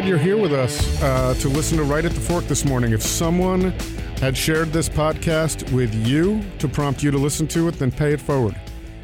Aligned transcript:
glad 0.00 0.08
you're 0.08 0.16
here 0.16 0.38
with 0.38 0.54
us 0.54 1.02
uh, 1.02 1.34
to 1.34 1.48
listen 1.50 1.76
to 1.76 1.84
Right 1.84 2.06
at 2.06 2.12
the 2.12 2.20
Fork 2.20 2.44
this 2.44 2.64
morning. 2.64 2.92
If 2.92 3.02
someone 3.02 3.72
had 4.18 4.34
shared 4.34 4.72
this 4.72 4.88
podcast 4.88 5.70
with 5.72 5.94
you 5.94 6.42
to 6.58 6.68
prompt 6.68 7.02
you 7.02 7.10
to 7.10 7.18
listen 7.18 7.46
to 7.48 7.68
it, 7.68 7.72
then 7.72 7.90
pay 7.90 8.14
it 8.14 8.20
forward 8.20 8.58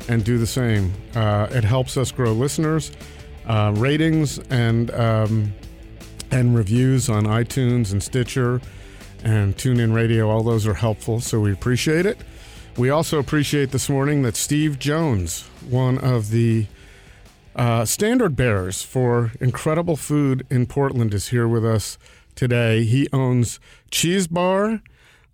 and 0.08 0.24
do 0.24 0.38
the 0.38 0.46
same. 0.46 0.94
Uh, 1.14 1.48
it 1.50 1.64
helps 1.64 1.98
us 1.98 2.10
grow 2.10 2.32
listeners, 2.32 2.92
uh, 3.44 3.74
ratings, 3.76 4.38
and 4.48 4.90
um, 4.92 5.52
and 6.30 6.56
reviews 6.56 7.10
on 7.10 7.24
iTunes 7.24 7.92
and 7.92 8.02
Stitcher 8.02 8.62
and 9.22 9.54
TuneIn 9.54 9.94
Radio. 9.94 10.30
All 10.30 10.42
those 10.42 10.66
are 10.66 10.72
helpful, 10.72 11.20
so 11.20 11.40
we 11.40 11.52
appreciate 11.52 12.06
it. 12.06 12.16
We 12.78 12.88
also 12.88 13.18
appreciate 13.18 13.70
this 13.70 13.90
morning 13.90 14.22
that 14.22 14.34
Steve 14.34 14.78
Jones, 14.78 15.42
one 15.68 15.98
of 15.98 16.30
the 16.30 16.66
uh, 17.56 17.84
standard 17.84 18.36
bearers 18.36 18.82
for 18.82 19.32
incredible 19.40 19.96
food 19.96 20.46
in 20.50 20.66
Portland, 20.66 21.14
is 21.14 21.28
here 21.28 21.48
with 21.48 21.64
us 21.64 21.98
today. 22.34 22.84
He 22.84 23.08
owns 23.12 23.58
Cheese 23.90 24.26
Bar 24.26 24.82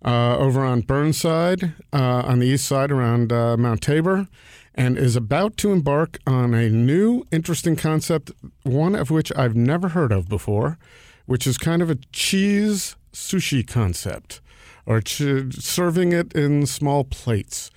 uh, 0.03 0.37
over 0.37 0.63
on 0.63 0.81
Burnside, 0.81 1.73
uh, 1.91 2.23
on 2.25 2.39
the 2.39 2.47
east 2.47 2.65
side 2.65 2.91
around 2.91 3.31
uh, 3.31 3.57
Mount 3.57 3.81
Tabor, 3.81 4.27
and 4.73 4.97
is 4.97 5.15
about 5.15 5.57
to 5.57 5.71
embark 5.71 6.17
on 6.25 6.53
a 6.53 6.69
new, 6.69 7.23
interesting 7.31 7.75
concept, 7.75 8.31
one 8.63 8.95
of 8.95 9.11
which 9.11 9.31
I've 9.35 9.55
never 9.55 9.89
heard 9.89 10.11
of 10.11 10.27
before, 10.27 10.79
which 11.25 11.45
is 11.45 11.57
kind 11.57 11.81
of 11.81 11.89
a 11.89 11.99
cheese 12.11 12.95
sushi 13.11 13.67
concept, 13.67 14.41
or 14.85 14.99
ch- 14.99 15.53
serving 15.53 16.11
it 16.11 16.33
in 16.33 16.65
small 16.65 17.03
plates. 17.03 17.69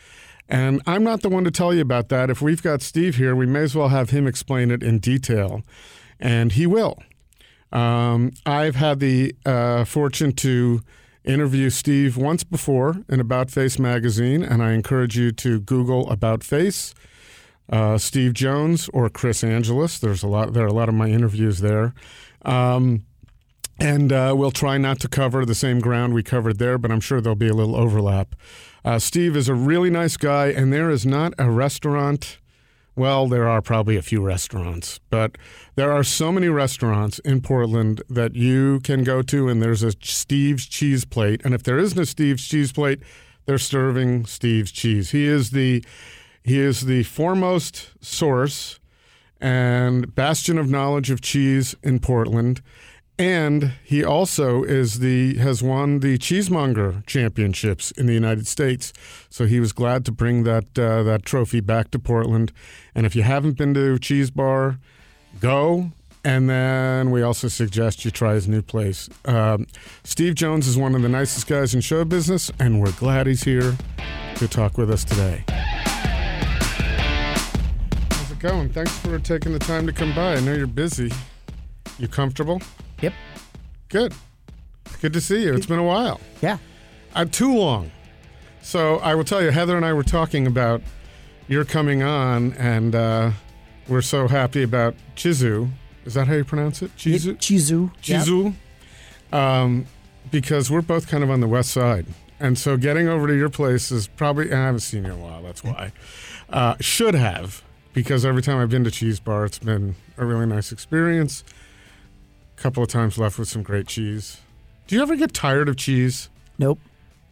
And 0.48 0.80
I'm 0.86 1.02
not 1.02 1.22
the 1.22 1.28
one 1.28 1.44
to 1.44 1.50
tell 1.50 1.74
you 1.74 1.80
about 1.80 2.08
that. 2.10 2.30
If 2.30 2.40
we've 2.40 2.62
got 2.62 2.82
Steve 2.82 3.16
here, 3.16 3.34
we 3.34 3.46
may 3.46 3.62
as 3.62 3.74
well 3.74 3.88
have 3.88 4.10
him 4.10 4.26
explain 4.26 4.70
it 4.70 4.82
in 4.82 4.98
detail, 4.98 5.62
and 6.20 6.52
he 6.52 6.66
will. 6.66 7.02
Um, 7.72 8.30
I've 8.44 8.76
had 8.76 9.00
the 9.00 9.34
uh, 9.44 9.84
fortune 9.84 10.32
to 10.34 10.80
interview 11.24 11.70
Steve 11.70 12.16
once 12.16 12.44
before 12.44 13.02
in 13.08 13.18
About 13.18 13.50
Face 13.50 13.78
magazine, 13.78 14.44
and 14.44 14.62
I 14.62 14.72
encourage 14.72 15.18
you 15.18 15.32
to 15.32 15.60
Google 15.60 16.08
About 16.08 16.44
Face, 16.44 16.94
uh, 17.68 17.98
Steve 17.98 18.32
Jones 18.32 18.88
or 18.92 19.08
Chris 19.08 19.42
Angelus. 19.42 19.98
There's 19.98 20.22
a 20.22 20.28
lot. 20.28 20.52
There 20.52 20.64
are 20.64 20.68
a 20.68 20.72
lot 20.72 20.88
of 20.88 20.94
my 20.94 21.08
interviews 21.08 21.58
there. 21.58 21.92
Um, 22.42 23.04
and 23.78 24.12
uh, 24.12 24.34
we'll 24.36 24.50
try 24.50 24.78
not 24.78 25.00
to 25.00 25.08
cover 25.08 25.44
the 25.44 25.54
same 25.54 25.80
ground 25.80 26.14
we 26.14 26.22
covered 26.22 26.58
there, 26.58 26.78
but 26.78 26.90
I'm 26.90 27.00
sure 27.00 27.20
there'll 27.20 27.36
be 27.36 27.48
a 27.48 27.54
little 27.54 27.76
overlap. 27.76 28.34
Uh, 28.84 28.98
Steve 28.98 29.36
is 29.36 29.48
a 29.48 29.54
really 29.54 29.90
nice 29.90 30.16
guy, 30.16 30.46
and 30.46 30.72
there 30.72 30.90
is 30.90 31.04
not 31.04 31.34
a 31.38 31.50
restaurant. 31.50 32.38
Well, 32.94 33.28
there 33.28 33.46
are 33.46 33.60
probably 33.60 33.96
a 33.96 34.02
few 34.02 34.22
restaurants, 34.22 35.00
but 35.10 35.36
there 35.74 35.92
are 35.92 36.02
so 36.02 36.32
many 36.32 36.48
restaurants 36.48 37.18
in 37.18 37.42
Portland 37.42 38.00
that 38.08 38.34
you 38.34 38.80
can 38.80 39.04
go 39.04 39.20
to, 39.22 39.48
and 39.48 39.60
there's 39.60 39.82
a 39.82 39.92
Steve's 40.00 40.66
cheese 40.66 41.04
plate. 41.04 41.42
And 41.44 41.52
if 41.52 41.62
there 41.62 41.78
isn't 41.78 41.98
a 41.98 42.06
Steve's 42.06 42.46
cheese 42.48 42.72
plate, 42.72 43.00
they're 43.44 43.58
serving 43.58 44.24
Steve's 44.26 44.72
cheese. 44.72 45.10
He 45.10 45.26
is 45.26 45.50
the 45.50 45.84
he 46.42 46.60
is 46.60 46.82
the 46.82 47.02
foremost 47.02 47.90
source 48.00 48.78
and 49.40 50.14
bastion 50.14 50.58
of 50.58 50.70
knowledge 50.70 51.10
of 51.10 51.20
cheese 51.20 51.74
in 51.82 51.98
Portland. 51.98 52.62
And 53.18 53.72
he 53.82 54.04
also 54.04 54.62
is 54.62 54.98
the 54.98 55.38
has 55.38 55.62
won 55.62 56.00
the 56.00 56.18
cheesemonger 56.18 57.02
championships 57.06 57.90
in 57.92 58.04
the 58.04 58.12
United 58.12 58.46
States. 58.46 58.92
So 59.30 59.46
he 59.46 59.58
was 59.58 59.72
glad 59.72 60.04
to 60.04 60.12
bring 60.12 60.42
that 60.44 60.78
uh, 60.78 61.02
that 61.04 61.24
trophy 61.24 61.60
back 61.60 61.90
to 61.92 61.98
Portland. 61.98 62.52
And 62.94 63.06
if 63.06 63.16
you 63.16 63.22
haven't 63.22 63.56
been 63.56 63.72
to 63.74 63.98
Cheese 63.98 64.30
Bar, 64.30 64.78
go. 65.40 65.92
And 66.24 66.50
then 66.50 67.10
we 67.12 67.22
also 67.22 67.46
suggest 67.46 68.04
you 68.04 68.10
try 68.10 68.34
his 68.34 68.48
new 68.48 68.60
place. 68.60 69.08
Um, 69.26 69.68
Steve 70.02 70.34
Jones 70.34 70.66
is 70.66 70.76
one 70.76 70.96
of 70.96 71.02
the 71.02 71.08
nicest 71.08 71.46
guys 71.46 71.72
in 71.72 71.80
show 71.80 72.04
business, 72.04 72.50
and 72.58 72.80
we're 72.80 72.90
glad 72.92 73.28
he's 73.28 73.44
here 73.44 73.76
to 74.34 74.48
talk 74.48 74.76
with 74.76 74.90
us 74.90 75.04
today. 75.04 75.44
How's 78.10 78.32
it 78.32 78.40
going? 78.40 78.70
Thanks 78.70 78.98
for 78.98 79.20
taking 79.20 79.52
the 79.52 79.60
time 79.60 79.86
to 79.86 79.92
come 79.92 80.12
by. 80.16 80.34
I 80.34 80.40
know 80.40 80.52
you're 80.52 80.66
busy. 80.66 81.12
You 81.96 82.08
comfortable? 82.08 82.60
Yep. 83.00 83.12
Good. 83.88 84.14
Good 85.00 85.12
to 85.12 85.20
see 85.20 85.42
you. 85.44 85.54
It's 85.54 85.66
been 85.66 85.78
a 85.78 85.84
while. 85.84 86.20
Yeah. 86.40 86.58
Uh, 87.14 87.24
too 87.24 87.54
long. 87.54 87.90
So 88.62 88.96
I 88.98 89.14
will 89.14 89.24
tell 89.24 89.42
you, 89.42 89.50
Heather 89.50 89.76
and 89.76 89.84
I 89.86 89.92
were 89.92 90.02
talking 90.02 90.46
about 90.46 90.82
your 91.48 91.64
coming 91.64 92.02
on, 92.02 92.52
and 92.54 92.94
uh, 92.94 93.30
we're 93.88 94.02
so 94.02 94.26
happy 94.28 94.62
about 94.62 94.94
Chizu. 95.14 95.70
Is 96.04 96.14
that 96.14 96.26
how 96.26 96.34
you 96.34 96.44
pronounce 96.44 96.82
it? 96.82 96.94
Chizu? 96.96 97.36
Chizu. 97.36 97.90
Yep. 98.04 98.22
Chizu. 98.22 98.54
Um, 99.32 99.86
because 100.30 100.70
we're 100.70 100.82
both 100.82 101.08
kind 101.08 101.22
of 101.22 101.30
on 101.30 101.40
the 101.40 101.48
west 101.48 101.70
side. 101.70 102.06
And 102.38 102.58
so 102.58 102.76
getting 102.76 103.08
over 103.08 103.26
to 103.26 103.34
your 103.36 103.48
place 103.48 103.90
is 103.90 104.08
probably, 104.08 104.52
I 104.52 104.56
haven't 104.56 104.80
seen 104.80 105.04
you 105.04 105.12
in 105.12 105.18
a 105.18 105.22
while, 105.22 105.42
that's 105.42 105.64
why. 105.64 105.92
Uh, 106.50 106.76
should 106.80 107.14
have, 107.14 107.62
because 107.92 108.24
every 108.24 108.42
time 108.42 108.58
I've 108.58 108.68
been 108.68 108.84
to 108.84 108.90
Cheese 108.90 109.20
Bar, 109.20 109.46
it's 109.46 109.58
been 109.58 109.94
a 110.18 110.24
really 110.26 110.46
nice 110.46 110.70
experience. 110.70 111.44
Couple 112.56 112.82
of 112.82 112.88
times 112.88 113.18
left 113.18 113.38
with 113.38 113.48
some 113.48 113.62
great 113.62 113.86
cheese. 113.86 114.40
Do 114.86 114.96
you 114.96 115.02
ever 115.02 115.16
get 115.16 115.32
tired 115.34 115.68
of 115.68 115.76
cheese? 115.76 116.30
Nope. 116.58 116.78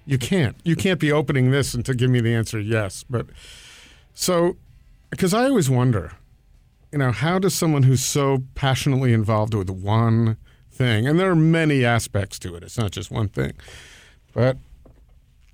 You 0.06 0.18
can't. 0.18 0.56
You 0.64 0.76
can't 0.76 1.00
be 1.00 1.10
opening 1.10 1.50
this 1.50 1.72
and 1.72 1.84
to 1.86 1.94
give 1.94 2.10
me 2.10 2.20
the 2.20 2.34
answer 2.34 2.60
yes. 2.60 3.04
But 3.08 3.26
so, 4.12 4.56
because 5.10 5.32
I 5.32 5.44
always 5.44 5.70
wonder, 5.70 6.12
you 6.92 6.98
know, 6.98 7.10
how 7.10 7.38
does 7.38 7.54
someone 7.54 7.84
who's 7.84 8.04
so 8.04 8.42
passionately 8.54 9.12
involved 9.12 9.54
with 9.54 9.70
one 9.70 10.36
thing, 10.70 11.06
and 11.06 11.18
there 11.18 11.30
are 11.30 11.36
many 11.36 11.84
aspects 11.84 12.38
to 12.40 12.54
it, 12.56 12.62
it's 12.62 12.76
not 12.76 12.90
just 12.90 13.10
one 13.10 13.28
thing, 13.28 13.52
but 14.32 14.58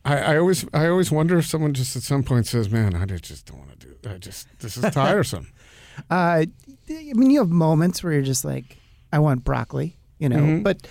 I, 0.05 0.19
I 0.19 0.39
always, 0.39 0.67
I 0.73 0.87
always 0.87 1.11
wonder 1.13 1.39
if 1.39 1.47
someone 1.47 1.75
just 1.75 1.95
at 1.95 2.03
some 2.03 2.23
point 2.23 2.47
says, 2.47 2.71
"Man, 2.71 2.95
I 2.95 3.05
just 3.05 3.47
don't 3.47 3.59
want 3.59 3.79
to 3.79 3.87
do. 3.87 4.11
I 4.11 4.17
just 4.19 4.49
this 4.61 4.77
is 4.77 4.83
tiresome." 4.95 5.49
Uh, 6.11 6.45
I 6.45 6.47
mean, 6.89 7.31
you 7.31 7.39
have 7.39 7.51
moments 7.51 8.03
where 8.03 8.15
you're 8.15 8.23
just 8.23 8.45
like, 8.45 8.79
I 9.13 9.19
want 9.19 9.45
broccoli, 9.45 9.97
you 10.19 10.29
know, 10.29 10.39
Mhm. 10.39 10.63
but 10.63 10.87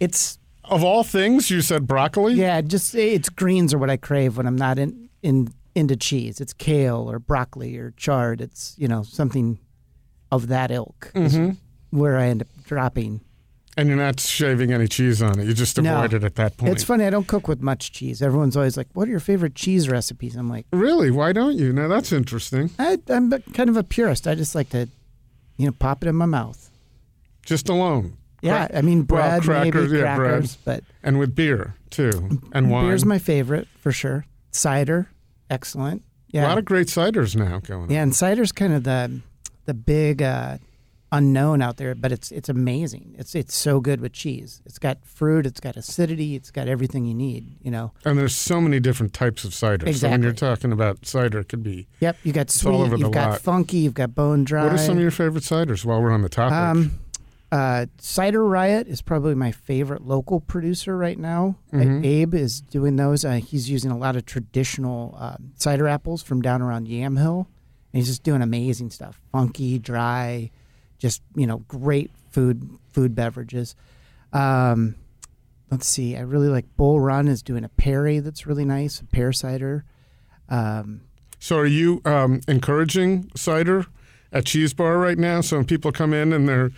it's 0.00 0.38
of 0.64 0.84
all 0.84 1.02
things, 1.04 1.50
you 1.50 1.60
said 1.60 1.86
broccoli. 1.86 2.34
yeah, 2.34 2.60
just 2.60 2.88
say 2.88 3.12
it's 3.12 3.28
greens 3.28 3.74
are 3.74 3.78
what 3.78 3.90
I 3.90 3.96
crave 3.96 4.36
when 4.36 4.46
I'm 4.46 4.56
not 4.56 4.78
in 4.78 5.08
in 5.22 5.48
into 5.74 5.96
cheese. 5.96 6.40
It's 6.40 6.52
kale 6.52 7.10
or 7.10 7.18
broccoli 7.18 7.76
or 7.78 7.92
chard. 7.96 8.40
It's 8.40 8.74
you 8.78 8.88
know 8.88 9.02
something 9.02 9.58
of 10.30 10.48
that 10.48 10.70
ilk 10.70 11.10
is 11.14 11.34
Mhm. 11.34 11.56
where 11.90 12.16
I 12.18 12.26
end 12.28 12.42
up 12.42 12.48
dropping. 12.64 13.20
And 13.74 13.88
you're 13.88 13.96
not 13.96 14.20
shaving 14.20 14.70
any 14.70 14.86
cheese 14.86 15.22
on 15.22 15.38
it. 15.40 15.46
You 15.46 15.54
just 15.54 15.80
No. 15.80 15.96
avoid 15.96 16.12
it 16.12 16.24
at 16.24 16.34
that 16.34 16.58
point. 16.58 16.72
It's 16.72 16.84
funny. 16.84 17.06
I 17.06 17.10
don't 17.10 17.26
cook 17.26 17.48
with 17.48 17.62
much 17.62 17.90
cheese. 17.90 18.20
Everyone's 18.20 18.54
always 18.54 18.76
like, 18.76 18.88
"What 18.92 19.08
are 19.08 19.10
your 19.10 19.18
favorite 19.20 19.54
cheese 19.54 19.88
recipes?" 19.88 20.36
I'm 20.36 20.48
like, 20.50 20.66
Really? 20.74 21.10
Why 21.10 21.32
don't 21.32 21.56
you? 21.56 21.72
Now 21.72 21.88
that's 21.88 22.12
interesting. 22.12 22.68
I, 22.78 22.98
I'm 23.08 23.30
kind 23.54 23.70
of 23.70 23.78
a 23.78 23.82
purist. 23.82 24.28
I 24.28 24.34
just 24.34 24.54
like 24.54 24.68
to, 24.70 24.88
you 25.56 25.64
know, 25.66 25.72
pop 25.72 26.04
it 26.04 26.08
in 26.08 26.16
my 26.16 26.26
mouth. 26.26 26.70
Just 27.44 27.68
alone. 27.68 28.16
Yeah, 28.40 28.66
Cra- 28.68 28.78
I 28.78 28.82
mean 28.82 29.06
well, 29.08 29.38
bread, 29.38 29.42
crackers, 29.42 29.90
maybe 29.92 30.02
yeah, 30.02 30.16
bread. 30.16 30.30
crackers, 30.30 30.56
but 30.64 30.84
and 31.02 31.18
with 31.18 31.34
beer 31.34 31.74
too, 31.90 32.40
and 32.52 32.70
wine. 32.70 32.86
beer's 32.86 33.04
my 33.04 33.18
favorite 33.18 33.68
for 33.78 33.92
sure. 33.92 34.26
Cider, 34.50 35.08
excellent. 35.50 36.02
Yeah, 36.28 36.46
A 36.46 36.48
lot 36.48 36.58
of 36.58 36.64
great 36.64 36.86
ciders 36.88 37.36
now 37.36 37.58
going. 37.60 37.82
on. 37.84 37.90
yeah, 37.90 38.02
and 38.02 38.14
cider's 38.14 38.52
kind 38.52 38.72
of 38.72 38.84
the 38.84 39.20
the 39.66 39.74
big 39.74 40.22
uh, 40.22 40.58
unknown 41.12 41.60
out 41.62 41.76
there, 41.76 41.94
but 41.94 42.10
it's 42.10 42.32
it's 42.32 42.48
amazing. 42.48 43.14
It's 43.18 43.34
it's 43.34 43.54
so 43.54 43.80
good 43.80 44.00
with 44.00 44.12
cheese. 44.12 44.60
It's 44.66 44.78
got 44.78 45.04
fruit, 45.04 45.46
it's 45.46 45.60
got 45.60 45.76
acidity, 45.76 46.34
it's 46.34 46.50
got 46.50 46.66
everything 46.68 47.04
you 47.04 47.14
need. 47.14 47.56
You 47.62 47.70
know. 47.70 47.92
And 48.04 48.18
there's 48.18 48.34
so 48.34 48.60
many 48.60 48.80
different 48.80 49.12
types 49.12 49.44
of 49.44 49.54
cider. 49.54 49.92
So 49.92 50.08
when 50.08 50.22
you're 50.22 50.32
talking 50.32 50.72
about 50.72 51.06
cider, 51.06 51.38
it 51.40 51.48
could 51.48 51.62
be. 51.62 51.86
Yep, 52.00 52.16
you 52.24 52.32
got 52.32 52.46
all 52.46 52.50
sweet, 52.50 52.74
over 52.74 52.96
the 52.96 52.98
you've 53.04 53.12
got 53.12 53.30
lot. 53.32 53.40
funky, 53.42 53.78
you've 53.78 53.94
got 53.94 54.14
bone 54.14 54.42
dry. 54.44 54.64
What 54.64 54.72
are 54.72 54.78
some 54.78 54.96
of 54.96 55.02
your 55.02 55.10
favorite 55.12 55.44
ciders? 55.44 55.84
While 55.84 56.02
we're 56.02 56.12
on 56.12 56.22
the 56.22 56.28
topic, 56.30 56.54
Um, 56.54 56.98
uh, 57.52 57.86
Cider 57.98 58.44
Riot 58.44 58.88
is 58.88 59.02
probably 59.02 59.34
my 59.34 59.52
favorite 59.52 60.02
local 60.06 60.40
producer 60.40 60.96
right 60.96 61.18
now. 61.18 61.56
Mhm. 61.72 62.04
Abe 62.04 62.34
is 62.34 62.62
doing 62.62 62.96
those. 62.96 63.24
Uh, 63.24 63.34
he's 63.34 63.68
using 63.68 63.90
a 63.90 63.96
lot 63.98 64.16
of 64.16 64.24
traditional 64.24 65.14
uh, 65.18 65.36
cider 65.56 65.86
apples 65.86 66.22
from 66.22 66.40
down 66.40 66.62
around 66.62 66.88
Yamhill, 66.88 67.46
and 67.92 67.98
he's 68.00 68.06
just 68.08 68.22
doing 68.22 68.40
amazing 68.40 68.88
stuff. 68.90 69.20
Funky, 69.30 69.78
dry, 69.78 70.50
just 70.98 71.22
you 71.36 71.46
know, 71.46 71.58
great 71.68 72.10
food 72.30 72.68
food 72.90 73.14
beverages. 73.14 73.76
Um, 74.32 74.94
let's 75.70 75.86
see. 75.86 76.16
I 76.16 76.20
really 76.20 76.48
like 76.48 76.64
Bull 76.78 77.00
Run 77.00 77.28
is 77.28 77.42
doing 77.42 77.64
a 77.64 77.68
Perry 77.68 78.18
that's 78.20 78.46
really 78.46 78.64
nice, 78.64 79.00
a 79.00 79.04
pear 79.04 79.30
cider. 79.30 79.84
Um, 80.48 81.02
so 81.38 81.58
are 81.58 81.66
you 81.66 82.00
um, 82.06 82.40
encouraging 82.48 83.30
cider 83.36 83.86
at 84.32 84.46
Cheese 84.46 84.72
Bar 84.72 84.96
right 84.96 85.18
now? 85.18 85.42
So 85.42 85.56
when 85.58 85.66
people 85.66 85.92
come 85.92 86.14
in 86.14 86.32
and 86.32 86.48
they're, 86.48 86.70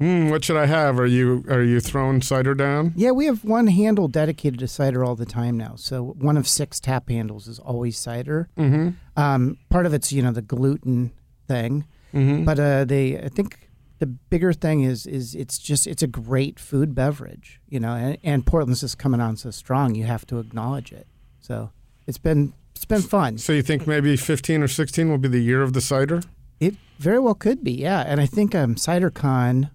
mm, 0.00 0.30
what 0.30 0.44
should 0.44 0.56
I 0.56 0.66
have? 0.66 0.98
Are 0.98 1.06
you 1.06 1.44
are 1.48 1.62
you 1.62 1.80
throwing 1.80 2.22
cider 2.22 2.54
down? 2.54 2.92
Yeah, 2.96 3.10
we 3.12 3.26
have 3.26 3.44
one 3.44 3.66
handle 3.68 4.08
dedicated 4.08 4.60
to 4.60 4.68
cider 4.68 5.04
all 5.04 5.16
the 5.16 5.26
time 5.26 5.56
now. 5.56 5.74
So 5.76 6.14
one 6.18 6.36
of 6.36 6.46
six 6.48 6.80
tap 6.80 7.08
handles 7.08 7.46
is 7.48 7.58
always 7.58 7.98
cider. 7.98 8.48
Mm-hmm. 8.58 8.90
Um, 9.20 9.58
part 9.70 9.86
of 9.86 9.94
it's 9.94 10.12
you 10.12 10.22
know 10.22 10.32
the 10.32 10.42
gluten 10.42 11.12
thing, 11.48 11.84
Mm-hmm. 12.14 12.44
but 12.44 12.58
uh, 12.58 12.84
they 12.84 13.18
I 13.18 13.28
think 13.28 13.68
the 13.98 14.06
bigger 14.06 14.52
thing 14.52 14.82
is 14.82 15.06
is 15.06 15.34
it's 15.34 15.58
just 15.58 15.86
it's 15.86 16.02
a 16.02 16.06
great 16.06 16.58
food 16.58 16.94
beverage, 16.94 17.60
you 17.68 17.80
know, 17.80 17.94
and, 17.94 18.18
and 18.22 18.46
Portland's 18.46 18.80
just 18.80 18.98
coming 18.98 19.20
on 19.20 19.36
so 19.36 19.50
strong. 19.50 19.94
You 19.94 20.04
have 20.04 20.26
to 20.26 20.38
acknowledge 20.38 20.92
it. 20.92 21.06
So 21.40 21.70
it's 22.06 22.18
been 22.18 22.52
it's 22.74 22.84
been 22.84 23.02
fun. 23.02 23.38
So 23.38 23.52
you 23.52 23.62
think 23.62 23.86
maybe 23.86 24.16
15 24.16 24.62
or 24.62 24.68
16 24.68 25.08
will 25.10 25.18
be 25.18 25.28
the 25.28 25.40
year 25.40 25.62
of 25.62 25.72
the 25.72 25.80
cider? 25.80 26.20
It 26.60 26.74
very 26.98 27.18
well 27.18 27.34
could 27.34 27.64
be, 27.64 27.72
yeah. 27.72 28.02
And 28.06 28.20
I 28.20 28.26
think 28.26 28.54
um, 28.54 28.74
CiderCon, 28.74 29.70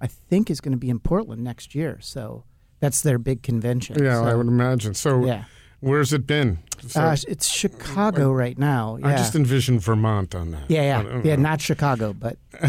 I 0.00 0.06
think, 0.06 0.50
is 0.50 0.60
going 0.60 0.72
to 0.72 0.78
be 0.78 0.90
in 0.90 0.98
Portland 0.98 1.42
next 1.42 1.74
year. 1.74 1.98
So 2.00 2.44
that's 2.80 3.02
their 3.02 3.18
big 3.18 3.42
convention. 3.42 4.02
Yeah, 4.02 4.22
so, 4.22 4.26
I 4.26 4.34
would 4.34 4.46
imagine. 4.46 4.94
So 4.94 5.24
Yeah, 5.24 5.44
where's 5.80 6.12
it 6.12 6.26
been? 6.26 6.58
So 6.86 7.00
uh, 7.00 7.16
it's 7.28 7.46
Chicago 7.48 8.30
right 8.30 8.58
now. 8.58 8.98
Yeah, 9.00 9.08
I 9.08 9.16
just 9.16 9.34
envisioned 9.34 9.80
Vermont 9.80 10.34
on 10.34 10.50
that. 10.50 10.70
yeah, 10.70 10.82
yeah, 10.82 11.02
don't 11.02 11.24
yeah. 11.24 11.36
know. 11.36 11.42
Not 11.42 11.60
Chicago, 11.62 12.12
but 12.12 12.36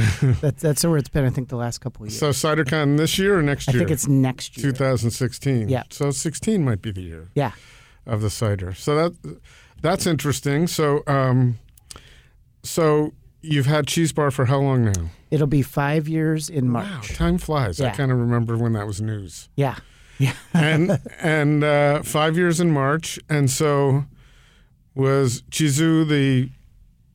that's 0.41 0.61
that's 0.61 0.85
where 0.85 0.97
it's 0.97 1.09
been. 1.09 1.25
I 1.25 1.29
think 1.29 1.49
the 1.49 1.57
last 1.57 1.79
couple 1.79 2.05
of 2.05 2.11
years. 2.11 2.19
So 2.19 2.29
CiderCon 2.29 2.97
this 2.97 3.17
year 3.19 3.37
or 3.37 3.41
next 3.41 3.67
year? 3.67 3.77
I 3.77 3.79
think 3.79 3.91
it's 3.91 4.07
next 4.07 4.57
year. 4.57 4.71
2016. 4.71 5.67
Yeah. 5.67 5.83
So 5.89 6.11
16 6.11 6.63
might 6.63 6.81
be 6.81 6.91
the 6.91 7.01
year 7.01 7.29
Yeah, 7.35 7.51
of 8.05 8.21
the 8.21 8.29
cider. 8.29 8.73
So 8.73 8.95
that 8.95 9.41
that's 9.81 10.05
interesting. 10.07 10.67
So 10.67 11.03
um, 11.07 11.59
so 12.63 13.13
you've 13.45 13.65
had 13.65 13.87
Cheese 13.87 14.11
Bar 14.11 14.31
for 14.31 14.45
how 14.45 14.59
long 14.59 14.85
now? 14.85 15.09
it'll 15.31 15.47
be 15.47 15.61
five 15.61 16.07
years 16.07 16.49
in 16.49 16.69
March. 16.69 16.85
Wow, 16.87 17.01
time 17.15 17.37
flies. 17.37 17.81
I 17.81 17.89
kind 17.91 18.11
of 18.11 18.17
remember 18.17 18.57
when 18.57 18.73
that 18.73 18.87
was 18.87 19.01
news. 19.01 19.49
Yeah, 19.55 19.75
yeah. 20.17 20.33
and 20.53 20.99
and 21.19 21.63
uh, 21.63 22.03
five 22.03 22.37
years 22.37 22.59
in 22.59 22.71
March, 22.71 23.19
and 23.29 23.49
so 23.49 24.05
was 24.93 25.41
Chizu 25.51 26.07
the 26.07 26.49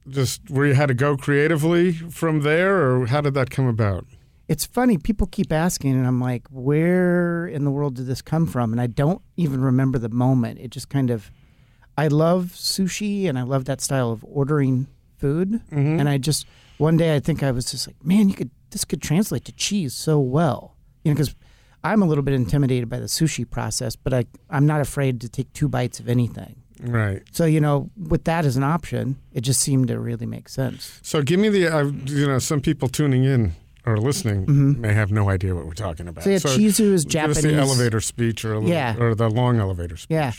just 0.08 0.50
where 0.50 0.66
you 0.66 0.74
had 0.74 0.86
to 0.86 0.94
go 0.94 1.16
creatively 1.16 1.92
from 1.92 2.40
there, 2.40 2.92
or 2.92 3.06
how 3.06 3.20
did 3.20 3.34
that 3.34 3.50
come 3.50 3.66
about? 3.66 4.06
It's 4.48 4.66
funny. 4.66 4.98
People 4.98 5.28
keep 5.28 5.52
asking, 5.52 5.92
and 5.92 6.06
I'm 6.06 6.20
like, 6.20 6.46
where 6.50 7.46
in 7.46 7.64
the 7.64 7.70
world 7.70 7.94
did 7.94 8.06
this 8.06 8.20
come 8.20 8.46
from? 8.46 8.72
And 8.72 8.80
I 8.80 8.88
don't 8.88 9.22
even 9.36 9.60
remember 9.62 9.98
the 9.98 10.08
moment. 10.08 10.58
It 10.58 10.72
just 10.72 10.88
kind 10.88 11.08
of, 11.08 11.30
I 11.96 12.08
love 12.08 12.52
sushi 12.56 13.28
and 13.28 13.38
I 13.38 13.42
love 13.42 13.66
that 13.66 13.80
style 13.80 14.10
of 14.10 14.24
ordering 14.24 14.88
food. 15.20 15.60
Mhm. 15.72 16.00
And 16.00 16.08
I 16.08 16.18
just, 16.18 16.46
one 16.78 16.96
day 16.96 17.14
I 17.14 17.20
think 17.20 17.42
I 17.42 17.50
was 17.50 17.70
just 17.70 17.86
like, 17.86 17.96
man, 18.04 18.28
you 18.28 18.34
could, 18.34 18.50
this 18.70 18.84
could 18.84 19.02
translate 19.02 19.44
to 19.44 19.52
cheese 19.52 19.92
so 19.94 20.18
well. 20.18 20.76
You 21.04 21.10
know, 21.10 21.14
because 21.14 21.34
I'm 21.84 22.02
a 22.02 22.06
little 22.06 22.24
bit 22.24 22.34
intimidated 22.34 22.88
by 22.88 22.98
the 22.98 23.06
sushi 23.06 23.48
process, 23.48 23.96
but 23.96 24.12
I, 24.12 24.24
I'm 24.50 24.66
not 24.66 24.80
afraid 24.80 25.20
to 25.22 25.28
take 25.28 25.52
two 25.52 25.68
bites 25.68 26.00
of 26.00 26.08
anything. 26.08 26.56
Right. 26.82 27.22
So, 27.32 27.44
you 27.44 27.60
know, 27.60 27.90
with 27.96 28.24
that 28.24 28.44
as 28.46 28.56
an 28.56 28.62
option, 28.64 29.16
it 29.32 29.42
just 29.42 29.60
seemed 29.60 29.88
to 29.88 29.98
really 30.00 30.26
make 30.26 30.48
sense. 30.48 30.98
So 31.02 31.20
give 31.22 31.38
me 31.40 31.48
the 31.50 31.68
uh, 31.68 31.84
you 32.06 32.26
know 32.26 32.38
some 32.38 32.60
people 32.62 32.88
tuning 32.88 33.24
in 33.24 33.52
or 33.86 33.96
listening 33.98 34.46
Mm-hmm. 34.46 34.80
may 34.80 34.92
have 34.94 35.10
no 35.10 35.28
idea 35.30 35.54
what 35.54 35.66
we're 35.66 35.72
talking 35.74 36.08
about. 36.08 36.24
So, 36.24 36.30
yeah, 36.30 36.38
Chizu 36.38 36.92
is 36.92 37.04
Japanese. 37.04 37.42
the 37.42 37.54
elevator 37.54 38.00
speech 38.00 38.44
or 38.46 38.54
little, 38.56 38.70
Yeah. 38.70 38.96
or 38.98 39.14
the 39.14 39.28
long 39.28 39.58
elevator 39.58 39.96
speech. 39.98 40.14
Yeah. 40.14 40.32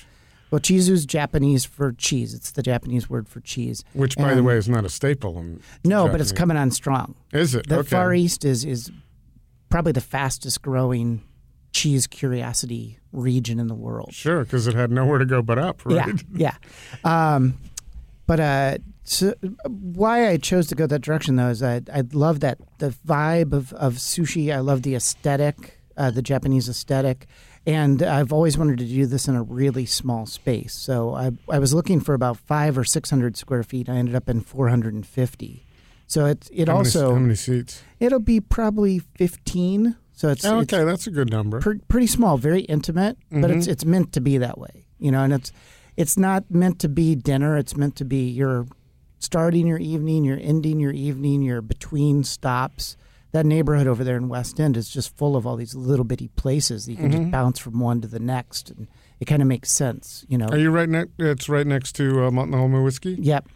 Well, 0.52 0.60
chizu's 0.60 1.06
Japanese 1.06 1.64
for 1.64 1.94
cheese. 1.94 2.34
It's 2.34 2.52
the 2.52 2.62
Japanese 2.62 3.10
word 3.10 3.28
for 3.30 3.40
cheese. 3.40 3.86
Which, 3.94 4.18
by 4.18 4.34
the 4.36 4.44
way, 4.44 4.58
is 4.58 4.68
not 4.68 4.84
a 4.84 4.90
staple. 4.90 5.40
In 5.40 5.62
No, 5.86 6.10
but 6.10 6.20
it's 6.20 6.34
coming 6.34 6.58
on 6.58 6.72
strong. 6.72 7.16
Is 7.32 7.56
it? 7.56 7.68
The 7.68 7.80
okay. 7.80 7.90
Far 7.90 8.14
East 8.14 8.44
is 8.44 8.66
is 8.66 8.92
probably 9.70 9.94
the 9.94 10.02
fastest 10.02 10.62
growing 10.62 11.24
cheese 11.72 12.06
curiosity 12.06 13.00
region 13.14 13.60
in 13.60 13.68
the 13.68 13.76
world. 13.76 14.14
Sure, 14.14 14.44
because 14.44 14.68
it 14.68 14.74
had 14.74 14.92
nowhere 14.92 15.20
to 15.20 15.26
go 15.26 15.42
but 15.42 15.58
up, 15.58 15.86
right? 15.86 16.22
Yeah, 16.36 16.56
yeah. 17.04 17.34
Um, 17.34 17.58
but 18.28 18.40
uh, 18.40 18.78
so 19.04 19.34
why 19.68 20.30
I 20.30 20.38
chose 20.38 20.68
to 20.68 20.76
go 20.76 20.86
that 20.88 21.02
direction 21.02 21.38
though 21.38 21.50
is 21.50 21.64
I 21.64 21.82
I 21.94 22.04
love 22.12 22.42
that 22.42 22.60
the 22.80 22.90
vibe 23.08 23.54
of 23.54 23.72
of 23.74 23.96
sushi. 23.96 24.54
I 24.54 24.60
love 24.60 24.84
the 24.84 24.96
aesthetic, 24.96 25.80
uh, 25.98 26.12
the 26.12 26.22
Japanese 26.22 26.68
aesthetic. 26.68 27.28
And 27.66 28.02
I've 28.02 28.34
always 28.34 28.58
wanted 28.58 28.80
to 28.80 28.86
do 28.86 29.06
this 29.06 29.28
in 29.28 29.36
a 29.36 29.44
really 29.44 29.86
small 29.86 30.26
space. 30.26 30.74
So 30.74 31.14
I, 31.14 31.32
I 31.50 31.60
was 31.60 31.74
looking 31.76 32.00
for 32.00 32.16
about 32.16 32.38
five 32.38 32.76
or 32.78 32.84
six 32.84 33.10
hundred 33.12 33.38
square 33.38 33.62
feet. 33.64 33.88
I 33.88 33.96
ended 33.98 34.16
up 34.16 34.28
in 34.30 34.42
four 34.42 34.70
hundred 34.70 34.94
and 34.96 35.06
fifty. 35.06 35.66
So 36.08 36.26
it 36.26 36.50
it 36.52 36.68
How 36.68 36.76
many- 36.78 36.88
also 36.88 37.14
how 37.14 37.20
many 37.20 37.36
seats? 37.36 37.84
It'll 38.00 38.20
be 38.20 38.40
probably 38.42 39.00
15. 39.00 39.96
So 40.14 40.30
it's, 40.30 40.44
Oh, 40.46 40.60
it's 40.60 40.74
okay, 40.74 40.84
that's 40.84 41.08
a 41.08 41.12
good 41.12 41.30
number. 41.32 41.60
pre- 41.62 41.80
pretty 41.88 42.06
small, 42.08 42.38
very 42.38 42.62
intimate, 42.62 43.18
but 43.32 43.50
it's 43.50 43.68
Mhm. 43.68 43.72
it's 43.72 43.86
meant 43.86 44.12
to 44.14 44.22
be 44.22 44.38
that 44.40 44.58
way. 44.58 44.86
You 45.00 45.12
know, 45.12 45.24
and 45.24 45.32
it's 45.34 45.52
it's 45.98 46.18
not 46.18 46.50
meant 46.50 46.80
to 46.80 46.90
be 46.90 47.16
dinner, 47.16 47.58
it's 47.58 47.76
meant 47.78 47.96
to 47.98 48.06
be 48.06 48.28
you're 48.30 48.66
starting 49.20 49.68
your 49.68 49.78
evening, 49.80 50.24
you're 50.26 50.40
ending 50.42 50.80
your 50.80 50.92
evening, 50.94 51.44
you're 51.44 51.62
between 51.62 52.24
stops. 52.24 52.98
That 53.34 53.46
neighborhood 53.46 53.88
over 53.88 54.04
there 54.04 54.18
in 54.18 54.28
West 54.28 54.60
End 54.60 54.76
is 54.76 54.90
just 54.90 55.16
full 55.18 55.36
of 55.38 55.48
all 55.48 55.56
these 55.56 55.74
little 55.74 56.04
bitty 56.04 56.28
places 56.36 56.86
that 56.86 56.92
you 56.92 56.98
can 56.98 57.12
Mhm. 57.12 57.18
just 57.20 57.32
bounce 57.32 57.60
from 57.60 57.80
one 57.80 58.02
to 58.02 58.08
the 58.08 58.20
next 58.20 58.70
and 58.70 58.88
it 59.22 59.26
kind 59.26 59.42
of 59.42 59.48
makes 59.48 59.72
sense, 59.72 60.26
you 60.28 60.38
know. 60.38 60.48
Are 60.48 60.58
you 60.58 60.70
right 60.72 60.90
next? 60.90 61.12
It's 61.18 61.48
right 61.48 61.66
next 61.66 61.94
to 61.96 62.26
uh, 62.26 62.32
Multnomah 62.32 62.82
Whiskey. 62.82 63.18
yep. 63.20 63.48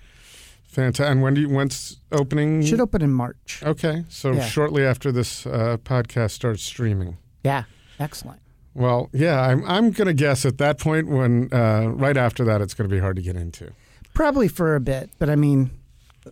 Fantastic. 0.68 1.12
And 1.12 1.22
when 1.22 1.34
do 1.36 1.42
you, 1.42 1.50
when's 1.50 1.98
opening? 2.12 2.62
Should 2.62 2.82
open 2.82 3.02
in 3.02 3.12
March. 3.12 3.62
Okay, 3.66 4.04
so 4.10 4.34
Yeah. 4.34 4.46
shortly 4.46 4.84
after 4.86 5.12
this 5.12 5.46
uh, 5.46 5.78
podcast 5.84 6.32
starts 6.32 6.64
streaming. 6.64 7.18
Yeah. 7.44 7.64
Excellent. 8.00 8.40
Well, 8.74 9.10
yeah, 9.14 9.40
I'm 9.42 9.64
I'm 9.66 9.92
gonna 9.92 10.14
guess 10.14 10.46
at 10.46 10.58
that 10.58 10.78
point 10.80 11.08
when 11.08 11.48
uh, 11.54 11.88
right 11.96 12.18
after 12.18 12.44
that 12.44 12.60
it's 12.62 12.74
gonna 12.74 12.90
be 12.90 13.00
hard 13.00 13.16
to 13.16 13.22
get 13.22 13.38
into. 13.38 13.72
Probably 14.14 14.50
for 14.50 14.76
a 14.76 14.82
bit, 14.82 15.10
but 15.18 15.30
I 15.30 15.36
mean, 15.38 15.72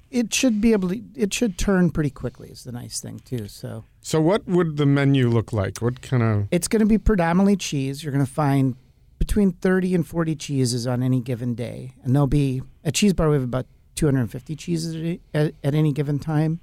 it 0.09 0.33
should 0.33 0.61
be 0.61 0.71
able 0.71 0.89
to. 0.89 1.01
It 1.15 1.33
should 1.33 1.57
turn 1.57 1.89
pretty 1.91 2.09
quickly. 2.09 2.49
Is 2.49 2.63
the 2.63 2.71
nice 2.71 2.99
thing 2.99 3.19
too. 3.19 3.47
So 3.47 3.85
So, 4.01 4.21
what 4.21 4.47
would 4.47 4.77
the 4.77 4.85
menu 4.85 5.29
look 5.29 5.53
like? 5.53 5.79
What 5.79 6.01
kind 6.01 6.23
of? 6.23 6.47
it's 6.51 6.67
going 6.67 6.81
to 6.81 6.85
be 6.85 6.97
predominantly 6.97 7.55
cheese. 7.55 8.03
You're 8.03 8.13
going 8.13 8.25
to 8.25 8.31
find 8.31 8.75
between 9.19 9.53
30 9.53 9.95
and 9.95 10.05
40 10.07 10.35
cheeses 10.35 10.85
on 10.85 11.01
any 11.01 11.21
given 11.21 11.55
day, 11.55 11.93
and 12.03 12.13
there'll 12.13 12.27
be 12.27 12.61
a 12.83 12.91
cheese 12.91 13.13
bar. 13.13 13.29
We 13.29 13.35
have 13.35 13.43
about 13.43 13.67
250 13.95 14.55
cheeses 14.55 15.19
at, 15.33 15.41
at, 15.47 15.53
at 15.63 15.75
any 15.75 15.93
given 15.93 16.19
time. 16.19 16.59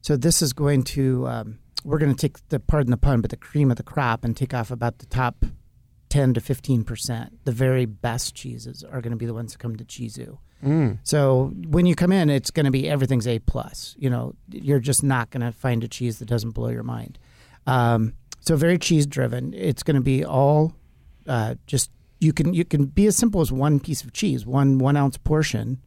So 0.00 0.16
this 0.16 0.42
is 0.42 0.52
going 0.52 0.82
to. 0.84 1.26
Um, 1.26 1.58
we're 1.84 1.98
going 1.98 2.14
to 2.14 2.20
take 2.20 2.46
the 2.48 2.58
pardon 2.60 2.90
the 2.90 2.96
pun, 2.96 3.20
but 3.20 3.30
the 3.30 3.36
cream 3.36 3.70
of 3.70 3.76
the 3.76 3.82
crop 3.82 4.24
and 4.24 4.36
take 4.36 4.54
off 4.54 4.70
about 4.70 4.98
the 4.98 5.06
top 5.06 5.44
10 6.08 6.34
to 6.34 6.40
15 6.40 6.82
percent. 6.84 7.44
The 7.44 7.52
very 7.52 7.84
best 7.86 8.34
cheeses 8.34 8.82
are 8.84 9.00
going 9.00 9.10
to 9.10 9.16
be 9.16 9.26
the 9.26 9.34
ones 9.34 9.52
that 9.52 9.58
come 9.58 9.76
to 9.76 9.84
Chizu. 9.84 10.38
Mm, 10.62 10.98
So 11.02 11.52
when 11.68 11.86
you 11.86 11.94
come 11.94 12.12
in, 12.12 12.30
it's 12.30 12.50
going 12.50 12.64
to 12.64 12.72
be 12.72 12.88
everything's 12.88 13.26
A 13.26 13.38
plus. 13.38 13.94
You 13.98 14.10
know, 14.10 14.34
you're 14.50 14.80
just 14.80 15.02
not 15.02 15.30
going 15.30 15.42
to 15.42 15.52
find 15.52 15.84
a 15.84 15.88
cheese 15.88 16.18
that 16.18 16.26
doesn't 16.26 16.50
blow 16.50 16.68
your 16.68 16.82
mind. 16.82 17.18
Um, 17.66 18.14
so 18.40 18.56
very 18.56 18.78
cheese 18.78 19.06
driven. 19.06 19.52
It's 19.54 19.82
going 19.82 19.96
to 19.96 20.02
be 20.02 20.24
all 20.24 20.74
uh, 21.26 21.54
just 21.66 21.90
you 22.20 22.32
can 22.32 22.54
you 22.54 22.64
can 22.64 22.86
be 22.86 23.06
as 23.06 23.16
simple 23.16 23.40
as 23.40 23.50
one 23.52 23.80
piece 23.80 24.02
of 24.04 24.12
cheese, 24.12 24.46
one 24.46 24.78
one 24.78 24.96
ounce 24.96 25.16
portion, 25.18 25.80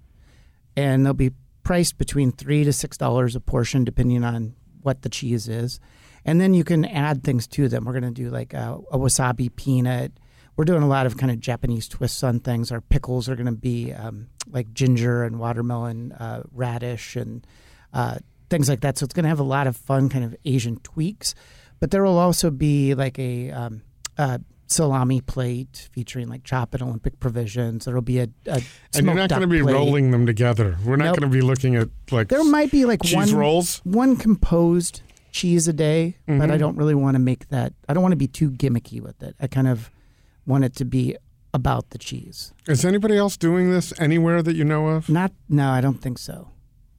and 0.75 1.05
they'll 1.05 1.13
be 1.13 1.31
priced 1.63 1.97
between 1.97 2.31
three 2.31 2.63
to 2.63 2.73
six 2.73 2.97
dollars 2.97 3.35
a 3.35 3.39
portion, 3.39 3.83
depending 3.83 4.23
on 4.23 4.55
what 4.81 5.01
the 5.01 5.09
cheese 5.09 5.47
is. 5.47 5.79
And 6.25 6.41
then 6.41 6.53
you 6.53 6.63
can 6.63 6.83
add 6.85 7.23
things 7.23 7.47
to 7.47 7.67
them. 7.69 7.85
We're 7.85 7.99
going 7.99 8.13
to 8.13 8.23
do 8.23 8.29
like 8.29 8.53
a, 8.53 8.77
a 8.91 8.97
wasabi 8.97 9.55
peanut. 9.55 10.11
We're 10.57 10.65
doing 10.65 10.81
a 10.83 10.87
lot 10.87 11.05
of 11.05 11.17
kind 11.17 11.31
of 11.31 11.39
Japanese 11.39 11.87
twists 11.87 12.23
on 12.23 12.39
things. 12.39 12.71
Our 12.71 12.81
pickles 12.81 13.29
are 13.29 13.35
going 13.35 13.45
to 13.45 13.51
be 13.51 13.93
um, 13.93 14.27
like 14.49 14.73
ginger 14.73 15.23
and 15.23 15.39
watermelon, 15.39 16.11
uh, 16.13 16.43
radish, 16.51 17.15
and 17.15 17.45
uh, 17.93 18.17
things 18.49 18.67
like 18.67 18.81
that. 18.81 18.97
So 18.97 19.03
it's 19.05 19.13
going 19.13 19.23
to 19.23 19.29
have 19.29 19.39
a 19.39 19.43
lot 19.43 19.67
of 19.67 19.77
fun 19.77 20.09
kind 20.09 20.25
of 20.25 20.35
Asian 20.45 20.77
tweaks. 20.77 21.35
But 21.79 21.91
there 21.91 22.03
will 22.03 22.17
also 22.17 22.49
be 22.49 22.95
like 22.95 23.19
a 23.19 23.51
um, 23.51 23.83
uh, 24.17 24.39
salami 24.65 25.21
plate 25.21 25.89
featuring 25.93 26.27
like 26.27 26.43
chop 26.43 26.73
and 26.73 26.81
Olympia 26.81 27.11
Provisions. 27.19 27.85
There'll 27.85 28.01
be 28.01 28.17
a, 28.19 28.27
a 28.47 28.61
and 28.95 29.05
you're 29.05 29.13
not 29.13 29.29
going 29.29 29.41
to 29.43 29.47
be 29.47 29.61
rolling 29.61 30.09
them 30.09 30.25
together. 30.25 30.75
We're 30.83 30.95
not 30.95 31.05
Nope. 31.05 31.19
going 31.19 31.31
to 31.31 31.35
be 31.37 31.41
looking 31.41 31.75
at 31.75 31.89
like 32.09 32.29
There 32.29 32.43
might 32.43 32.71
be 32.71 32.85
like 32.85 33.03
cheese 33.03 33.13
one 33.15 33.35
rolls. 33.35 33.79
one 33.83 34.15
composed 34.17 35.01
cheese 35.31 35.67
a 35.67 35.73
day, 35.73 36.17
but 36.25 36.49
I 36.49 36.55
Mhm. 36.55 36.59
don't 36.59 36.77
really 36.77 36.95
want 36.95 37.13
to 37.13 37.19
make 37.19 37.47
that. 37.49 37.73
I 37.87 37.93
don't 37.93 38.01
want 38.01 38.13
to 38.13 38.17
be 38.17 38.27
too 38.27 38.49
gimmicky 38.49 38.99
with 38.99 39.21
it. 39.21 39.35
I 39.39 39.45
kind 39.45 39.67
of 39.67 39.91
want 40.47 40.63
it 40.63 40.75
to 40.77 40.85
be 40.85 41.15
about 41.53 41.89
the 41.91 41.97
cheese. 41.97 42.53
Is 42.67 42.83
anybody 42.85 43.17
else 43.17 43.37
doing 43.37 43.71
this 43.71 43.93
anywhere 43.99 44.41
that 44.41 44.55
you 44.55 44.63
know 44.63 44.87
of? 44.87 45.09
Not 45.09 45.31
no, 45.49 45.69
I 45.69 45.81
don't 45.81 46.01
think 46.01 46.17
so. 46.17 46.49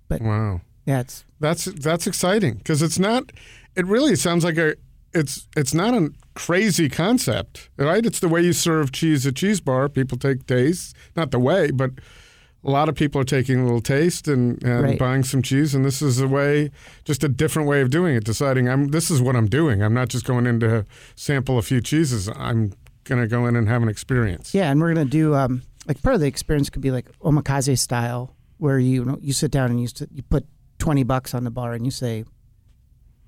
But 0.09 0.23
Wow, 0.23 0.61
Yeah, 0.87 1.01
it's 1.01 1.25
that's 1.41 1.65
that's 1.67 2.07
exciting 2.07 2.55
because 2.59 2.83
it's 2.83 2.99
not. 2.99 3.33
It 3.75 3.87
really 3.87 4.15
sounds 4.17 4.45
like 4.45 4.57
a. 4.59 4.75
It's 5.15 5.49
it's 5.57 5.73
not 5.75 5.95
a 5.95 6.11
crazy 6.35 6.89
concept, 6.89 7.71
right? 7.79 8.05
It's 8.05 8.21
the 8.21 8.29
way 8.29 8.43
you 8.43 8.53
serve 8.53 8.93
cheese 8.93 9.27
at 9.27 9.37
cheese 9.37 9.61
bar. 9.61 9.89
People 9.89 10.19
take 10.19 10.47
taste, 10.47 10.95
not 11.17 11.31
the 11.31 11.39
way, 11.39 11.71
but 11.71 11.91
a 12.65 12.71
lot 12.71 12.89
of 12.89 12.95
people 12.95 13.19
are 13.21 13.25
taking 13.25 13.61
a 13.61 13.65
little 13.65 13.81
taste 13.81 14.29
and, 14.29 14.63
and 14.65 14.83
Right. 14.83 14.99
buying 14.99 15.23
some 15.25 15.41
cheese, 15.43 15.75
and 15.75 15.85
this 15.85 16.03
is 16.03 16.21
a 16.21 16.29
way, 16.29 16.71
just 17.05 17.25
a 17.25 17.29
different 17.29 17.69
way 17.69 17.81
of 17.81 17.89
doing 17.91 18.17
it. 18.17 18.25
Deciding 18.25 18.69
I'm 18.69 18.89
this 18.89 19.11
is 19.11 19.23
what 19.23 19.35
I'm 19.37 19.47
doing. 19.47 19.83
I'm 19.83 19.95
not 19.95 20.09
just 20.09 20.25
going 20.27 20.47
in 20.47 20.61
to 20.61 20.85
sample 21.15 21.57
a 21.59 21.63
few 21.63 21.81
cheeses. 21.81 22.29
I'm 22.37 22.73
gonna 23.09 23.27
go 23.27 23.47
in 23.47 23.57
and 23.57 23.69
have 23.69 23.83
an 23.83 23.89
experience. 23.89 24.55
yeah, 24.55 24.71
and 24.71 24.81
we're 24.81 24.93
gonna 24.95 25.05
do 25.07 25.35
um 25.35 25.63
like 25.87 26.01
part 26.03 26.15
of 26.15 26.21
the 26.21 26.27
experience 26.29 26.71
could 26.71 26.83
be 26.83 26.91
like 26.91 27.11
omakase 27.21 27.79
style, 27.79 28.37
where 28.59 28.79
you 28.79 28.91
you, 28.91 29.05
know, 29.05 29.19
you 29.21 29.33
sit 29.33 29.51
down 29.51 29.71
and 29.71 29.81
you 29.81 29.89
you 30.13 30.23
put 30.23 30.47
twenty 30.79 31.03
bucks 31.03 31.35
on 31.35 31.45
the 31.45 31.51
bar 31.51 31.73
and 31.73 31.85
you 31.85 31.91
say, 31.91 32.25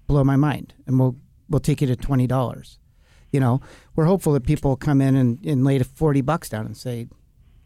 blow 0.06 0.24
my 0.24 0.36
mind, 0.36 0.74
and 0.86 0.98
we'll 0.98 1.16
we'll 1.48 1.60
take 1.60 1.80
you 1.80 1.86
to 1.86 1.96
twenty 1.96 2.26
dollars. 2.26 2.78
You 3.32 3.40
know, 3.40 3.60
we're 3.94 4.06
hopeful 4.06 4.32
that 4.34 4.44
people 4.44 4.76
come 4.76 5.00
in 5.00 5.14
and, 5.16 5.38
and 5.44 5.64
lay 5.64 5.78
forty 5.80 6.20
bucks 6.20 6.48
down 6.48 6.66
and 6.66 6.76
say, 6.76 7.08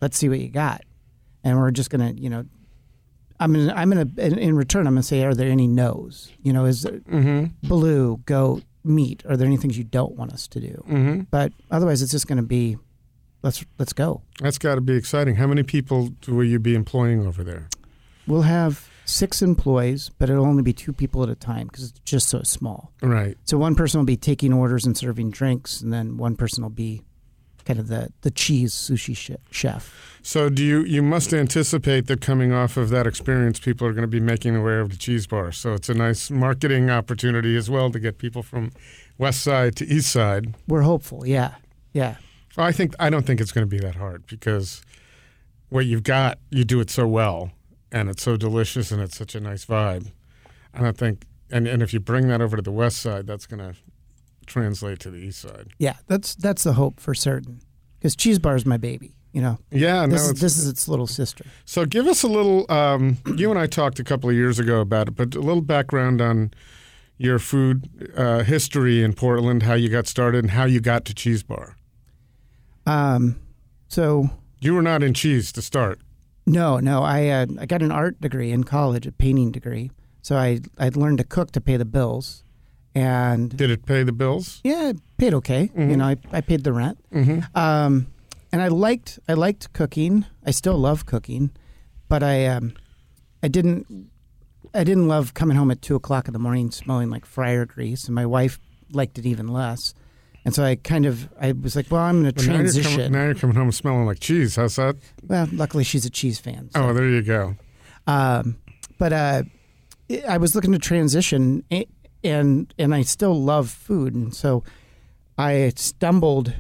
"Let's 0.00 0.16
see 0.18 0.28
what 0.28 0.38
you 0.40 0.48
got," 0.50 0.82
and 1.42 1.58
we're 1.58 1.70
just 1.70 1.88
gonna, 1.90 2.12
you 2.16 2.28
know, 2.30 2.44
I'm 3.40 3.52
gonna, 3.54 3.72
I'm 3.74 3.88
gonna, 3.90 4.08
in, 4.18 4.38
in 4.38 4.56
return, 4.56 4.86
I'm 4.86 4.92
gonna 4.94 5.02
say, 5.02 5.24
"Are 5.24 5.34
there 5.34 5.50
any 5.50 5.66
no's? 5.66 6.30
You 6.42 6.52
know, 6.52 6.66
is 6.66 6.82
there 6.82 7.00
Mm-hmm. 7.00 7.66
blue, 7.68 8.18
goat, 8.26 8.62
meat? 8.84 9.22
Are 9.28 9.36
there 9.36 9.46
any 9.46 9.56
things 9.56 9.76
you 9.78 9.84
don't 9.84 10.14
want 10.16 10.32
us 10.32 10.46
to 10.48 10.60
do?" 10.60 10.84
Mm-hmm. 10.88 11.20
But 11.30 11.52
otherwise, 11.70 12.02
it's 12.02 12.12
just 12.12 12.26
gonna 12.26 12.42
be, 12.42 12.76
let's 13.42 13.64
let's 13.78 13.92
go. 13.92 14.22
That's 14.40 14.58
got 14.58 14.76
to 14.76 14.80
be 14.80 14.94
exciting. 14.94 15.36
How 15.36 15.46
many 15.46 15.62
people 15.62 16.10
will 16.28 16.44
you 16.44 16.58
be 16.58 16.74
employing 16.74 17.26
over 17.26 17.42
there? 17.42 17.68
We'll 18.26 18.42
have 18.42 18.88
six 19.04 19.42
employees, 19.42 20.10
but 20.18 20.30
it'll 20.30 20.46
only 20.46 20.62
be 20.62 20.72
two 20.72 20.92
people 20.92 21.22
at 21.22 21.28
a 21.28 21.34
time 21.34 21.66
because 21.66 21.90
it's 21.90 22.00
just 22.00 22.28
so 22.28 22.42
small. 22.42 22.92
Right. 23.02 23.36
So 23.44 23.58
one 23.58 23.74
person 23.74 24.00
will 24.00 24.06
be 24.06 24.16
taking 24.16 24.52
orders 24.52 24.86
and 24.86 24.96
serving 24.96 25.30
drinks, 25.30 25.80
and 25.80 25.92
then 25.92 26.16
one 26.16 26.36
person 26.36 26.62
will 26.62 26.70
be 26.70 27.02
kind 27.64 27.78
of 27.78 27.88
the 27.88 28.12
the 28.22 28.30
cheese 28.30 28.72
sushi 28.72 29.38
chef. 29.50 30.14
So 30.22 30.48
do 30.48 30.64
you? 30.64 30.84
You 30.84 31.02
must 31.02 31.34
anticipate 31.34 32.06
that 32.06 32.22
coming 32.22 32.52
off 32.52 32.78
of 32.78 32.88
that 32.88 33.06
experience, 33.06 33.58
people 33.58 33.86
are 33.86 33.92
going 33.92 34.02
to 34.02 34.08
be 34.08 34.20
making 34.20 34.54
their 34.54 34.62
way 34.62 34.78
over 34.78 34.90
to 34.90 34.98
Cheese 34.98 35.26
Bar. 35.26 35.52
So 35.52 35.74
it's 35.74 35.90
a 35.90 35.94
nice 35.94 36.30
marketing 36.30 36.88
opportunity 36.88 37.56
as 37.56 37.68
well 37.68 37.90
to 37.90 38.00
get 38.00 38.16
people 38.16 38.42
from 38.42 38.72
West 39.18 39.42
Side 39.42 39.76
to 39.76 39.86
East 39.86 40.10
Side. 40.10 40.54
We're 40.66 40.80
hopeful, 40.80 41.26
yeah, 41.26 41.56
yeah. 41.92 42.16
I 42.56 42.72
think 42.72 42.94
I 42.98 43.10
don't 43.10 43.26
think 43.26 43.40
it's 43.40 43.52
going 43.52 43.68
to 43.68 43.70
be 43.70 43.80
that 43.80 43.96
hard 43.96 44.26
because 44.26 44.82
what 45.68 45.86
you've 45.86 46.04
got, 46.04 46.38
you 46.50 46.64
do 46.64 46.80
it 46.80 46.88
so 46.88 47.06
well, 47.06 47.50
and 47.92 48.08
it's 48.08 48.22
so 48.22 48.36
delicious, 48.36 48.90
and 48.90 49.02
it's 49.02 49.16
such 49.16 49.34
a 49.34 49.40
nice 49.40 49.66
vibe. 49.66 50.10
And 50.72 50.86
I 50.86 50.92
think, 50.92 51.26
and 51.50 51.66
and 51.66 51.82
if 51.82 51.92
you 51.92 52.00
bring 52.00 52.28
that 52.28 52.40
over 52.40 52.56
to 52.56 52.62
the 52.62 52.72
West 52.72 52.98
Side, 52.98 53.26
that's 53.26 53.46
going 53.46 53.60
to 53.60 53.78
translate 54.46 54.98
to 55.00 55.10
the 55.10 55.18
East 55.18 55.40
Side. 55.40 55.68
Yeah, 55.78 55.96
that's 56.06 56.34
that's 56.34 56.64
the 56.64 56.72
hope 56.74 57.00
for 57.00 57.14
certain. 57.14 57.60
Because 57.98 58.14
Cheese 58.16 58.38
Bar 58.38 58.56
is 58.56 58.66
my 58.66 58.76
baby. 58.76 59.14
You 59.32 59.42
know, 59.42 59.58
Yeah, 59.72 60.06
this 60.06 60.20
no, 60.20 60.24
is 60.26 60.30
it's, 60.30 60.40
this 60.40 60.58
is 60.58 60.68
its 60.68 60.86
little 60.86 61.08
sister. 61.08 61.44
So 61.64 61.84
give 61.86 62.06
us 62.06 62.22
a 62.22 62.28
little. 62.28 62.70
Um, 62.70 63.18
you 63.36 63.50
and 63.50 63.58
I 63.58 63.66
talked 63.66 63.98
a 63.98 64.04
couple 64.04 64.30
of 64.30 64.36
years 64.36 64.58
ago 64.60 64.80
about 64.80 65.08
it, 65.08 65.16
but 65.16 65.34
a 65.34 65.40
little 65.40 65.60
background 65.62 66.20
on 66.20 66.52
your 67.18 67.38
food 67.40 68.12
uh, 68.16 68.44
history 68.44 69.02
in 69.02 69.12
Portland, 69.12 69.64
how 69.64 69.74
you 69.74 69.88
got 69.88 70.06
started, 70.06 70.44
and 70.44 70.50
how 70.52 70.64
you 70.66 70.80
got 70.80 71.04
to 71.06 71.14
Cheese 71.14 71.42
Bar. 71.42 71.76
Um, 72.86 73.40
so 73.88 74.30
You 74.60 74.74
were 74.74 74.82
not 74.82 75.02
in 75.02 75.14
cheese 75.14 75.50
to 75.52 75.62
start. 75.62 75.98
no, 76.46 76.78
no, 76.78 77.02
I 77.02 77.28
uh, 77.28 77.46
I 77.58 77.66
got 77.66 77.82
an 77.82 77.90
art 77.90 78.20
degree 78.20 78.52
in 78.52 78.64
college, 78.64 79.06
a 79.06 79.12
painting 79.12 79.50
degree. 79.50 79.90
So 80.22 80.36
I 80.36 80.60
I 80.78 80.90
learned 80.94 81.18
to 81.18 81.24
cook 81.24 81.50
to 81.52 81.60
pay 81.60 81.76
the 81.76 81.84
bills, 81.84 82.43
and 82.94 83.56
Did 83.56 83.70
it 83.70 83.86
pay 83.86 84.02
the 84.04 84.12
bills? 84.12 84.60
yeah, 84.64 84.92
I 84.94 85.00
paid 85.18 85.34
okay. 85.34 85.62
You 85.74 85.80
Mhm. 85.80 85.96
know, 85.96 86.04
I, 86.06 86.16
I 86.32 86.40
paid 86.40 86.64
the 86.64 86.72
rent. 86.72 86.98
Mm-hmm. 87.12 87.40
Um, 87.58 88.06
and 88.52 88.62
I 88.62 88.68
liked 88.68 89.18
I 89.28 89.34
liked 89.34 89.72
cooking. 89.72 90.24
I 90.46 90.50
still 90.52 90.78
love 90.78 91.06
cooking, 91.06 91.50
but 92.08 92.22
I 92.22 92.46
um, 92.46 92.74
I 93.42 93.48
didn't 93.48 94.10
I 94.72 94.84
didn't 94.84 95.08
love 95.08 95.34
coming 95.34 95.56
home 95.56 95.70
at 95.70 95.82
two 95.82 95.94
o'clock 95.96 96.26
in 96.28 96.32
the 96.32 96.38
morning 96.38 96.70
smelling 96.70 97.10
like 97.10 97.26
fryer 97.26 97.66
grease, 97.66 98.06
and 98.06 98.14
my 98.14 98.26
wife 98.26 98.58
liked 98.92 99.18
it 99.18 99.26
even 99.26 99.48
less. 99.48 99.94
And 100.44 100.54
so 100.54 100.62
I 100.62 100.76
kind 100.76 101.06
of 101.06 101.28
I 101.40 101.52
was 101.52 101.74
like, 101.74 101.90
well, 101.90 102.02
I'm 102.02 102.22
going 102.22 102.32
to 102.34 102.40
Now 102.46 102.52
you're, 102.52 102.60
transition. 102.62 102.92
coming, 102.92 103.12
now 103.12 103.24
you're 103.24 103.34
coming 103.34 103.56
home 103.56 103.72
smelling 103.72 104.06
like 104.06 104.20
cheese. 104.20 104.56
How's 104.56 104.76
that? 104.76 104.96
Well, 105.26 105.48
luckily 105.52 105.84
she's 105.84 106.04
a 106.04 106.10
cheese 106.10 106.38
fan. 106.38 106.70
so- 106.74 106.82
Oh, 106.88 106.92
there 106.92 107.08
you 107.08 107.22
go. 107.22 107.56
um, 108.06 108.58
but 108.98 109.12
uh, 109.12 109.42
I 110.28 110.36
was 110.36 110.54
looking 110.54 110.72
to 110.72 110.78
transition, 110.78 111.64
a- 111.72 111.88
and 112.24 112.72
and 112.78 112.94
I 112.94 113.02
still 113.02 113.40
love 113.40 113.70
food, 113.70 114.14
and 114.14 114.34
so 114.34 114.64
I 115.36 115.72
stumbled 115.76 116.54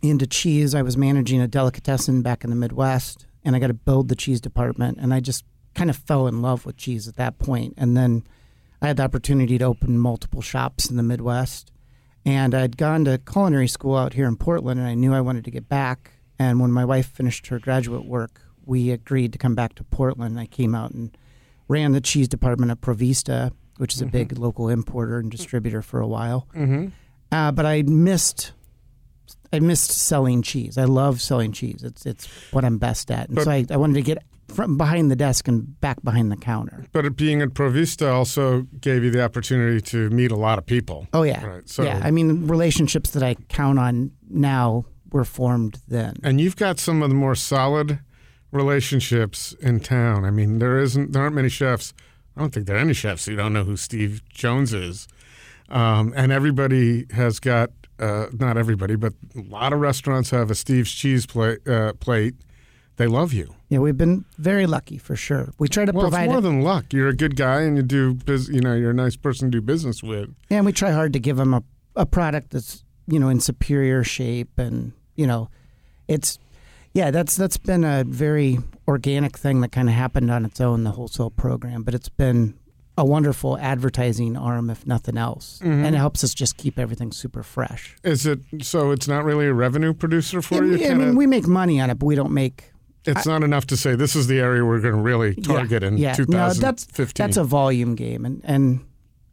into 0.00 0.26
cheese. 0.26 0.74
I 0.74 0.82
was 0.82 0.96
managing 0.96 1.40
a 1.40 1.48
delicatessen 1.48 2.22
back 2.22 2.44
in 2.44 2.50
the 2.50 2.56
Midwest, 2.56 3.26
and 3.44 3.56
I 3.56 3.58
got 3.58 3.66
to 3.66 3.74
build 3.74 4.08
the 4.08 4.16
cheese 4.16 4.40
department, 4.40 4.98
and 5.00 5.12
I 5.12 5.20
just 5.20 5.44
kind 5.74 5.90
of 5.90 5.96
fell 5.96 6.26
in 6.26 6.40
love 6.42 6.64
with 6.64 6.76
cheese 6.76 7.08
at 7.08 7.16
that 7.16 7.38
point. 7.38 7.74
And 7.76 7.96
then 7.96 8.24
I 8.80 8.88
had 8.88 8.96
the 8.96 9.02
opportunity 9.02 9.58
to 9.58 9.64
open 9.64 9.98
multiple 9.98 10.42
shops 10.42 10.88
in 10.88 10.96
the 10.96 11.02
Midwest, 11.02 11.72
and 12.24 12.54
I'd 12.54 12.76
gone 12.76 13.04
to 13.06 13.18
culinary 13.18 13.68
school 13.68 13.96
out 13.96 14.14
here 14.14 14.26
in 14.26 14.36
Portland, 14.36 14.78
and 14.78 14.88
I 14.88 14.94
knew 14.94 15.12
I 15.12 15.20
wanted 15.20 15.44
to 15.44 15.50
get 15.50 15.68
back. 15.68 16.12
And 16.38 16.60
when 16.60 16.70
my 16.70 16.84
wife 16.84 17.08
finished 17.08 17.48
her 17.48 17.58
graduate 17.58 18.04
work, 18.04 18.40
we 18.64 18.90
agreed 18.90 19.32
to 19.32 19.38
come 19.38 19.54
back 19.56 19.74
to 19.74 19.84
Portland. 19.84 20.38
I 20.38 20.46
came 20.46 20.74
out 20.74 20.92
and 20.92 21.16
ran 21.66 21.92
the 21.92 22.00
cheese 22.00 22.28
department 22.28 22.70
at 22.70 22.80
Provvista, 22.80 23.50
which 23.78 23.94
is 23.94 24.02
a 24.02 24.06
Mhm. 24.06 24.10
big 24.12 24.38
local 24.38 24.68
importer 24.68 25.18
and 25.18 25.30
distributor 25.30 25.80
for 25.82 26.00
a 26.00 26.06
while. 26.06 26.46
Mm-hmm. 26.54 26.86
Uh, 27.32 27.52
but 27.52 27.64
I 27.66 27.82
missed, 27.82 28.52
I 29.52 29.60
missed 29.60 29.90
selling 29.90 30.42
cheese. 30.42 30.76
I 30.78 30.84
love 30.84 31.20
selling 31.20 31.52
cheese. 31.52 31.82
It's 31.82 32.04
it's 32.06 32.26
what 32.52 32.64
I'm 32.64 32.78
best 32.78 33.10
at, 33.10 33.28
and 33.28 33.36
But- 33.36 33.44
so 33.44 33.50
I, 33.50 33.64
I 33.70 33.76
wanted 33.76 33.94
to 33.94 34.02
get 34.02 34.18
from 34.48 34.78
behind 34.78 35.10
the 35.10 35.16
desk 35.16 35.46
and 35.46 35.78
back 35.82 36.02
behind 36.02 36.32
the 36.32 36.36
counter. 36.36 36.86
But 36.92 37.04
it 37.04 37.16
being 37.16 37.42
at 37.42 37.50
Provvista 37.50 38.10
also 38.10 38.66
gave 38.80 39.04
you 39.04 39.10
the 39.10 39.22
opportunity 39.22 39.80
to 39.82 40.08
meet 40.08 40.30
a 40.30 40.36
lot 40.36 40.58
of 40.58 40.64
people. 40.64 41.06
Oh 41.12 41.22
yeah, 41.22 41.44
Right. 41.44 41.68
So, 41.68 41.82
yeah. 41.82 42.00
I 42.02 42.10
mean, 42.10 42.46
relationships 42.46 43.10
that 43.10 43.22
I 43.22 43.34
count 43.48 43.78
on 43.78 44.10
now 44.30 44.86
were 45.12 45.24
formed 45.26 45.80
then. 45.88 46.14
and 46.22 46.40
you've 46.40 46.56
got 46.56 46.78
some 46.78 47.02
of 47.02 47.10
the 47.10 47.14
more 47.14 47.34
solid 47.34 47.98
relationships 48.52 49.54
in 49.60 49.80
town. 49.80 50.24
I 50.24 50.30
mean, 50.30 50.58
there 50.58 50.78
isn't 50.78 51.12
there 51.12 51.22
aren't 51.22 51.34
many 51.36 51.48
chefs. 51.48 51.92
I 52.38 52.40
don't 52.40 52.54
think 52.54 52.66
there 52.68 52.76
are 52.76 52.80
any 52.80 52.94
chefs 52.94 53.24
who 53.26 53.34
don't 53.34 53.52
know 53.52 53.64
who 53.64 53.76
Steve 53.76 54.22
Jones 54.28 54.72
is. 54.72 55.08
Um, 55.70 56.12
and 56.16 56.30
everybody 56.30 57.06
has 57.10 57.40
got 57.40 57.70
uh, 57.98 58.26
not 58.32 58.56
everybody, 58.56 58.94
but 58.94 59.12
a 59.36 59.40
lot 59.40 59.72
of 59.72 59.80
restaurants 59.80 60.30
have 60.30 60.48
a 60.48 60.54
Steve's 60.54 60.92
cheese 60.92 61.26
plate. 61.26 61.66
Uh, 61.66 61.94
plate. 61.94 62.36
They 62.96 63.08
love 63.08 63.32
you. 63.32 63.54
Yeah, 63.68 63.78
we've 63.80 63.96
been 63.96 64.24
very 64.38 64.66
lucky 64.66 64.98
for 64.98 65.16
sure. 65.16 65.50
We 65.58 65.66
try 65.68 65.84
to 65.84 65.90
Well, 65.92 66.06
it's 66.06 66.10
provide 66.14 66.28
more 66.30 66.38
it, 66.38 66.42
than 66.42 66.62
luck. 66.62 66.92
You're 66.92 67.08
a 67.08 67.16
good 67.16 67.34
guy, 67.34 67.62
and 67.62 67.76
you 67.76 67.82
do. 67.82 68.14
Bus- 68.14 68.48
you 68.48 68.60
know, 68.60 68.74
you're 68.74 68.90
a 68.92 68.94
nice 68.94 69.16
person 69.16 69.50
to 69.50 69.58
do 69.58 69.60
business 69.60 70.00
with. 70.00 70.30
and 70.48 70.64
we 70.64 70.72
try 70.72 70.92
hard 70.92 71.12
to 71.14 71.18
give 71.18 71.36
them 71.36 71.52
a, 71.54 71.62
a 71.96 72.06
product 72.06 72.50
that's 72.50 72.84
you 73.08 73.18
know 73.18 73.28
in 73.28 73.40
superior 73.40 74.04
shape 74.04 74.56
and 74.58 74.92
you 75.16 75.26
know 75.26 75.48
it's 76.06 76.38
yeah 76.94 77.10
that's 77.10 77.36
that's 77.36 77.56
been 77.58 77.84
a 77.84 78.04
very 78.04 78.58
organic 78.86 79.36
thing 79.38 79.60
that 79.60 79.72
kind 79.72 79.88
of 79.88 79.94
happened 79.94 80.30
on 80.30 80.44
its 80.44 80.60
own 80.60 80.84
the 80.84 80.90
wholesale 80.92 81.30
program 81.30 81.82
but 81.82 81.94
it's 81.94 82.08
been 82.08 82.54
a 82.96 83.04
wonderful 83.04 83.56
advertising 83.58 84.36
arm 84.36 84.70
if 84.70 84.86
nothing 84.86 85.16
else 85.16 85.60
Mhm. 85.62 85.84
and 85.84 85.94
it 85.94 85.98
helps 85.98 86.24
us 86.24 86.34
just 86.34 86.56
keep 86.56 86.78
everything 86.78 87.12
super 87.12 87.42
fresh 87.44 87.96
Is 88.02 88.26
it 88.26 88.40
so? 88.62 88.90
It's 88.90 89.06
not 89.06 89.24
really 89.24 89.46
a 89.46 89.52
revenue 89.54 89.92
producer 89.94 90.42
for 90.42 90.64
Yeah, 90.64 90.86
you. 90.88 90.90
i 90.90 90.94
mean 90.94 91.14
we 91.16 91.26
make 91.26 91.46
money 91.46 91.80
on 91.80 91.90
it 91.90 91.98
but 91.98 92.06
we 92.06 92.14
don't 92.16 92.32
make 92.32 92.72
it's 93.04 93.24
not 93.26 93.42
enough 93.44 93.66
to 93.68 93.76
say 93.76 93.94
this 93.94 94.16
is 94.16 94.26
the 94.26 94.40
area 94.40 94.64
we're 94.64 94.80
going 94.80 94.96
to 94.96 95.00
really 95.00 95.34
Yeah, 95.38 95.44
target 95.54 95.82
in 95.82 95.96
yeah. 95.96 96.14
No, 96.18 96.48
that's- 96.50 96.86
2015. 96.86 97.24
that's 97.24 97.36
a 97.36 97.44
volume 97.44 97.94
game 97.94 98.24
and 98.26 98.40
and 98.44 98.80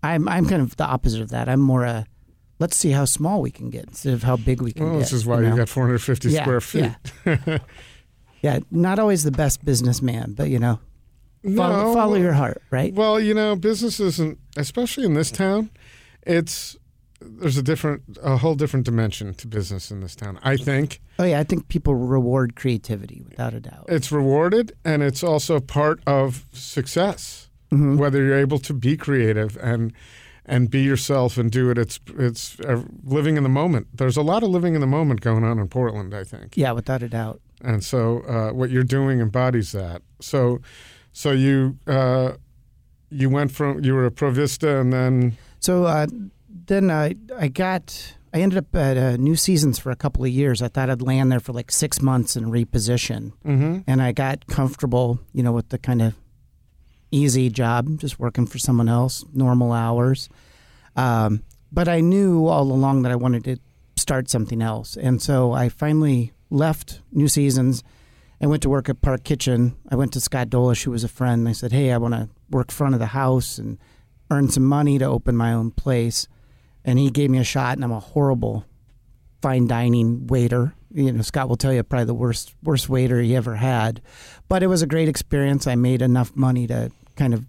i'm 0.04 0.28
i'm 0.30 0.46
kind 0.46 0.62
of 0.62 0.76
the 0.78 0.86
opposite 0.86 1.22
of 1.22 1.30
that 1.30 1.50
i'm 1.50 1.60
more 1.62 1.84
a 1.84 2.06
let's 2.60 2.76
see 2.78 2.92
how 2.92 3.06
small 3.06 3.42
we 3.42 3.52
can 3.52 3.70
get 3.70 3.84
instead 3.86 4.14
of 4.14 4.24
how 4.24 4.38
big 4.38 4.62
we 4.62 4.72
can 4.72 4.84
well, 4.86 4.94
get 4.94 5.00
this 5.00 5.14
is 5.14 5.26
why 5.26 5.42
you, 5.42 5.50
know? 5.50 5.56
got 5.58 5.70
450 5.70 6.30
Yeah, 6.30 6.42
square 6.42 6.62
feet. 6.62 6.92
yeah. 7.26 7.58
Yeah, 8.42 8.60
not 8.70 9.00
always 9.00 9.24
the 9.24 9.32
best 9.32 9.66
businessman, 9.66 10.34
but 10.34 10.50
you 10.50 10.60
know, 10.60 10.80
follow, 11.44 11.86
No, 11.88 11.94
follow 11.96 12.16
your 12.16 12.34
heart, 12.34 12.62
right? 12.70 12.94
Well, 12.94 13.20
you 13.20 13.34
know, 13.34 13.56
business 13.56 14.00
isn't, 14.00 14.38
especially 14.56 15.06
in 15.06 15.16
this 15.16 15.32
town. 15.32 15.72
It's 16.28 16.78
there's 17.22 17.58
a 17.58 17.64
different, 17.64 18.04
a 18.22 18.38
whole 18.38 18.54
different 18.54 18.86
dimension 18.86 19.34
to 19.36 19.48
business 19.48 19.90
in 19.90 20.02
this 20.02 20.16
town. 20.16 20.38
I 20.44 20.58
think 20.58 21.02
Oh 21.18 21.24
yeah, 21.24 21.40
I 21.40 21.44
think 21.44 21.70
people 21.70 21.96
reward 21.96 22.56
creativity 22.56 23.24
without 23.28 23.56
a 23.56 23.60
doubt. 23.60 23.86
it's 23.90 24.12
rewarded, 24.12 24.74
and 24.84 25.02
it's 25.02 25.24
also 25.24 25.60
part 25.60 26.02
of 26.06 26.46
success. 26.52 27.50
Mhm. 27.72 27.98
Whether 27.98 28.24
you're 28.24 28.38
able 28.38 28.60
to 28.60 28.74
be 28.76 28.96
creative 28.96 29.58
and 29.60 29.92
and 30.46 30.70
be 30.70 30.82
yourself 30.82 31.38
and 31.38 31.52
do 31.52 31.70
it, 31.72 31.78
it's 31.78 32.00
it's 32.18 32.60
uh, 32.60 32.84
living 33.04 33.38
in 33.38 33.44
the 33.44 33.50
moment. 33.50 33.88
There's 33.94 34.18
a 34.18 34.22
lot 34.22 34.44
of 34.44 34.50
living 34.50 34.76
in 34.76 34.82
the 34.82 34.88
moment 34.88 35.22
going 35.22 35.44
on 35.44 35.60
in 35.60 35.68
Portland. 35.68 36.14
I 36.14 36.24
think. 36.24 36.56
Yeah, 36.56 36.72
without 36.72 37.04
a 37.04 37.10
doubt. 37.10 37.42
and 37.62 37.84
so 37.84 38.20
uh, 38.22 38.54
what 38.54 38.70
you're 38.70 38.84
doing 38.84 39.20
embodies 39.20 39.72
that. 39.72 40.02
So, 40.20 40.62
so 41.14 41.32
you 41.32 41.78
uh, 41.88 42.34
you 43.10 43.30
went 43.30 43.52
from 43.52 43.84
you 43.84 43.94
were 43.94 44.06
a 44.06 44.12
Provvista, 44.12 44.80
and 44.80 44.94
then 44.94 45.38
So 45.60 45.86
uh, 45.86 46.08
then 46.68 46.92
I 46.92 47.16
I 47.38 47.48
got 47.48 48.16
I 48.34 48.42
ended 48.42 48.58
up 48.60 48.76
at 48.76 48.98
uh, 48.98 49.18
New 49.18 49.36
Seasons 49.36 49.80
for 49.80 49.92
a 49.92 49.96
couple 49.96 50.24
of 50.24 50.30
years. 50.30 50.62
I 50.62 50.68
thought 50.68 50.90
I'd 50.90 51.02
land 51.02 51.32
there 51.32 51.40
for 51.40 51.54
like 51.54 51.72
six 51.72 52.02
months 52.02 52.36
and 52.36 52.48
reposition, 52.48 53.32
mm-hmm. 53.46 53.80
and 53.88 54.02
I 54.02 54.12
got 54.12 54.48
comfortable, 54.48 55.20
you 55.34 55.42
know, 55.42 55.54
with 55.54 55.70
the 55.70 55.78
kind 55.78 56.02
of 56.02 56.14
easy 57.16 57.50
job, 57.50 58.00
just 58.00 58.20
working 58.20 58.46
for 58.46 58.60
someone 58.60 58.90
else, 58.90 59.24
normal 59.34 59.72
hours. 59.72 60.30
Um, 60.96 61.44
but 61.72 61.88
I 61.88 62.02
knew 62.02 62.48
all 62.48 62.72
along 62.72 63.04
that 63.04 63.12
I 63.12 63.16
wanted 63.16 63.44
to 63.46 63.58
start 63.98 64.30
something 64.30 64.62
else, 64.62 64.98
and 64.98 65.22
so 65.22 65.52
I 65.52 65.70
finally 65.70 66.34
left 66.50 67.02
New 67.12 67.28
Seasons 67.28 67.84
and 68.40 68.50
went 68.50 68.64
to 68.64 68.70
work 68.70 68.90
at 68.90 69.02
Park 69.02 69.24
Kitchen. 69.24 69.76
I 69.90 69.96
went 69.96 70.14
to 70.14 70.22
Scott 70.22 70.50
Dolich, 70.50 70.84
who 70.84 70.92
was 70.92 71.04
a 71.04 71.10
friend. 71.10 71.48
I 71.48 71.54
said, 71.54 71.72
"Hey, 71.72 71.92
I 71.92 71.98
want 71.98 72.14
to 72.14 72.30
work 72.50 72.72
front 72.72 72.94
of 72.94 73.00
the 73.00 73.08
house 73.08 73.58
and 73.58 73.78
earn 74.30 74.50
some 74.50 74.66
money 74.66 74.98
to 75.00 75.06
open 75.06 75.36
my 75.36 75.54
own 75.54 75.72
place, 75.72 76.28
and 76.84 77.00
he 77.00 77.10
gave 77.10 77.30
me 77.30 77.40
a 77.40 77.44
shot, 77.44 77.78
and 77.78 77.84
I'm 77.84 77.92
a 77.92 78.00
horrible 78.00 78.66
fine 79.42 79.68
dining 79.68 80.28
waiter. 80.28 80.74
You 80.94 81.12
know, 81.12 81.22
Scott 81.22 81.50
will 81.50 81.58
tell 81.58 81.74
you 81.74 81.84
probably 81.84 82.06
the 82.06 82.14
worst 82.14 82.56
worst 82.64 82.90
waiter 82.90 83.22
he 83.22 83.36
ever 83.36 83.56
had, 83.56 84.02
but 84.48 84.64
it 84.64 84.68
was 84.68 84.82
a 84.82 84.88
great 84.88 85.10
experience. 85.10 85.68
I 85.68 85.76
made 85.76 86.02
enough 86.02 86.36
money 86.36 86.68
to 86.68 86.92
kind 87.16 87.34
of 87.34 87.46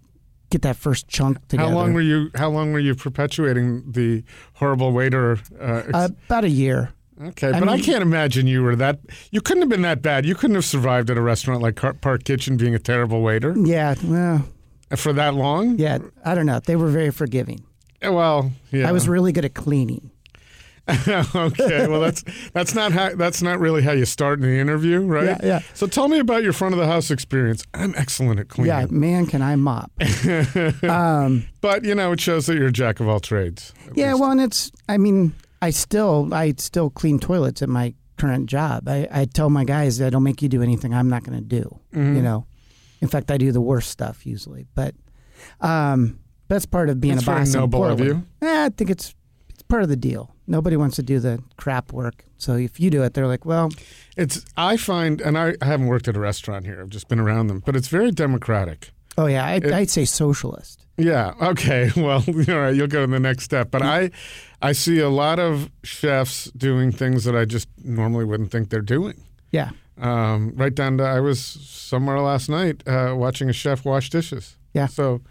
get 0.49 0.61
that 0.61 0.75
first 0.77 1.07
chunk 1.07 1.45
together. 1.47 1.69
How 1.69 1.75
long 1.75 1.93
were 1.93 2.01
you? 2.01 2.29
How 2.35 2.49
long 2.49 2.71
were 2.73 2.79
you 2.79 2.95
perpetuating 2.95 3.91
the 3.91 4.23
horrible 4.53 4.91
waiter? 4.91 5.39
Uh, 5.59 5.83
ex- 5.85 5.93
uh, 5.93 6.09
about 6.27 6.43
a 6.45 6.49
year. 6.49 6.93
okay, 7.21 7.51
but 7.51 7.67
I 7.67 7.79
can't 7.79 8.01
imagine 8.01 8.47
you 8.47 8.63
were 8.63 8.75
that. 8.75 8.99
You 9.31 9.41
couldn't 9.41 9.63
have 9.63 9.69
been 9.69 9.81
that 9.81 10.01
bad. 10.01 10.25
You 10.25 10.35
couldn't 10.35 10.55
have 10.55 10.65
survived 10.65 11.09
at 11.09 11.17
a 11.17 11.21
restaurant 11.21 11.61
like 11.61 11.75
Park 12.01 12.23
Kitchen 12.23 12.57
being 12.57 12.75
a 12.75 12.79
terrible 12.79 13.21
waiter 13.21 13.53
Yeah, 13.57 13.95
well, 14.03 14.47
for 14.95 15.13
that 15.13 15.33
long. 15.33 15.77
yeah. 15.79 15.97
I 16.23 16.35
don't 16.35 16.45
know. 16.45 16.59
They 16.59 16.75
were 16.75 16.89
very 16.89 17.11
forgiving. 17.11 17.63
Well, 18.03 18.51
yeah. 18.71 18.87
I 18.87 18.91
was 18.91 19.07
really 19.07 19.31
good 19.31 19.43
at 19.45 19.55
cleaning. 19.55 20.11
okay. 21.35 21.87
Well, 21.87 21.99
that's 21.99 22.23
that's 22.53 22.73
not 22.73 22.91
how 22.91 23.15
that's 23.15 23.41
not 23.41 23.59
really 23.59 23.81
how 23.81 23.91
you 23.91 24.05
start 24.05 24.39
in 24.39 24.45
the 24.45 24.59
interview, 24.59 25.01
right? 25.01 25.25
Yeah, 25.25 25.37
yeah. 25.43 25.59
So 25.73 25.87
tell 25.87 26.07
me 26.07 26.19
about 26.19 26.43
your 26.43 26.53
front 26.53 26.73
of 26.73 26.79
the 26.79 26.87
house 26.87 27.11
experience. 27.11 27.63
I'm 27.73 27.93
excellent 27.97 28.39
at 28.39 28.47
cleaning. 28.47 28.69
Yeah, 28.69 28.85
man, 28.89 29.25
can 29.25 29.41
I 29.41 29.55
mop? 29.55 29.91
um, 30.83 31.45
But 31.61 31.83
you 31.83 31.95
know, 31.95 32.13
it 32.13 32.21
shows 32.21 32.45
that 32.45 32.55
you're 32.55 32.67
a 32.67 32.71
jack 32.71 32.99
of 32.99 33.07
all 33.07 33.19
trades. 33.19 33.73
yeah, 33.95 34.09
least. 34.09 34.21
well, 34.21 34.31
and 34.31 34.41
it's. 34.41 34.71
I 34.87 34.97
mean, 34.97 35.33
I 35.61 35.71
still, 35.71 36.33
I 36.33 36.53
still 36.57 36.89
clean 36.89 37.19
toilets 37.19 37.61
at 37.61 37.69
my 37.69 37.93
current 38.17 38.47
job. 38.47 38.87
I, 38.87 39.07
I 39.11 39.25
tell 39.25 39.49
my 39.49 39.63
guys, 39.63 40.01
I 40.01 40.09
don't 40.09 40.23
make 40.23 40.41
you 40.41 40.49
do 40.49 40.61
anything 40.61 40.93
I'm 40.93 41.09
not 41.09 41.23
going 41.23 41.37
to 41.37 41.43
do. 41.43 41.79
Mm-hmm. 41.93 42.15
You 42.15 42.21
know, 42.21 42.45
in 43.01 43.07
fact, 43.07 43.29
I 43.31 43.37
do 43.37 43.51
the 43.51 43.61
worst 43.61 43.89
stuff 43.89 44.25
usually. 44.25 44.65
But 44.73 44.95
um, 45.61 46.19
that's 46.47 46.65
part 46.65 46.89
of 46.89 46.99
being 47.01 47.15
That's 47.15 47.27
a 47.27 47.31
boss. 47.31 47.53
in 47.53 47.59
noble 47.59 47.85
of 47.85 47.97
Portland. 47.97 48.27
Eh, 48.41 48.65
I 48.65 48.69
think 48.69 48.89
it's 48.89 49.13
it's 49.49 49.63
part 49.63 49.83
of 49.83 49.89
the 49.89 49.95
deal. 49.95 50.33
Nobody 50.47 50.77
wants 50.77 50.95
to 50.95 51.03
do 51.03 51.19
the 51.19 51.41
crap 51.57 51.91
work. 51.91 52.23
So 52.37 52.55
if 52.55 52.79
you 52.79 52.89
do 52.89 53.03
it, 53.03 53.13
they're 53.13 53.27
like, 53.27 53.45
well, 53.45 53.69
it's 54.15 54.45
I 54.55 54.77
find, 54.77 55.19
and 55.21 55.37
I, 55.37 55.55
I 55.61 55.65
haven't 55.65 55.87
worked 55.87 56.07
at 56.07 56.15
a 56.15 56.19
restaurant 56.19 56.65
here. 56.65 56.79
I've 56.81 56.89
just 56.89 57.07
been 57.09 57.19
around 57.19 57.47
them, 57.47 57.61
but 57.65 57.75
it's 57.75 57.87
very 57.89 58.11
democratic. 58.11 58.91
oh 59.17 59.25
yeah, 59.27 59.45
I, 59.45 59.55
I'd 59.73 59.89
say 59.89 60.05
socialist. 60.05 60.85
Yeah. 60.97 61.33
Okay. 61.41 61.91
Well, 61.97 62.23
all 62.27 62.59
right. 62.59 62.75
You'll 62.75 62.87
go 62.87 63.05
to 63.05 63.11
the 63.11 63.19
next 63.19 63.43
step. 63.43 63.69
But 63.71 63.81
I, 63.83 64.09
I 64.61 64.71
see 64.71 64.99
a 64.99 65.09
lot 65.09 65.37
of 65.39 65.69
chefs 65.83 66.45
doing 66.57 66.91
things 66.91 67.23
that 67.25 67.35
I 67.35 67.45
just 67.45 67.67
normally 67.83 68.25
wouldn't 68.25 68.51
think 68.51 68.69
they're 68.69 68.81
doing. 68.81 69.21
Yeah, 69.51 69.71
Um, 69.99 70.53
right 70.55 70.73
down 70.75 70.97
to 70.97 71.03
I 71.03 71.19
was 71.19 71.39
somewhere 71.41 72.19
last 72.19 72.49
night 72.49 72.83
uh, 72.87 73.13
watching 73.15 73.49
a 73.49 73.53
chef 73.53 73.85
wash 73.85 74.09
dishes. 74.09 74.55
Yeah. 74.73 74.87
So 74.87 75.21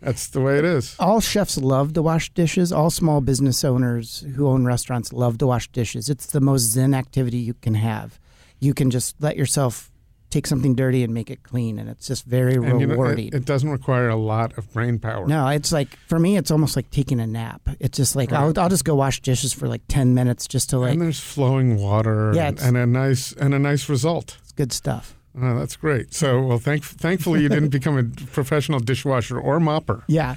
that's 0.00 0.28
the 0.28 0.40
way 0.40 0.58
it 0.58 0.64
is. 0.64 0.94
all 0.98 1.20
chefs 1.20 1.56
love 1.58 1.92
to 1.94 2.02
wash 2.02 2.30
dishes. 2.34 2.72
All 2.72 2.90
small 2.90 3.20
business 3.20 3.64
owners 3.64 4.24
who 4.36 4.46
own 4.48 4.64
restaurants 4.64 5.12
love 5.12 5.38
to 5.38 5.46
wash 5.46 5.68
dishes. 5.68 6.08
It's 6.08 6.26
the 6.26 6.40
most 6.40 6.62
zen 6.62 6.94
activity 6.94 7.38
you 7.38 7.54
can 7.54 7.74
have. 7.74 8.18
You 8.60 8.74
can 8.74 8.90
just 8.90 9.16
let 9.20 9.36
yourself 9.36 9.90
take 10.28 10.46
something 10.46 10.74
dirty 10.74 11.04
and 11.04 11.14
make 11.14 11.30
it 11.30 11.42
clean, 11.44 11.78
and 11.78 11.88
it's 11.88 12.08
just 12.08 12.24
very 12.24 12.54
And 12.56 12.80
you 12.80 12.86
know, 12.86 12.92
rewarding. 12.94 13.28
it, 13.28 13.34
it 13.34 13.44
doesn't 13.44 13.70
require 13.70 14.08
a 14.08 14.16
lot 14.16 14.58
of 14.58 14.70
brain 14.72 14.98
power. 14.98 15.26
no, 15.26 15.46
it's 15.48 15.72
like 15.72 15.96
for 16.08 16.18
me, 16.18 16.36
it's 16.36 16.50
almost 16.50 16.74
like 16.76 16.90
taking 16.90 17.20
a 17.20 17.26
nap. 17.26 17.62
It's 17.80 17.96
just 17.96 18.16
like 18.16 18.32
I'll, 18.32 18.52
I'll 18.58 18.68
just 18.68 18.84
go 18.84 18.94
wash 18.96 19.20
dishes 19.22 19.52
for 19.52 19.68
like 19.68 19.82
ten 19.88 20.14
minutes 20.14 20.46
just 20.46 20.70
to 20.70 20.78
like. 20.78 20.92
and 20.92 21.00
there's 21.02 21.20
flowing 21.20 21.76
water 21.78 22.32
Yeah, 22.34 22.48
and, 22.48 22.60
and 22.60 22.76
a 22.76 22.86
nice 22.86 23.32
and 23.32 23.54
a 23.54 23.58
nice 23.58 23.88
result. 23.88 24.36
It's 24.42 24.52
good 24.52 24.72
stuff. 24.72 25.15
Oh, 25.40 25.58
that's 25.58 25.76
great. 25.76 26.14
So, 26.14 26.40
well, 26.42 26.58
thank, 26.58 26.82
thankfully 26.84 27.42
you 27.42 27.48
didn't 27.48 27.68
become 27.80 27.98
a 27.98 28.04
professional 28.26 28.80
dishwasher 28.80 29.38
or 29.38 29.58
mopper. 29.58 30.02
Yeah, 30.06 30.36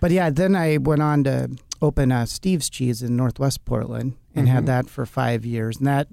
but 0.00 0.10
yeah, 0.10 0.30
then 0.30 0.54
I 0.54 0.76
went 0.78 1.02
on 1.02 1.24
to 1.24 1.50
open 1.82 2.12
uh, 2.12 2.26
Steve's 2.26 2.70
Cheese 2.70 3.02
in 3.02 3.16
Northwest 3.16 3.64
Portland 3.64 4.14
and 4.34 4.46
Mhm. 4.46 4.50
had 4.50 4.66
that 4.66 4.88
for 4.88 5.04
five 5.06 5.44
years. 5.44 5.78
And 5.78 5.86
that, 5.86 6.08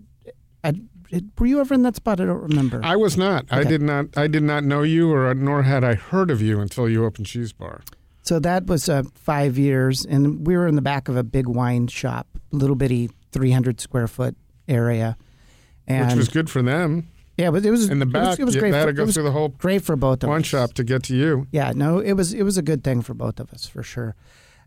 I, 0.63 0.73
it, 1.09 1.23
were 1.37 1.45
you 1.45 1.59
ever 1.59 1.73
in 1.73 1.83
that 1.83 1.95
spot? 1.95 2.19
I 2.19 2.25
don't 2.25 2.41
remember. 2.41 2.81
I 2.83 2.95
was 2.95 3.15
not. 3.17 3.45
I 3.51 3.63
did 3.63 3.81
not. 3.81 4.17
I 4.17 4.27
did 4.27 4.43
not 4.43 4.63
know 4.63 4.81
you, 4.81 5.13
or 5.13 5.33
nor 5.35 5.63
had 5.63 5.83
I 5.83 5.93
heard 5.93 6.31
of 6.31 6.41
you 6.41 6.59
until 6.59 6.89
you 6.89 7.05
opened 7.05 7.27
Cheese 7.27 7.53
Bar. 7.53 7.81
So 8.23 8.39
that 8.39 8.65
was 8.65 8.87
uh, 8.89 9.03
five 9.13 9.57
years, 9.57 10.05
and 10.05 10.47
we 10.47 10.55
were 10.57 10.65
in 10.65 10.75
the 10.75 10.81
back 10.81 11.07
of 11.09 11.15
a 11.17 11.23
big 11.23 11.47
wine 11.47 11.87
shop, 11.87 12.27
little 12.51 12.75
bitty, 12.77 13.09
three 13.31 13.51
hundred 13.51 13.79
square 13.79 14.07
foot 14.07 14.35
area, 14.67 15.17
and 15.87 16.07
which 16.07 16.17
was 16.17 16.29
good 16.29 16.49
for 16.49 16.61
them. 16.61 17.09
Yeah, 17.37 17.49
but 17.51 17.65
it 17.65 17.71
was 17.71 17.89
In 17.89 17.99
the 17.99 18.03
it 18.05 18.07
was- 18.07 18.13
back, 18.13 18.39
It 18.39 18.45
was, 18.45 18.55
you- 18.55 18.61
great. 18.61 18.73
had 18.73 18.83
For, 18.83 18.93
to 18.93 18.93
go 19.05 19.11
through 19.11 19.23
the 19.23 19.31
whole 19.31 19.49
great 19.49 19.83
for 19.83 19.95
both 19.95 20.23
of 20.23 20.29
us. 20.29 20.45
shop 20.45 20.73
to 20.73 20.83
get 20.83 21.03
to 21.03 21.15
you. 21.15 21.47
Yeah, 21.51 21.71
no, 21.75 21.99
it 21.99 22.13
was 22.13 22.33
it 22.33 22.43
was 22.43 22.57
a 22.57 22.61
good 22.61 22.83
thing 22.83 23.01
for 23.01 23.13
both 23.13 23.39
of 23.39 23.51
us 23.53 23.67
for 23.67 23.83
sure, 23.83 24.15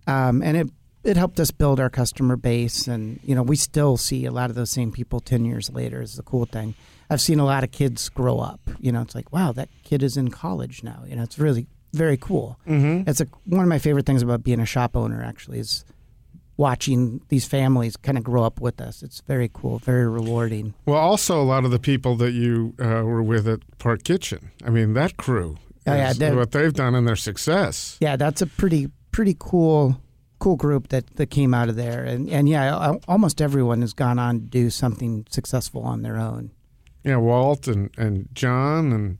um, 0.06 0.42
and 0.42 0.56
it 0.56 0.70
it 1.04 1.16
helped 1.16 1.38
us 1.38 1.52
build 1.52 1.78
our 1.78 1.88
customer 1.90 2.36
base, 2.36 2.88
and 2.88 3.20
you 3.22 3.34
know 3.34 3.42
we 3.42 3.56
still 3.56 3.96
see 3.96 4.24
a 4.26 4.32
lot 4.32 4.50
of 4.50 4.56
those 4.56 4.70
same 4.70 4.90
people 4.90 5.20
ten 5.20 5.44
years 5.44 5.70
later. 5.70 6.00
Is 6.02 6.16
the 6.16 6.22
cool 6.22 6.46
thing. 6.46 6.74
I've 7.08 7.20
seen 7.20 7.38
a 7.38 7.44
lot 7.44 7.62
of 7.62 7.70
kids 7.70 8.08
grow 8.08 8.40
up. 8.40 8.60
You 8.80 8.90
know, 8.90 9.02
it's 9.02 9.14
like 9.14 9.32
wow, 9.32 9.52
that 9.52 9.68
kid 9.84 10.02
is 10.02 10.16
in 10.16 10.28
college 10.30 10.82
now. 10.82 11.04
You 11.06 11.14
know, 11.16 11.22
it's 11.22 11.38
really 11.38 11.68
very 11.94 12.16
cool. 12.16 12.58
Mm-hmm. 12.66 13.08
It's 13.08 13.20
a, 13.20 13.28
one 13.44 13.62
of 13.62 13.68
my 13.68 13.78
favorite 13.78 14.04
things 14.06 14.22
about 14.22 14.42
being 14.42 14.58
a 14.60 14.66
shop 14.66 14.96
owner. 14.96 15.22
Actually, 15.22 15.60
is 15.60 15.84
watching 16.56 17.20
these 17.28 17.44
families 17.44 17.96
kind 17.96 18.16
of 18.16 18.24
grow 18.24 18.44
up 18.44 18.60
with 18.60 18.80
us. 18.80 19.02
It's 19.02 19.20
very 19.20 19.50
cool, 19.52 19.78
very 19.78 20.08
rewarding. 20.08 20.74
Well, 20.86 20.98
also 20.98 21.40
a 21.40 21.44
lot 21.44 21.64
of 21.64 21.70
the 21.70 21.78
people 21.78 22.16
that 22.16 22.32
you 22.32 22.74
uh, 22.80 23.02
were 23.02 23.22
with 23.22 23.46
at 23.46 23.60
Park 23.78 24.04
Kitchen. 24.04 24.50
I 24.64 24.70
mean, 24.70 24.94
that 24.94 25.16
crew. 25.16 25.58
Oh, 25.86 25.94
yeah, 25.94 26.10
is 26.10 26.34
what 26.34 26.50
they've 26.50 26.72
done 26.72 26.94
and 26.94 27.06
their 27.06 27.16
success. 27.16 27.96
Yeah, 28.00 28.16
that's 28.16 28.42
a 28.42 28.46
pretty 28.46 28.90
pretty 29.12 29.36
cool 29.38 30.00
cool 30.38 30.56
group 30.56 30.88
that 30.88 31.06
that 31.16 31.30
came 31.30 31.54
out 31.54 31.68
of 31.68 31.76
there, 31.76 32.02
and 32.04 32.28
and 32.28 32.48
yeah, 32.48 32.94
almost 33.06 33.40
everyone 33.40 33.82
has 33.82 33.92
gone 33.92 34.18
on 34.18 34.40
to 34.40 34.44
do 34.46 34.70
something 34.70 35.26
successful 35.30 35.82
on 35.82 36.02
their 36.02 36.16
own. 36.16 36.50
Yeah, 37.04 37.18
Walt 37.18 37.68
and, 37.68 37.90
and 37.96 38.28
John 38.34 38.92
and 38.92 39.18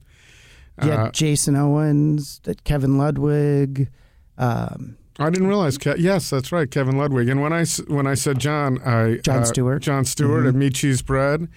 Yeah, 0.82 1.04
uh, 1.04 1.10
Jason 1.12 1.54
Owens, 1.54 2.40
Kevin 2.64 2.98
Ludwig. 2.98 3.88
Um, 4.36 4.98
I 5.18 5.30
didn't 5.30 5.48
realize. 5.48 5.78
Ke- 5.78 5.96
yes, 5.98 6.28
that's 6.30 6.52
right, 6.52 6.70
Kevin 6.70 6.96
Ludwig. 6.98 7.28
And 7.28 7.40
when 7.40 7.52
I 7.52 7.64
when 7.88 8.06
I 8.06 8.14
said 8.14 8.38
John, 8.38 8.80
I 8.84 9.16
John 9.22 9.42
uh, 9.42 9.44
Stewart. 9.46 9.82
John 9.82 10.04
Stewart 10.04 10.44
Mhm. 10.44 10.48
at 10.48 10.54
Meat 10.54 10.74
Cheese 10.74 11.02
Bread, 11.02 11.48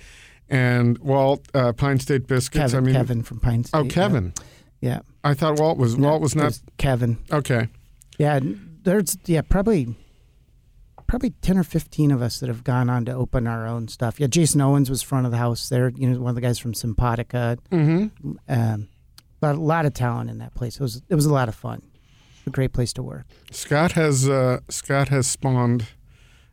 and 0.50 0.98
Walt 1.00 1.48
uh, 1.54 1.74
Pine 1.74 2.00
State 2.00 2.26
Biscuits. 2.28 2.72
Kevin, 2.72 2.78
I 2.78 2.82
mean, 2.86 2.96
Kevin 2.96 3.24
from 3.24 3.40
Pine 3.40 3.64
State. 3.66 3.78
oh. 3.78 3.86
Kevin. 3.86 4.34
Yeah, 4.82 5.00
I 5.26 5.34
thought 5.34 5.60
Walt 5.60 5.78
was 5.78 5.98
Walt 5.98 6.22
was 6.22 6.36
not 6.36 6.60
Kevin. 6.78 7.18
okay. 7.32 7.68
Yeah, 8.18 8.40
there's 8.84 9.18
yeah 9.26 9.42
probably 9.42 9.96
probably 11.08 11.32
ten 11.42 11.58
or 11.58 11.64
fifteen 11.64 12.12
of 12.12 12.22
us 12.22 12.40
that 12.40 12.48
have 12.48 12.64
gone 12.64 12.90
on 12.90 13.04
to 13.06 13.12
open 13.14 13.46
our 13.48 13.68
own 13.68 13.88
stuff. 13.90 14.20
Yeah, 14.22 14.28
Jason 14.28 14.62
Owens 14.62 14.90
was 14.90 15.02
front 15.02 15.26
of 15.26 15.32
the 15.34 15.38
house 15.38 15.68
there. 15.70 15.90
You 15.90 16.10
know, 16.10 16.22
one 16.22 16.30
of 16.30 16.36
the 16.36 16.42
guys 16.42 16.60
from 16.60 16.72
Simpatica. 16.74 17.58
Mm-hmm. 17.72 18.32
Um, 18.48 18.88
but 19.42 19.56
a 19.56 19.60
lot 19.60 19.86
of 19.86 19.94
talent 19.94 20.30
in 20.30 20.38
that 20.38 20.54
place. 20.56 20.76
It 20.76 20.82
was 20.82 21.02
it 21.10 21.16
was 21.16 21.26
a 21.26 21.34
lot 21.34 21.50
of 21.50 21.56
fun. 21.56 21.82
A 22.46 22.50
great 22.50 22.74
place 22.74 22.94
to 22.94 23.04
work. 23.04 23.26
Scott 23.52 23.94
has 23.94 24.28
uh, 24.28 24.60
Scott 24.70 25.10
has 25.10 25.28
spawned. 25.28 25.86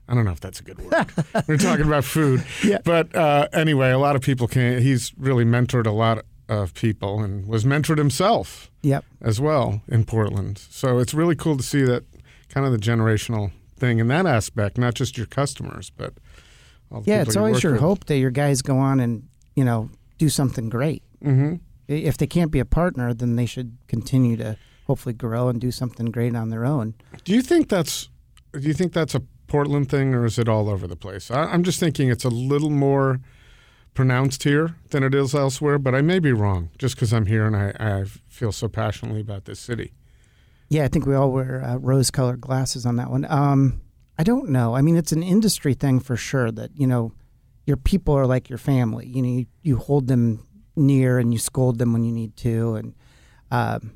I 0.09 0.15
don't 0.15 0.25
know 0.25 0.31
if 0.33 0.41
that's 0.41 0.61
a 0.61 0.63
good 0.63 0.79
word. 0.81 1.07
We're 1.49 1.57
talking 1.57 1.85
about 1.87 2.05
food, 2.05 2.45
Yeah. 2.63 2.79
but 2.85 3.15
uh, 3.15 3.49
anyway, 3.53 3.91
a 3.91 3.99
lot 3.99 4.15
of 4.17 4.23
people 4.23 4.47
can. 4.47 4.81
He's 4.83 5.13
really 5.19 5.45
mentored 5.45 5.87
a 5.87 5.91
lot 5.91 6.25
of 6.49 6.75
people 6.75 7.23
and 7.25 7.47
was 7.49 7.65
mentored 7.65 7.99
himself 7.99 8.71
Yep. 8.83 9.05
as 9.21 9.41
well 9.41 9.83
in 9.89 10.05
Portland. 10.05 10.59
So 10.71 10.99
it's 11.01 11.13
really 11.13 11.35
cool 11.35 11.57
to 11.57 11.63
see 11.63 11.83
that 11.83 12.05
kind 12.49 12.65
of 12.65 12.73
the 12.73 12.79
generational 12.79 13.51
thing 13.77 13.99
in 13.99 14.07
that 14.09 14.27
aspect, 14.27 14.79
not 14.79 14.95
just 14.95 15.17
your 15.19 15.27
customers, 15.27 15.91
but 15.91 16.15
all 16.93 17.01
the 17.01 17.11
Yeah, 17.11 17.19
people 17.19 17.29
it's 17.29 17.35
you 17.35 17.41
always 17.41 17.63
your 17.65 17.73
with. 17.73 17.81
hope 17.81 18.05
that 18.05 18.19
your 18.19 18.31
guys 18.31 18.63
go 18.63 18.79
on 18.79 19.01
and 19.01 19.25
you 19.57 19.65
know 19.65 19.91
do 20.19 20.29
something 20.29 20.69
great. 20.69 21.03
Mm-hmm. 21.25 21.57
If 21.89 22.17
they 22.19 22.27
can't 22.29 22.53
be 22.53 22.61
a 22.61 22.65
partner, 22.65 23.13
then 23.13 23.35
they 23.37 23.47
should 23.47 23.77
continue 23.89 24.37
to 24.37 24.57
hopefully 24.87 25.13
grow 25.13 25.49
and 25.49 25.61
do 25.61 25.71
something 25.71 26.07
great 26.07 26.35
on 26.35 26.51
their 26.51 26.65
own. 26.65 26.95
Do 27.25 27.33
you 27.33 27.43
think 27.43 27.69
that's 27.69 28.09
do 28.53 28.67
you 28.67 28.75
think 28.75 28.93
that's 28.93 29.15
a 29.15 29.23
Portland 29.47 29.91
thing 29.91 30.15
or 30.15 30.25
is 30.25 30.39
it 30.39 30.49
all 30.49 30.69
over 30.69 30.87
the 30.87 30.97
place? 30.97 31.31
I, 31.31 31.45
I'm 31.45 31.63
just 31.63 31.79
thinking 31.79 32.11
it's 32.11 32.25
a 32.25 32.31
little 32.31 32.71
more 32.71 33.21
pronounced 33.95 34.43
here 34.45 34.77
than 34.91 35.03
it 35.03 35.15
is 35.15 35.35
elsewhere, 35.35 35.79
but 35.79 35.95
I 35.95 36.03
may 36.03 36.19
be 36.19 36.33
wrong 36.33 36.71
just 36.79 36.95
because 36.95 37.13
I'm 37.13 37.27
here 37.27 37.47
and 37.47 37.57
I, 37.57 37.73
I 37.79 38.05
feel 38.29 38.53
so 38.53 38.69
passionately 38.69 39.21
about 39.21 39.45
this 39.45 39.59
city. 39.59 39.93
Yeah, 40.69 40.85
I 40.85 40.89
think 40.89 41.07
we 41.07 41.15
all 41.15 41.31
wear 41.31 41.63
uh, 41.63 41.77
rose-colored 41.77 42.41
glasses 42.41 42.85
on 42.87 42.97
that 42.97 43.11
one. 43.11 43.25
Um, 43.29 43.81
I 44.19 44.23
don't 44.23 44.49
know. 44.51 44.75
I 44.75 44.83
mean, 44.83 44.97
it's 44.97 45.13
an 45.13 45.23
industry 45.23 45.75
thing 45.75 46.01
for 46.01 46.17
sure. 46.17 46.51
That 46.51 46.71
you 46.75 46.87
know, 46.87 47.13
your 47.67 47.77
people 47.77 48.15
are 48.15 48.27
like 48.27 48.49
your 48.49 48.59
family. 48.59 49.07
You 49.07 49.23
know, 49.23 49.29
you, 49.29 49.47
you 49.63 49.77
hold 49.77 50.09
them 50.09 50.47
near 50.75 51.19
and 51.19 51.33
you 51.33 51.39
scold 51.39 51.79
them 51.79 51.93
when 51.93 52.03
you 52.03 52.13
need 52.13 52.37
to, 52.39 52.75
and 52.75 52.95
um, 53.51 53.93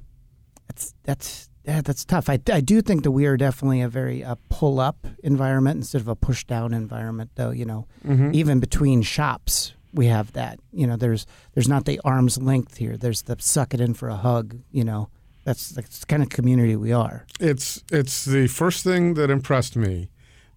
that's 0.71 0.95
that's 1.05 1.51
yeah, 1.67 1.81
that's 1.83 2.05
tough. 2.05 2.29
I, 2.31 2.39
I 2.53 2.61
do 2.61 2.81
think 2.81 3.03
that 3.03 3.11
we 3.11 3.27
are 3.27 3.37
definitely 3.37 3.83
a 3.83 3.89
very 3.89 4.25
uh, 4.25 4.37
pull-up 4.49 5.07
environment 5.23 5.77
instead 5.77 6.01
of 6.01 6.09
a 6.09 6.17
push-down 6.17 6.73
environment, 6.73 7.31
though. 7.35 7.51
You 7.51 7.65
know, 7.67 7.87
Mm-hmm. 8.07 8.31
even 8.35 8.61
between 8.61 9.03
shops 9.03 9.75
we 9.93 10.07
have 10.07 10.33
that 10.35 10.59
you 10.73 10.87
know 10.87 10.97
there's 10.97 11.27
there's 11.55 11.69
not 11.69 11.85
the 11.85 12.01
arm's 12.05 12.39
length 12.39 12.77
here 12.77 12.97
there's 12.97 13.23
the 13.23 13.37
suck 13.41 13.75
it 13.75 13.81
in 13.81 13.93
for 13.93 14.09
a 14.09 14.15
hug 14.17 14.57
you 14.71 14.85
know 14.85 15.09
That's 15.45 15.71
that's 15.71 15.99
the 15.99 16.07
kind 16.07 16.23
of 16.23 16.29
community 16.29 16.77
we 16.77 16.93
are. 16.93 17.27
It's 17.41 17.83
it's 17.91 18.25
the 18.25 18.47
first 18.47 18.85
thing 18.85 19.15
that 19.15 19.31
impressed 19.31 19.75
me 19.77 20.09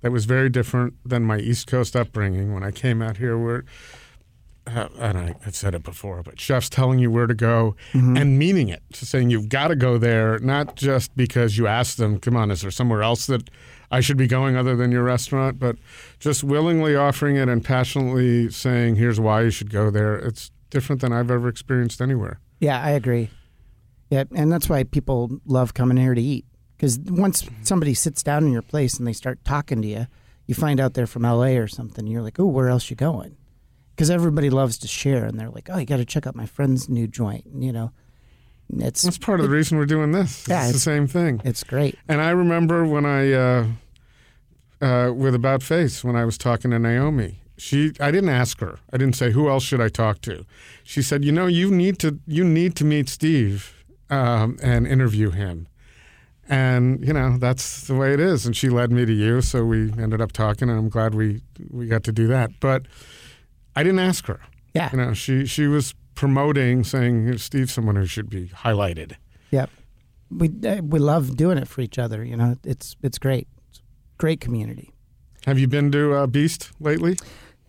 that 0.02 0.12
was 0.12 0.26
very 0.26 0.50
different 0.50 0.94
than 1.04 1.24
my 1.24 1.40
East 1.40 1.66
Coast 1.68 1.96
upbringing 1.96 2.54
when 2.54 2.64
I 2.64 2.72
came 2.72 3.02
out 3.02 3.18
here 3.18 3.36
where 3.38 3.64
uh, 4.68 4.88
and 5.00 5.18
I, 5.18 5.36
have 5.42 5.56
said 5.56 5.76
it 5.76 5.84
before, 5.84 6.24
but 6.24 6.40
chefs 6.40 6.70
telling 6.70 7.00
you 7.00 7.12
where 7.12 7.28
to 7.28 7.34
go 7.34 7.76
Mm-hmm. 7.94 8.18
and 8.18 8.40
meaning 8.40 8.70
it, 8.70 8.82
saying 8.94 9.30
you've 9.30 9.50
got 9.50 9.68
to 9.70 9.76
go 9.76 9.98
there, 9.98 10.40
not 10.40 10.76
just 10.76 11.16
because 11.16 11.58
you 11.58 11.68
asked 11.68 11.98
them, 11.98 12.20
come 12.20 12.36
on, 12.38 12.50
is 12.52 12.62
there 12.62 12.72
somewhere 12.72 13.04
else 13.04 13.26
that 13.28 13.50
I 13.92 14.00
should 14.00 14.18
be 14.18 14.28
going 14.28 14.56
other 14.56 14.76
than 14.76 14.92
your 14.92 15.04
restaurant, 15.04 15.60
but 15.60 15.76
just 16.20 16.44
willingly 16.44 16.96
offering 16.96 17.36
it 17.36 17.50
and 17.50 17.64
passionately 17.64 18.50
saying, 18.50 18.96
here's 18.96 19.20
why 19.20 19.42
you 19.44 19.50
should 19.50 19.70
go 19.70 19.92
there. 19.92 20.16
It's 20.16 20.50
different 20.70 21.02
than 21.02 21.14
I've 21.14 21.30
ever 21.30 21.48
experienced 21.48 22.02
anywhere. 22.02 22.40
Yeah, 22.60 22.82
I 22.82 22.92
agree. 22.92 23.30
Yeah, 24.10 24.24
and 24.36 24.52
that's 24.52 24.70
why 24.70 24.84
people 24.84 25.40
love 25.46 25.74
coming 25.74 25.98
here 25.98 26.16
to 26.16 26.22
eat. 26.22 26.46
Because 26.76 27.00
once 27.00 27.48
somebody 27.62 27.94
sits 27.94 28.24
down 28.24 28.46
in 28.46 28.52
your 28.52 28.62
place 28.62 28.98
and 28.98 29.08
they 29.08 29.14
start 29.14 29.44
talking 29.46 29.82
to 29.82 29.88
you, 29.88 30.08
you 30.48 30.56
find 30.56 30.80
out 30.80 30.94
they're 30.94 31.08
from 31.08 31.24
LA 31.24 31.58
or 31.58 31.68
something. 31.68 32.08
You're 32.08 32.22
like, 32.22 32.40
oh, 32.40 32.46
where 32.46 32.70
else 32.70 32.90
you 32.90 32.96
going? 32.96 33.38
Because 33.96 34.10
everybody 34.10 34.50
loves 34.50 34.78
to 34.80 34.88
share, 34.88 35.26
and 35.26 35.40
they're 35.40 35.50
like, 35.50 35.70
oh, 35.72 35.78
you 35.78 35.86
got 35.86 35.98
to 35.98 36.06
check 36.06 36.26
out 36.26 36.36
my 36.36 36.46
friend's 36.46 36.90
new 36.90 37.08
joint. 37.08 37.46
You 37.56 37.72
know, 37.72 37.92
it's 38.80 39.04
That's 39.04 39.18
part 39.18 39.40
of 39.40 39.46
the 39.46 39.52
reason 39.52 39.78
we're 39.78 39.86
doing 39.86 40.12
this. 40.12 40.48
Yeah, 40.48 40.64
it's 40.64 40.74
the 40.74 40.80
same 40.80 41.08
thing. 41.08 41.42
it's 41.44 41.64
great. 41.64 41.98
And 42.08 42.22
I 42.22 42.32
remember 42.32 42.86
when 42.86 43.06
I, 43.06 43.32
uh, 43.32 43.68
uh, 44.82 45.14
with 45.14 45.36
About 45.36 45.62
Face, 45.62 46.04
when 46.04 46.16
I 46.16 46.26
was 46.26 46.38
talking 46.38 46.72
to 46.72 46.80
Naomi, 46.80 47.40
she, 47.58 47.94
I 48.00 48.10
didn't 48.10 48.30
ask 48.30 48.60
her. 48.62 48.80
I 48.92 48.98
didn't 48.98 49.16
say 49.16 49.32
who 49.32 49.48
else 49.48 49.64
should 49.64 49.80
I 49.80 49.90
talk 49.90 50.22
to. 50.22 50.46
She 50.84 51.02
said, 51.02 51.24
you 51.24 51.32
know, 51.32 51.46
you 51.46 51.70
need 51.70 52.00
to, 52.00 52.20
you 52.26 52.44
need 52.44 52.76
to 52.78 52.86
meet 52.86 53.10
Steve 53.10 53.84
um, 54.10 54.58
and 54.62 54.88
interview 54.88 55.30
him. 55.30 55.68
And 56.50 57.06
you 57.08 57.14
know 57.14 57.38
that's 57.38 57.88
the 57.88 57.96
way 57.96 58.14
it 58.14 58.20
is. 58.20 58.46
And 58.46 58.56
she 58.56 58.68
led 58.70 58.92
me 58.92 59.06
to 59.06 59.14
you, 59.14 59.42
so 59.42 59.64
we 59.64 59.94
ended 59.94 60.20
up 60.20 60.34
talking, 60.34 60.70
and 60.70 60.78
I'm 60.78 60.90
glad 60.90 61.16
we 61.16 61.42
we 61.70 61.88
got 61.88 62.04
to 62.04 62.12
do 62.12 62.28
that. 62.28 62.60
But 62.60 62.86
I 63.76 63.84
didn't 63.84 64.00
ask 64.00 64.26
her. 64.28 64.40
Yeah, 64.74 64.90
You 64.92 64.98
know, 64.98 65.14
she 65.14 65.46
she 65.46 65.68
was 65.68 65.94
promoting, 66.16 66.84
saying 66.84 67.38
Steve's 67.38 67.74
someone 67.74 67.96
who 67.96 68.06
should 68.06 68.30
be 68.30 68.48
highlighted. 68.48 69.14
Yep. 69.52 69.70
We 70.32 70.50
uh, 70.68 70.82
we 70.82 71.00
love 71.00 71.38
doing 71.38 71.58
it 71.58 71.68
for 71.68 71.82
each 71.82 72.00
other. 72.00 72.24
You 72.24 72.36
know, 72.36 72.56
it's 72.64 72.96
it's 73.04 73.18
great. 73.20 73.48
It's 73.70 73.82
great 74.18 74.40
community. 74.42 74.92
Have 75.46 75.60
you 75.60 75.68
been 75.68 75.92
to 75.92 76.14
uh, 76.14 76.28
Beast 76.28 76.72
lately? 76.80 77.18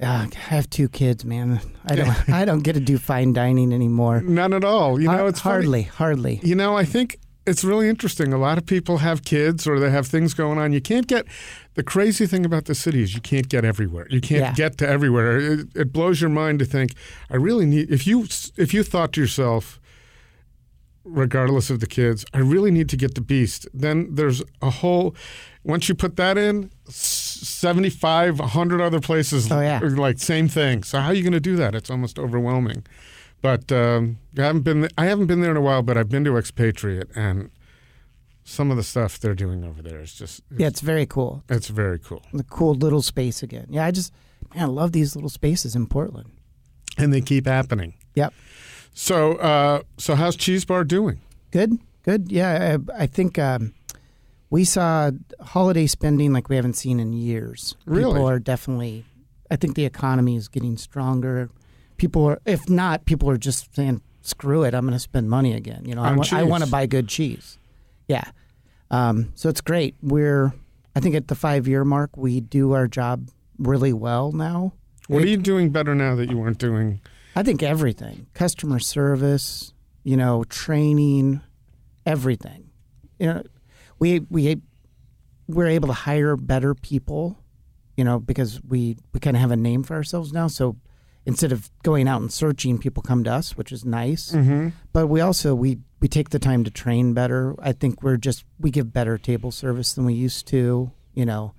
Uh, 0.01 0.27
I 0.33 0.38
have 0.38 0.69
two 0.71 0.88
kids, 0.88 1.25
man. 1.25 1.61
I 1.87 1.95
don't 1.97 2.29
I 2.40 2.45
don't 2.45 2.61
get 2.62 2.73
to 2.75 2.81
do 2.81 2.97
fine 2.99 3.33
dining 3.35 3.73
anymore. 3.73 4.21
None 4.23 4.53
at 4.55 4.64
all. 4.64 4.99
You 5.01 5.09
know, 5.09 5.19
Har- 5.19 5.29
it's 5.29 5.40
funny. 5.40 5.55
hardly, 5.55 5.83
hardly. 5.83 6.40
You 6.43 6.55
know, 6.55 6.77
I 6.77 6.85
think 6.85 7.19
it's 7.47 7.64
really 7.64 7.88
interesting. 7.88 8.33
A 8.33 8.38
lot 8.38 8.57
of 8.57 8.64
people 8.64 8.99
have 8.99 9.25
kids 9.25 9.67
or 9.67 9.79
they 9.79 9.90
have 9.90 10.07
things 10.07 10.33
going 10.33 10.59
on. 10.59 10.73
You 10.73 10.81
can't 10.81 11.07
get 11.07 11.27
the 11.74 11.82
crazy 11.82 12.26
thing 12.26 12.44
about 12.44 12.64
the 12.66 12.74
city 12.74 13.02
is 13.02 13.14
you 13.14 13.20
can't 13.20 13.48
get 13.48 13.64
everywhere. 13.64 14.06
You 14.10 14.20
can't 14.20 14.40
Yeah. 14.42 14.52
get 14.54 14.78
to 14.78 14.88
everywhere. 14.88 15.38
It, 15.38 15.66
it 15.74 15.92
blows 15.92 16.20
your 16.20 16.30
mind 16.30 16.58
to 16.60 16.64
think 16.64 16.92
I 17.30 17.37
really 17.37 17.66
need 17.66 17.90
if 17.90 18.06
you 18.06 18.26
if 18.56 18.72
you 18.74 18.82
thought 18.82 19.12
to 19.14 19.20
yourself 19.20 19.80
regardless 21.06 21.68
of 21.68 21.80
the 21.80 21.87
kids, 21.87 22.24
I 22.32 22.38
really 22.38 22.70
need 22.70 22.88
to 22.88 22.96
get 22.96 23.14
to 23.16 23.20
Beast. 23.20 23.68
Then 23.74 24.14
there's 24.14 24.42
a 24.62 24.70
whole 24.70 25.14
once 25.62 25.88
you 25.88 25.94
put 25.94 26.16
that 26.16 26.38
in 26.38 26.70
75 26.88 28.38
100 28.38 28.80
other 28.80 29.00
places 29.00 29.50
Oh, 29.50 29.60
yeah. 29.60 29.80
are 29.82 29.90
like 29.90 30.18
same 30.18 30.48
thing. 30.48 30.82
So 30.82 31.00
how 31.00 31.08
are 31.08 31.14
you 31.14 31.22
going 31.22 31.32
to 31.32 31.40
do 31.40 31.56
that? 31.56 31.74
It's 31.74 31.90
almost 31.90 32.18
overwhelming. 32.18 32.84
But 33.42 33.70
um, 33.70 34.18
I 34.38 34.42
haven't 34.42 34.62
been. 34.62 34.88
I 34.96 35.04
haven't 35.04 35.26
been 35.26 35.42
there 35.42 35.50
in 35.50 35.56
a 35.58 35.60
while. 35.60 35.82
But 35.82 35.98
I've 35.98 36.08
been 36.08 36.24
to 36.24 36.38
Expatriate, 36.38 37.10
and 37.14 37.50
some 38.44 38.70
of 38.70 38.76
the 38.76 38.83
stuff 38.83 39.18
they're 39.18 39.35
doing 39.35 39.64
over 39.64 39.83
there 39.83 40.00
is 40.00 40.14
just. 40.14 40.42
Yeah, 40.57 40.66
it's 40.68 40.80
very 40.80 41.07
cool. 41.07 41.42
It's 41.48 41.68
very 41.68 41.98
cool, 41.98 42.22
The 42.33 42.44
cool 42.44 42.74
little 42.74 43.02
space 43.02 43.42
again. 43.42 43.66
Yeah, 43.70 43.85
I 43.87 43.90
just 43.90 44.12
man, 44.54 44.64
I 44.64 44.66
love 44.66 44.92
these 44.92 45.14
little 45.16 45.30
spaces 45.30 45.74
in 45.74 45.87
Portland. 45.87 46.30
and 46.98 47.12
they 47.12 47.20
keep 47.20 47.46
happening. 47.46 47.94
Yep. 48.14 48.33
So, 48.92 49.33
uh, 49.37 49.83
so 49.98 50.14
how's 50.14 50.37
Cheese 50.37 50.64
Bar 50.64 50.85
doing? 50.85 51.20
Good, 51.50 51.78
good. 52.04 52.30
Yeah, 52.30 52.78
I, 52.96 53.02
I 53.02 53.07
think 53.07 53.38
um, 53.40 53.74
we 54.50 54.64
saw 54.64 55.11
holiday 55.40 55.87
spending 55.87 56.33
like 56.33 56.48
we 56.48 56.54
haven't 56.57 56.74
seen 56.74 57.00
in 57.00 57.12
years. 57.12 57.74
Really? 57.87 58.12
People 58.12 58.28
are 58.28 58.38
definitely. 58.38 59.04
I 59.50 59.57
think 59.57 59.74
the 59.74 59.85
economy 59.85 60.37
is 60.37 60.48
getting 60.48 60.76
stronger. 60.76 61.50
People 61.96 62.24
are, 62.26 62.40
if 62.44 62.68
not, 62.68 63.04
people 63.04 63.28
are 63.30 63.37
just 63.37 63.74
saying, 63.74 64.00
"Screw 64.22 64.62
it, 64.64 64.74
I'm 64.74 64.83
going 64.83 64.92
to 64.94 64.98
spend 64.98 65.28
money 65.28 65.54
again." 65.54 65.85
You 65.87 65.94
know, 65.96 66.02
I 66.02 66.12
want, 66.12 66.33
I 66.33 66.42
want 66.44 66.64
to 66.64 66.70
buy 66.70 66.87
good 66.87 67.09
cheese. 67.09 67.59
Yeah. 68.09 68.25
Um, 68.90 69.33
so 69.35 69.49
it's 69.49 69.61
great. 69.61 69.97
We're, 70.03 70.53
I 70.95 71.01
think, 71.01 71.14
at 71.14 71.29
the 71.29 71.35
five 71.35 71.67
year 71.67 71.85
mark, 71.85 72.17
we 72.17 72.40
do 72.40 72.73
our 72.73 72.87
job 72.87 73.29
really 73.59 73.93
well 73.93 74.33
now. 74.33 74.73
What 75.09 75.23
are 75.23 75.29
you 75.29 75.37
doing 75.37 75.71
better 75.71 75.95
now 75.95 76.14
that 76.14 76.31
you 76.31 76.38
weren't 76.38 76.59
doing? 76.59 77.01
I 77.37 77.43
think 77.43 77.62
everything 77.62 78.27
customer 78.33 78.79
service, 78.79 79.73
you 80.03 80.17
know, 80.17 80.45
training, 80.45 81.40
everything. 82.07 82.71
You 83.19 83.27
know, 83.27 83.43
we 83.99 84.21
we 84.31 84.61
we're 85.47 85.67
able 85.67 85.88
to 85.88 85.95
hire 85.95 86.37
better 86.37 86.75
people, 86.75 87.38
you 87.97 88.05
know, 88.05 88.19
because 88.19 88.62
we 88.62 88.97
we 89.12 89.21
kind 89.21 89.37
of 89.37 89.40
have 89.40 89.51
a 89.51 89.57
name 89.57 89.83
for 89.83 89.95
ourselves 89.95 90.33
now. 90.33 90.47
So 90.47 90.77
instead 91.27 91.53
of 91.53 91.71
going 91.83 92.09
out 92.09 92.21
and 92.21 92.33
searching, 92.33 92.79
people 92.79 93.03
come 93.03 93.25
to 93.25 93.33
us, 93.33 93.57
which 93.57 93.73
is 93.73 93.85
nice. 93.85 94.33
Mm-hmm. 94.33 94.69
But 94.93 95.09
we 95.09 95.21
also 95.21 95.55
we 95.55 95.79
we 96.05 96.09
take 96.09 96.29
the 96.29 96.38
time 96.38 96.64
to 96.64 96.71
train 96.71 97.14
better. 97.14 97.55
I 97.62 97.73
think 97.73 98.03
we're 98.03 98.19
just 98.19 98.45
we 98.61 98.71
give 98.71 98.93
better 98.93 99.17
table 99.17 99.51
service 99.51 99.95
than 99.95 100.05
we 100.05 100.12
used 100.12 100.47
to. 100.49 100.93
You 101.14 101.25
know, 101.25 101.55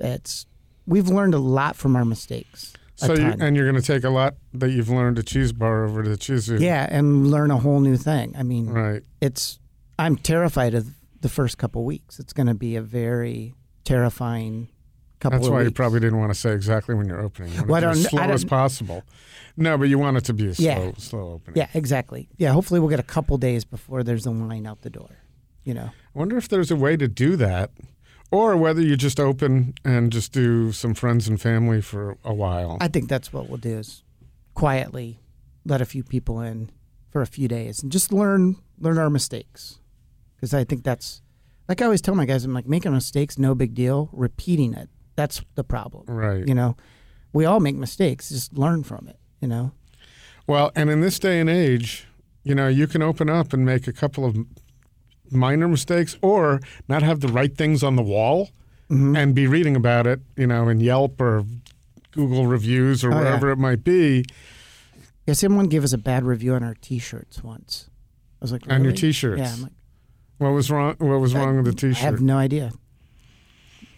it's 0.00 0.46
we've 0.88 1.06
learned 1.06 1.34
a 1.34 1.38
lot 1.38 1.76
from 1.76 1.94
our 1.94 2.04
mistakes. 2.04 2.72
So, 2.96 3.14
you, 3.14 3.32
and 3.38 3.54
you're 3.54 3.70
going 3.70 3.80
to 3.80 3.86
take 3.86 4.02
a 4.02 4.10
lot 4.10 4.34
that 4.54 4.72
you've 4.72 4.88
learned 4.88 5.20
at 5.20 5.26
Cheese 5.26 5.52
Bar 5.52 5.84
over 5.84 6.02
to 6.02 6.10
Chizu. 6.10 6.58
Yeah, 6.58 6.88
and 6.90 7.30
learn 7.30 7.52
a 7.52 7.58
whole 7.58 7.78
new 7.78 7.96
thing. 7.96 8.34
I 8.36 8.42
mean, 8.42 8.70
Right. 8.70 9.02
it's 9.20 9.60
I'm 10.00 10.16
terrified 10.16 10.74
of 10.74 10.88
the 11.20 11.28
first 11.28 11.56
couple 11.56 11.84
weeks. 11.84 12.18
It's 12.18 12.32
going 12.32 12.48
to 12.48 12.54
be 12.54 12.74
a 12.74 12.82
very 12.82 13.54
terrifying 13.84 14.68
couple 15.24 15.38
That's 15.38 15.50
why 15.50 15.62
you 15.62 15.70
probably 15.70 16.00
didn't 16.00 16.18
want 16.18 16.30
to 16.32 16.38
say 16.38 16.52
exactly 16.52 16.94
when 16.94 17.06
you're 17.08 17.20
opening. 17.20 17.50
You 17.52 17.58
want 17.60 17.70
Well, 17.70 17.84
as 17.86 18.02
slow 18.04 18.22
as 18.22 18.44
possible. 18.44 19.02
No, 19.56 19.78
but 19.78 19.88
you 19.88 19.98
want 19.98 20.18
it 20.18 20.24
to 20.26 20.34
be 20.34 20.48
a 20.48 20.54
slow, 20.54 20.64
Yeah. 20.66 20.92
slow 20.98 21.32
opening. 21.32 21.56
Yeah, 21.56 21.68
exactly. 21.72 22.28
Yeah, 22.36 22.52
hopefully 22.52 22.78
we'll 22.78 22.90
get 22.90 23.00
a 23.00 23.04
couple 23.04 23.38
days 23.38 23.64
before 23.64 24.02
there's 24.02 24.26
a 24.26 24.30
line 24.30 24.66
out 24.66 24.82
the 24.82 24.90
door. 24.90 25.16
You 25.64 25.72
know. 25.72 25.90
I 26.14 26.18
wonder 26.18 26.36
if 26.36 26.46
there's 26.48 26.70
a 26.70 26.76
way 26.76 26.96
to 26.98 27.08
do 27.08 27.36
that, 27.36 27.70
or 28.30 28.54
whether 28.56 28.82
you 28.82 28.96
just 28.96 29.18
open 29.18 29.74
and 29.82 30.12
just 30.12 30.30
do 30.32 30.72
some 30.72 30.92
friends 30.92 31.26
and 31.26 31.40
family 31.40 31.80
for 31.80 32.18
a 32.22 32.34
while. 32.34 32.76
I 32.82 32.88
think 32.88 33.08
that's 33.08 33.32
what 33.32 33.48
we'll 33.48 33.56
do 33.58 33.78
is 33.78 34.02
quietly 34.52 35.20
let 35.64 35.80
a 35.80 35.86
few 35.86 36.04
people 36.04 36.40
in 36.40 36.70
for 37.10 37.22
a 37.22 37.26
few 37.26 37.48
days 37.48 37.82
and 37.82 37.90
just 37.90 38.12
learn 38.12 38.56
learn 38.78 38.98
our 38.98 39.08
mistakes. 39.08 39.78
Cuz 40.40 40.52
I 40.52 40.64
think 40.64 40.82
that's 40.84 41.22
like 41.68 41.80
I 41.80 41.86
always 41.86 42.02
tell 42.02 42.14
my 42.14 42.26
guys 42.26 42.44
I'm 42.44 42.52
like 42.52 42.68
making 42.68 42.92
mistakes 42.92 43.38
no 43.38 43.54
big 43.54 43.72
deal, 43.74 44.10
repeating 44.12 44.74
it. 44.74 44.90
That's 45.16 45.42
the 45.54 45.64
problem. 45.64 46.04
right. 46.06 46.46
You 46.46 46.54
know. 46.54 46.76
We 47.32 47.44
all 47.46 47.58
make 47.58 47.74
mistakes, 47.74 48.28
just 48.28 48.56
learn 48.56 48.84
from 48.84 49.08
it, 49.08 49.18
you 49.40 49.48
know. 49.48 49.72
Well, 50.46 50.70
and 50.76 50.88
in 50.88 51.00
this 51.00 51.18
day 51.18 51.40
and 51.40 51.50
age, 51.50 52.06
you 52.44 52.54
know, 52.54 52.68
you 52.68 52.86
can 52.86 53.02
open 53.02 53.28
up 53.28 53.52
and 53.52 53.64
make 53.66 53.88
a 53.88 53.92
couple 53.92 54.24
of 54.24 54.36
minor 55.32 55.66
mistakes, 55.66 56.16
or 56.22 56.60
not 56.86 57.02
have 57.02 57.18
the 57.20 57.26
right 57.28 57.56
things 57.56 57.82
on 57.82 57.96
the 57.96 58.02
wall, 58.02 58.50
Mm-hmm. 58.90 59.16
and 59.16 59.34
be 59.34 59.46
reading 59.46 59.74
about 59.76 60.06
it, 60.06 60.20
you 60.36 60.46
know, 60.46 60.68
in 60.68 60.78
Yelp 60.78 61.18
or 61.20 61.44
Google 62.12 62.46
reviews 62.46 63.02
or 63.02 63.14
Oh, 63.14 63.22
yeah. 63.22 63.50
it 63.52 63.58
might 63.58 63.82
be, 63.82 64.26
Yeah, 65.26 65.32
someone 65.32 65.68
gave 65.68 65.82
us 65.84 65.94
a 65.94 65.98
bad 65.98 66.22
review 66.22 66.52
on 66.54 66.62
our 66.62 66.74
T-shirts 66.74 67.42
once. 67.42 67.88
I 68.42 68.44
was 68.44 68.52
like, 68.52 68.70
on 68.70 68.84
your 68.84 68.92
T-shirts. 68.92 69.40
Yeah, 69.40 69.52
I'm 69.54 69.62
like, 69.62 69.72
What 70.36 70.50
was 70.50 70.70
wrong? 70.70 70.96
What 70.98 71.18
was 71.18 71.34
wrong 71.34 71.56
with 71.56 71.64
the 71.64 71.72
T-shirt? 71.72 71.96
I 71.96 72.04
have 72.04 72.20
no 72.20 72.36
idea. 72.36 72.72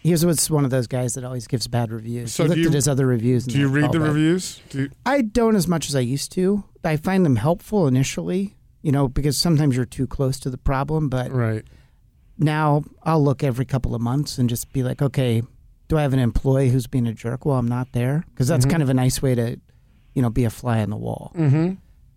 He 0.01 0.11
was 0.11 0.49
one 0.49 0.63
of 0.65 0.71
those 0.71 0.87
guys 0.87 1.13
that 1.15 1.23
always 1.23 1.47
gives 1.47 1.67
bad 1.67 1.91
reviews. 1.91 2.33
So 2.33 2.43
he 2.43 2.49
looked 2.49 2.59
you- 2.61 2.67
at 2.67 2.73
his 2.73 2.87
other 2.87 3.05
reviews. 3.05 3.43
And 3.45 3.53
Do 3.53 3.59
you 3.59 3.67
read 3.67 3.91
the 3.91 3.99
bad. 3.99 4.07
reviews? 4.07 4.61
Do 4.69 4.83
you, 4.83 4.89
I 5.05 5.21
don't 5.21 5.55
as 5.55 5.67
much 5.67 5.89
as 5.89 5.95
I 5.95 5.99
used 6.01 6.31
to. 6.33 6.63
I 6.83 6.95
find 6.97 7.25
them 7.25 7.35
helpful 7.35 7.87
initially, 7.87 8.55
you 8.81 8.91
know, 8.93 9.07
because 9.09 9.37
sometimes 9.37 9.75
you're 9.75 9.85
too 9.85 10.07
close 10.07 10.39
to 10.41 10.49
the 10.49 10.57
problem. 10.57 11.09
But 11.09 11.31
right. 11.33 11.65
now 12.37 12.83
I'll 13.03 13.23
look 13.23 13.43
every 13.43 13.65
couple 13.65 13.93
of 13.95 14.01
months 14.01 14.37
and 14.37 14.49
just 14.49 14.71
be 14.71 14.83
like, 14.83 15.01
okay, 15.01 15.41
do 15.89 15.97
I 15.97 16.01
have 16.03 16.13
an 16.13 16.19
employee 16.19 16.69
who's 16.69 16.87
being 16.87 17.07
a 17.07 17.13
jerk 17.13 17.45
while 17.45 17.57
I'm 17.59 17.67
not 17.67 17.91
there? 17.91 18.23
Because 18.29 18.47
that's 18.47 18.65
Mhm. 18.65 18.69
kind 18.71 18.83
of 18.83 18.89
a 18.89 18.93
nice 18.93 19.21
way 19.21 19.35
to, 19.35 19.59
you 20.13 20.21
know, 20.21 20.29
be 20.29 20.45
a 20.45 20.49
fly 20.49 20.81
on 20.81 20.89
the 20.89 20.97
wall. 20.97 21.31
Mm-hmm. 21.35 21.73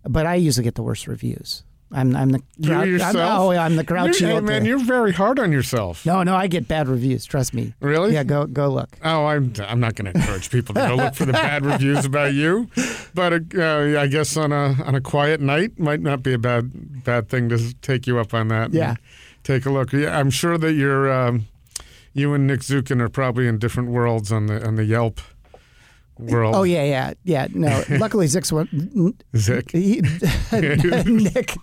But 0.09 0.25
I 0.25 0.35
usually 0.35 0.63
get 0.63 0.75
the 0.75 0.83
worst 0.83 1.07
reviews. 1.07 1.63
I'm 1.93 2.15
I'm 2.15 2.29
the 2.31 2.41
You 2.57 2.69
grou- 2.69 3.01
I'm, 3.01 3.15
oh, 3.17 3.51
I'm 3.51 3.75
the 3.75 3.83
grouchy 3.83 4.23
You're- 4.23 4.35
hey, 4.35 4.39
man, 4.41 4.65
you're 4.65 4.79
very 4.83 5.11
hard 5.11 5.39
on 5.39 5.51
yourself. 5.51 6.05
No, 6.05 6.23
no, 6.23 6.35
I 6.35 6.47
get 6.47 6.67
bad 6.67 6.87
reviews. 6.87 7.25
Trust 7.25 7.53
me. 7.53 7.73
Really? 7.81 8.13
Yeah, 8.13 8.23
go 8.23 8.45
go 8.45 8.69
look. 8.69 8.89
Oh, 9.03 9.25
I'm 9.25 9.53
I'm 9.67 9.79
not 9.79 9.95
going 9.95 10.11
to 10.11 10.17
encourage 10.19 10.49
people 10.49 10.73
to 10.75 10.87
go 10.87 10.95
look 10.95 11.15
for 11.15 11.25
the 11.25 11.33
bad 11.33 11.65
reviews 11.65 12.05
about 12.05 12.33
you, 12.33 12.69
but 13.13 13.33
uh, 13.57 13.99
I 13.99 14.07
guess 14.07 14.37
on 14.37 14.51
a 14.51 14.75
on 14.85 14.95
a 14.95 15.01
quiet 15.01 15.41
night 15.41 15.79
might 15.79 15.99
not 16.01 16.23
be 16.23 16.33
a 16.33 16.37
bad 16.39 17.03
bad 17.03 17.29
thing 17.29 17.49
to 17.49 17.73
take 17.81 18.07
you 18.07 18.19
up 18.19 18.33
on 18.33 18.47
that. 18.49 18.65
and 18.65 18.73
Yeah. 18.73 18.95
take 19.43 19.65
a 19.65 19.69
look. 19.69 19.91
Yeah, 19.91 20.17
I'm 20.17 20.29
sure 20.29 20.57
that 20.57 20.73
you're 20.73 21.11
um, 21.11 21.47
you 22.13 22.33
and 22.33 22.47
Nick 22.47 22.61
Zukin 22.61 23.01
are 23.01 23.09
probably 23.09 23.47
in 23.47 23.57
different 23.57 23.89
worlds 23.89 24.31
on 24.31 24.45
the 24.47 24.65
on 24.65 24.75
the 24.75 24.85
Yelp 24.85 25.19
world. 26.21 26.55
Oh 26.55 26.63
yeah, 26.63 26.83
yeah, 26.83 27.13
yeah. 27.23 27.47
No, 27.53 27.83
luckily 27.89 28.27
Zick's 28.27 28.51
one. 28.51 29.13
Zick. 29.35 29.71
He, 29.71 30.01
Nick, 30.51 31.55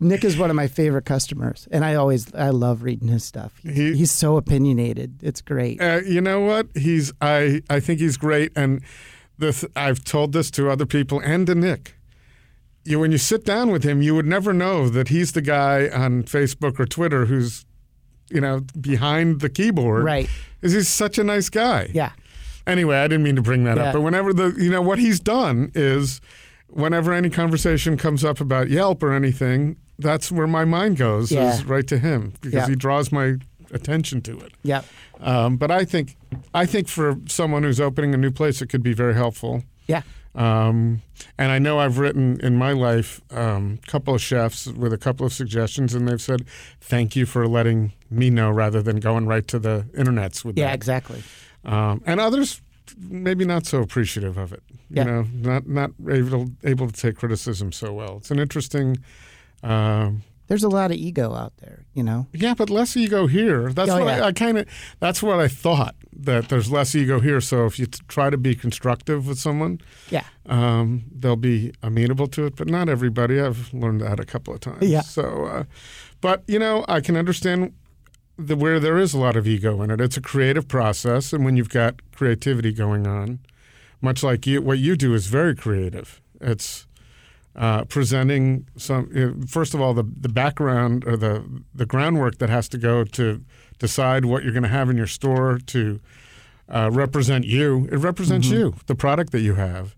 Nick 0.00 0.24
is 0.24 0.36
one 0.36 0.50
of 0.50 0.56
my 0.56 0.66
favorite 0.66 1.04
customers, 1.04 1.68
and 1.70 1.84
I 1.84 1.94
always 1.94 2.32
I 2.34 2.50
love 2.50 2.82
reading 2.82 3.08
his 3.08 3.24
stuff. 3.24 3.52
He's, 3.62 3.76
He- 3.76 3.96
he's 3.96 4.10
so 4.10 4.36
opinionated. 4.36 5.18
It's 5.22 5.40
great. 5.40 5.80
Uh, 5.80 6.00
you 6.06 6.20
know 6.20 6.40
what? 6.40 6.68
He's 6.74 7.12
I 7.20 7.62
I 7.70 7.80
think 7.80 8.00
he's 8.00 8.16
great, 8.16 8.52
and 8.56 8.82
the 9.38 9.52
th- 9.52 9.72
I've 9.76 10.04
told 10.04 10.32
this 10.32 10.50
to 10.52 10.70
other 10.70 10.86
people 10.86 11.20
and 11.20 11.46
to 11.46 11.54
Nick. 11.54 11.96
You 12.84 13.00
when 13.00 13.12
you 13.12 13.18
sit 13.18 13.44
down 13.44 13.70
with 13.70 13.82
him, 13.84 14.02
you 14.02 14.14
would 14.14 14.26
never 14.26 14.52
know 14.52 14.88
that 14.90 15.08
he's 15.08 15.32
the 15.32 15.40
guy 15.42 15.88
on 15.88 16.24
Facebook 16.24 16.78
or 16.78 16.84
Twitter 16.86 17.26
who's 17.26 17.64
you 18.30 18.40
know 18.40 18.60
behind 18.80 19.40
the 19.40 19.48
keyboard. 19.48 20.04
Right. 20.04 20.28
Is 20.62 20.72
he's 20.72 20.88
such 20.88 21.18
a 21.18 21.24
nice 21.24 21.48
guy. 21.50 21.90
Yeah. 21.94 22.12
Anyway, 22.66 22.96
I 22.96 23.08
didn't 23.08 23.24
mean 23.24 23.36
to 23.36 23.42
bring 23.42 23.64
that 23.64 23.76
Yeah. 23.76 23.84
up, 23.84 23.92
but 23.94 24.00
whenever 24.02 24.32
the 24.32 24.54
you 24.58 24.70
know 24.70 24.82
what 24.82 24.98
he's 24.98 25.20
done 25.20 25.70
is 25.74 26.20
whenever 26.68 27.12
any 27.12 27.30
conversation 27.30 27.96
comes 27.96 28.24
up 28.24 28.40
about 28.40 28.68
Yelp 28.70 29.02
or 29.02 29.12
anything, 29.12 29.76
that's 29.98 30.32
where 30.32 30.46
my 30.46 30.64
mind 30.64 30.96
goes 30.96 31.30
Yeah. 31.30 31.52
is 31.54 31.64
right 31.64 31.86
to 31.88 31.98
him 31.98 32.32
because 32.40 32.52
Yeah. 32.54 32.68
he 32.68 32.74
draws 32.74 33.12
my 33.12 33.36
attention 33.70 34.20
to 34.22 34.38
it. 34.40 34.52
Yeah. 34.62 34.82
Um, 35.20 35.56
but 35.56 35.70
I 35.70 35.84
think 35.84 36.16
I 36.54 36.66
think 36.66 36.88
for 36.88 37.16
someone 37.28 37.62
who's 37.62 37.80
opening 37.80 38.14
a 38.14 38.16
new 38.16 38.30
place, 38.30 38.60
it 38.62 38.66
could 38.68 38.82
be 38.82 38.92
very 38.94 39.14
helpful. 39.14 39.62
Yeah. 39.86 40.02
Um, 40.34 41.02
and 41.38 41.52
I 41.52 41.60
know 41.60 41.78
I've 41.78 41.98
written 41.98 42.40
in 42.42 42.56
my 42.56 42.72
life 42.72 43.20
a 43.30 43.40
um, 43.50 43.78
couple 43.86 44.14
of 44.16 44.20
chefs 44.20 44.66
with 44.66 44.92
a 44.92 44.98
couple 44.98 45.24
of 45.24 45.32
suggestions, 45.32 45.94
and 45.94 46.08
they've 46.08 46.20
said, 46.20 46.44
"Thank 46.80 47.14
you 47.14 47.24
for 47.24 47.46
letting 47.46 47.92
me 48.10 48.30
know," 48.30 48.50
rather 48.50 48.82
than 48.82 48.98
going 48.98 49.26
right 49.26 49.46
to 49.46 49.60
the 49.60 49.86
internets 49.96 50.44
with 50.44 50.58
Yeah. 50.58 50.66
that. 50.68 50.74
Exactly. 50.74 51.22
Um, 51.64 52.02
and 52.06 52.20
others 52.20 52.60
maybe 52.98 53.44
not 53.44 53.64
so 53.66 53.80
appreciative 53.80 54.36
of 54.36 54.52
it. 54.52 54.62
You 54.90 54.96
Yeah. 54.96 55.04
know, 55.04 55.26
not 55.34 55.66
not 55.66 55.90
able 56.08 56.50
able 56.62 56.86
to 56.90 56.92
take 56.92 57.16
criticism 57.16 57.72
so 57.72 57.92
well. 57.92 58.18
It's 58.18 58.30
an 58.30 58.38
interesting. 58.38 58.98
Um, 59.62 60.22
There's 60.46 60.62
a 60.62 60.68
lot 60.68 60.90
of 60.90 60.98
ego 60.98 61.34
out 61.34 61.54
there. 61.56 61.86
You 61.94 62.02
know. 62.02 62.26
yeah, 62.34 62.52
but 62.54 62.68
less 62.68 62.96
ego 62.96 63.26
here. 63.26 63.72
That's 63.72 63.90
Oh, 63.90 64.04
what 64.04 64.06
yeah. 64.18 64.24
I, 64.24 64.28
I 64.28 64.32
kind 64.32 64.58
of. 64.58 64.66
That's 65.00 65.22
what 65.22 65.40
I 65.40 65.48
thought 65.48 65.94
that 66.16 66.48
there's 66.50 66.70
less 66.70 66.94
ego 66.94 67.18
here. 67.20 67.40
So 67.40 67.64
if 67.64 67.78
you 67.78 67.86
t- 67.86 68.00
try 68.08 68.28
to 68.30 68.36
be 68.36 68.54
constructive 68.54 69.26
with 69.26 69.38
someone, 69.38 69.80
Yeah. 70.10 70.24
um, 70.46 71.04
they'll 71.18 71.36
be 71.36 71.72
amenable 71.82 72.26
to 72.28 72.44
it. 72.46 72.56
But 72.56 72.68
not 72.68 72.88
everybody. 72.90 73.40
I've 73.40 73.72
learned 73.72 74.02
that 74.02 74.20
a 74.20 74.24
couple 74.26 74.52
of 74.52 74.60
times. 74.60 74.82
Yeah. 74.86 75.00
So, 75.00 75.46
uh, 75.46 75.64
but 76.20 76.42
you 76.46 76.58
know, 76.58 76.84
I 76.88 77.00
can 77.00 77.16
understand 77.16 77.72
the 78.36 78.56
where 78.56 78.80
there 78.80 78.98
is 78.98 79.14
a 79.14 79.18
lot 79.18 79.36
of 79.36 79.46
ego 79.46 79.80
in 79.82 79.90
it. 79.90 80.00
It's 80.00 80.16
a 80.16 80.20
creative 80.20 80.66
process, 80.68 81.32
and 81.32 81.44
when 81.44 81.56
you've 81.56 81.70
got 81.70 82.00
creativity 82.12 82.72
going 82.72 83.06
on, 83.06 83.38
much 84.00 84.22
like 84.22 84.46
you, 84.46 84.60
what 84.60 84.78
you 84.78 84.96
do 84.96 85.14
is 85.14 85.26
very 85.26 85.54
creative. 85.54 86.20
It's 86.40 86.86
uh, 87.56 87.84
presenting 87.84 88.66
some. 88.76 89.08
You 89.14 89.30
know, 89.30 89.46
first 89.46 89.74
of 89.74 89.80
all, 89.80 89.94
the 89.94 90.04
the 90.20 90.28
background 90.28 91.04
or 91.06 91.16
the 91.16 91.44
the 91.74 91.86
groundwork 91.86 92.38
that 92.38 92.50
has 92.50 92.68
to 92.70 92.78
go 92.78 93.04
to 93.04 93.40
decide 93.78 94.24
what 94.24 94.42
you're 94.42 94.52
going 94.52 94.64
to 94.64 94.68
have 94.68 94.90
in 94.90 94.96
your 94.96 95.06
store 95.06 95.58
to 95.66 96.00
uh, 96.68 96.90
represent 96.92 97.44
you. 97.44 97.88
It 97.92 97.98
represents 97.98 98.48
you, 98.48 98.74
the 98.86 98.94
product 98.94 99.32
that 99.32 99.40
you 99.40 99.54
have, 99.54 99.94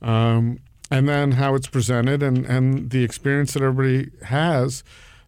um, 0.00 0.58
and 0.90 1.08
then 1.08 1.32
how 1.32 1.54
it's 1.54 1.66
presented 1.66 2.22
and 2.22 2.46
and 2.46 2.90
the 2.90 3.02
experience 3.02 3.54
that 3.54 3.62
everybody 3.62 4.10
has. 4.24 4.84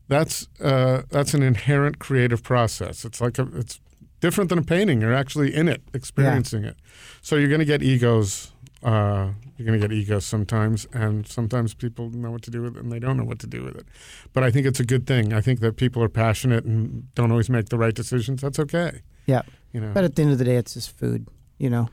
That's 0.08 0.48
uh, 0.60 1.02
that's 1.08 1.34
an 1.34 1.42
inherent 1.42 1.98
creative 1.98 2.42
process. 2.42 3.04
It's 3.04 3.20
like 3.20 3.38
a, 3.38 3.48
it's 3.56 3.80
different 4.20 4.50
than 4.50 4.58
a 4.58 4.62
painting. 4.62 5.00
You're 5.00 5.14
actually 5.14 5.54
in 5.54 5.68
it, 5.68 5.82
experiencing 5.92 6.64
it. 6.64 6.76
So 7.22 7.36
you're 7.36 7.48
going 7.48 7.60
to 7.60 7.64
get 7.66 7.82
egos. 7.82 8.52
Uh, 8.82 9.30
you're 9.56 9.66
going 9.66 9.80
to 9.80 9.88
get 9.88 9.94
egos 9.94 10.26
sometimes, 10.26 10.86
and 10.92 11.26
sometimes 11.26 11.72
people 11.72 12.10
know 12.10 12.30
what 12.30 12.42
to 12.42 12.50
do 12.50 12.60
with 12.62 12.76
it, 12.76 12.82
and 12.82 12.92
they 12.92 12.98
don't 12.98 13.16
know 13.16 13.24
what 13.24 13.38
to 13.38 13.46
do 13.46 13.62
with 13.62 13.76
it. 13.76 13.86
But 14.34 14.44
I 14.44 14.50
think 14.50 14.66
it's 14.66 14.80
a 14.80 14.84
good 14.84 15.06
thing. 15.06 15.32
I 15.32 15.40
think 15.40 15.60
that 15.60 15.76
people 15.76 16.02
are 16.02 16.08
passionate 16.08 16.64
and 16.64 17.14
don't 17.14 17.30
always 17.30 17.48
make 17.48 17.70
the 17.70 17.78
right 17.78 17.94
decisions. 17.94 18.42
That's 18.42 18.58
okay. 18.58 19.00
Yeah. 19.26 19.42
You 19.72 19.80
know. 19.80 19.92
But 19.94 20.04
at 20.04 20.16
the 20.16 20.22
end 20.22 20.32
of 20.32 20.38
the 20.38 20.44
day, 20.44 20.56
it's 20.56 20.74
just 20.74 20.96
food. 20.96 21.26
You 21.58 21.70
know. 21.70 21.88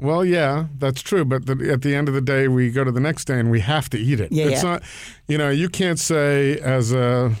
Well, 0.00 0.24
yeah, 0.24 0.66
that's 0.78 1.02
true. 1.02 1.24
But 1.26 1.44
the, 1.46 1.70
at 1.70 1.82
the 1.82 1.94
end 1.94 2.08
of 2.08 2.14
the 2.14 2.22
day, 2.22 2.48
we 2.48 2.70
go 2.70 2.84
to 2.84 2.90
the 2.90 3.00
next 3.00 3.26
day 3.26 3.38
and 3.38 3.50
we 3.50 3.60
have 3.60 3.90
to 3.90 3.98
eat 3.98 4.18
it. 4.18 4.32
Yeah, 4.32 4.46
it's 4.46 4.62
yeah. 4.62 4.70
not, 4.70 4.82
you 5.28 5.36
know, 5.36 5.50
you 5.50 5.68
can't 5.68 5.98
say 5.98 6.58
as 6.58 6.90
a 6.92 7.32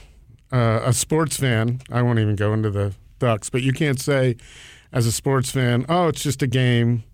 uh, 0.52 0.80
a 0.84 0.92
sports 0.92 1.36
fan. 1.38 1.80
I 1.90 2.02
won't 2.02 2.18
even 2.18 2.36
go 2.36 2.52
into 2.52 2.70
the 2.70 2.94
Ducks, 3.18 3.48
but 3.50 3.62
you 3.62 3.72
can't 3.72 3.98
say 4.00 4.36
as 4.92 5.06
a 5.06 5.12
sports 5.12 5.50
fan, 5.50 5.86
oh, 5.88 6.08
it's 6.08 6.22
just 6.22 6.42
a 6.42 6.46
game, 6.46 7.04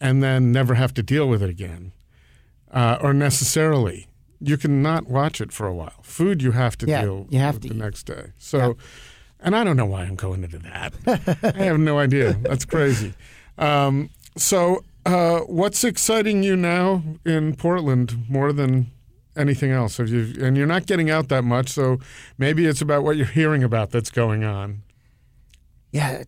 and 0.00 0.22
then 0.22 0.52
never 0.52 0.74
have 0.74 0.92
to 0.94 1.02
deal 1.02 1.28
with 1.28 1.42
it 1.42 1.48
again, 1.50 1.92
uh, 2.70 2.98
or 3.00 3.14
necessarily. 3.14 4.08
You 4.40 4.56
can 4.58 4.82
not 4.82 5.06
watch 5.08 5.40
it 5.40 5.52
for 5.52 5.66
a 5.68 5.74
while. 5.74 6.00
Food, 6.02 6.42
you 6.42 6.50
have 6.52 6.76
to 6.78 6.86
Yeah, 6.86 7.02
deal 7.02 7.26
you 7.30 7.38
have 7.38 7.54
with 7.54 7.62
to 7.62 7.68
the 7.68 7.74
eat. 7.76 7.80
next 7.80 8.02
day. 8.04 8.32
So, 8.38 8.76
and 9.40 9.54
I 9.54 9.62
don't 9.62 9.76
know 9.76 9.86
why 9.86 10.02
I'm 10.02 10.16
going 10.16 10.42
into 10.42 10.58
that. 10.58 10.94
I 11.56 11.62
have 11.62 11.78
no 11.78 11.98
idea. 11.98 12.32
That's 12.32 12.64
crazy. 12.64 13.14
Um, 13.56 14.10
so, 14.36 14.84
uh, 15.04 15.40
what's 15.40 15.84
exciting 15.84 16.42
you 16.42 16.56
now 16.56 17.02
in 17.24 17.54
Portland 17.56 18.24
more 18.28 18.52
than 18.52 18.90
anything 19.36 19.70
else? 19.72 19.96
Have 19.96 20.08
you? 20.08 20.34
And 20.44 20.56
you're 20.56 20.66
not 20.66 20.86
getting 20.86 21.10
out 21.10 21.28
that 21.28 21.42
much, 21.44 21.70
so 21.70 21.98
maybe 22.38 22.66
it's 22.66 22.80
about 22.80 23.02
what 23.02 23.16
you're 23.16 23.26
hearing 23.26 23.62
about 23.64 23.90
that's 23.90 24.10
going 24.10 24.44
on. 24.44 24.82
Yeah. 25.90 26.22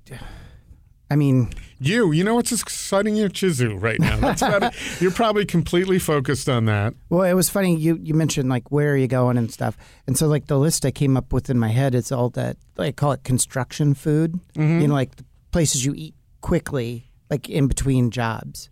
I 1.11 1.17
mean, 1.17 1.51
You, 1.79 2.13
you 2.13 2.25
know 2.25 2.35
what's 2.35 2.51
exciting 2.51 3.15
you? 3.15 3.29
Chizu 3.29 3.81
right 3.81 4.01
now. 4.01 4.19
That's 4.19 4.43
about 4.43 4.63
it. 4.63 4.75
You're 5.01 5.11
probably 5.13 5.45
completely 5.45 5.99
focused 5.99 6.49
on 6.49 6.65
that. 6.65 6.95
Well, 7.11 7.23
it 7.23 7.35
was 7.35 7.51
funny. 7.51 7.77
You 7.77 7.99
you 8.03 8.15
mentioned 8.15 8.49
like 8.49 8.73
where 8.73 8.93
are 8.93 8.97
you 8.97 9.07
going 9.07 9.37
and 9.37 9.53
stuff, 9.53 9.77
and 10.07 10.17
so 10.17 10.27
like 10.27 10.47
the 10.47 10.59
list 10.59 10.85
I 10.87 10.91
came 10.91 11.17
up 11.17 11.33
with 11.33 11.51
in 11.51 11.59
my 11.59 11.69
head 11.69 11.95
is 11.95 12.11
all 12.11 12.31
that 12.31 12.57
I 12.79 12.91
call 12.91 13.13
it 13.13 13.23
construction 13.23 13.95
food. 13.95 14.41
You 14.57 14.89
know, 14.89 14.95
like 14.95 15.17
the 15.17 15.25
places 15.51 15.85
you 15.85 15.93
eat 15.95 16.15
quickly, 16.41 17.11
like 17.31 17.49
in 17.49 17.67
between 17.67 18.11
jobs. 18.11 18.71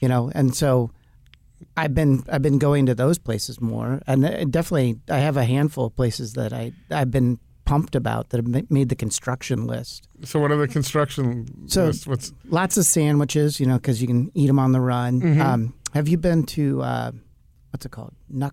You 0.00 0.08
know, 0.08 0.30
and 0.34 0.54
so 0.54 0.90
I've 1.76 1.94
been 1.94 2.24
I've 2.28 2.42
been 2.42 2.58
going 2.58 2.86
to 2.86 2.94
those 2.94 3.18
places 3.18 3.60
more, 3.60 4.00
and 4.06 4.50
definitely 4.52 4.98
I 5.08 5.18
have 5.18 5.36
a 5.36 5.44
handful 5.44 5.86
of 5.86 5.96
places 5.96 6.32
that 6.34 6.52
I 6.52 6.72
I've 6.90 7.10
been 7.10 7.38
pumped 7.64 7.94
about 7.94 8.30
that 8.30 8.38
have 8.44 8.70
made 8.70 8.88
the 8.88 8.96
construction 8.96 9.66
list. 9.68 10.08
So, 10.24 10.40
what 10.40 10.50
are 10.50 10.56
the 10.56 10.66
construction? 10.66 11.68
So- 11.68 11.86
list? 11.86 12.08
what's 12.08 12.32
Lots 12.46 12.76
of 12.76 12.84
sandwiches, 12.84 13.60
you 13.60 13.66
know, 13.66 13.76
because 13.76 14.00
you 14.02 14.08
can 14.08 14.32
eat 14.34 14.48
them 14.48 14.58
on 14.58 14.72
the 14.72 14.80
run. 14.80 15.20
Mm-hmm. 15.20 15.40
Um, 15.40 15.74
have 15.94 16.08
you 16.08 16.18
been 16.18 16.42
to 16.46 16.82
uh, 16.82 17.12
what's 17.70 17.86
it 17.86 17.92
called? 17.92 18.14
Knuck- 18.34 18.50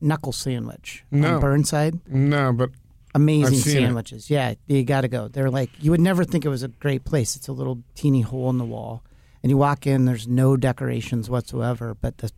knuckle 0.00 0.32
sandwich 0.32 1.04
No. 1.10 1.34
on 1.34 1.40
Burnside. 1.40 2.00
no, 2.08 2.52
but 2.54 2.70
Amazing 3.14 3.58
I've 3.58 3.66
it. 3.66 3.70
sandwiches. 3.70 4.30
Yeah, 4.30 4.54
you 4.66 4.84
got 4.84 5.00
to 5.02 5.08
go. 5.08 5.28
They're 5.28 5.50
like 5.50 5.70
you 5.80 5.90
would 5.90 6.00
never 6.00 6.24
think 6.24 6.44
it 6.44 6.48
was 6.48 6.62
a 6.62 6.68
great 6.68 7.04
place. 7.04 7.36
It's 7.36 7.48
a 7.48 7.52
little 7.52 7.82
teeny 7.94 8.20
hole 8.22 8.50
in 8.50 8.58
the 8.58 8.64
wall, 8.64 9.02
and 9.42 9.50
you 9.50 9.56
walk 9.56 9.86
in. 9.86 10.04
There's 10.04 10.28
no 10.28 10.56
decorations 10.56 11.28
whatsoever, 11.28 11.94
but 12.00 12.18
the 12.18 12.30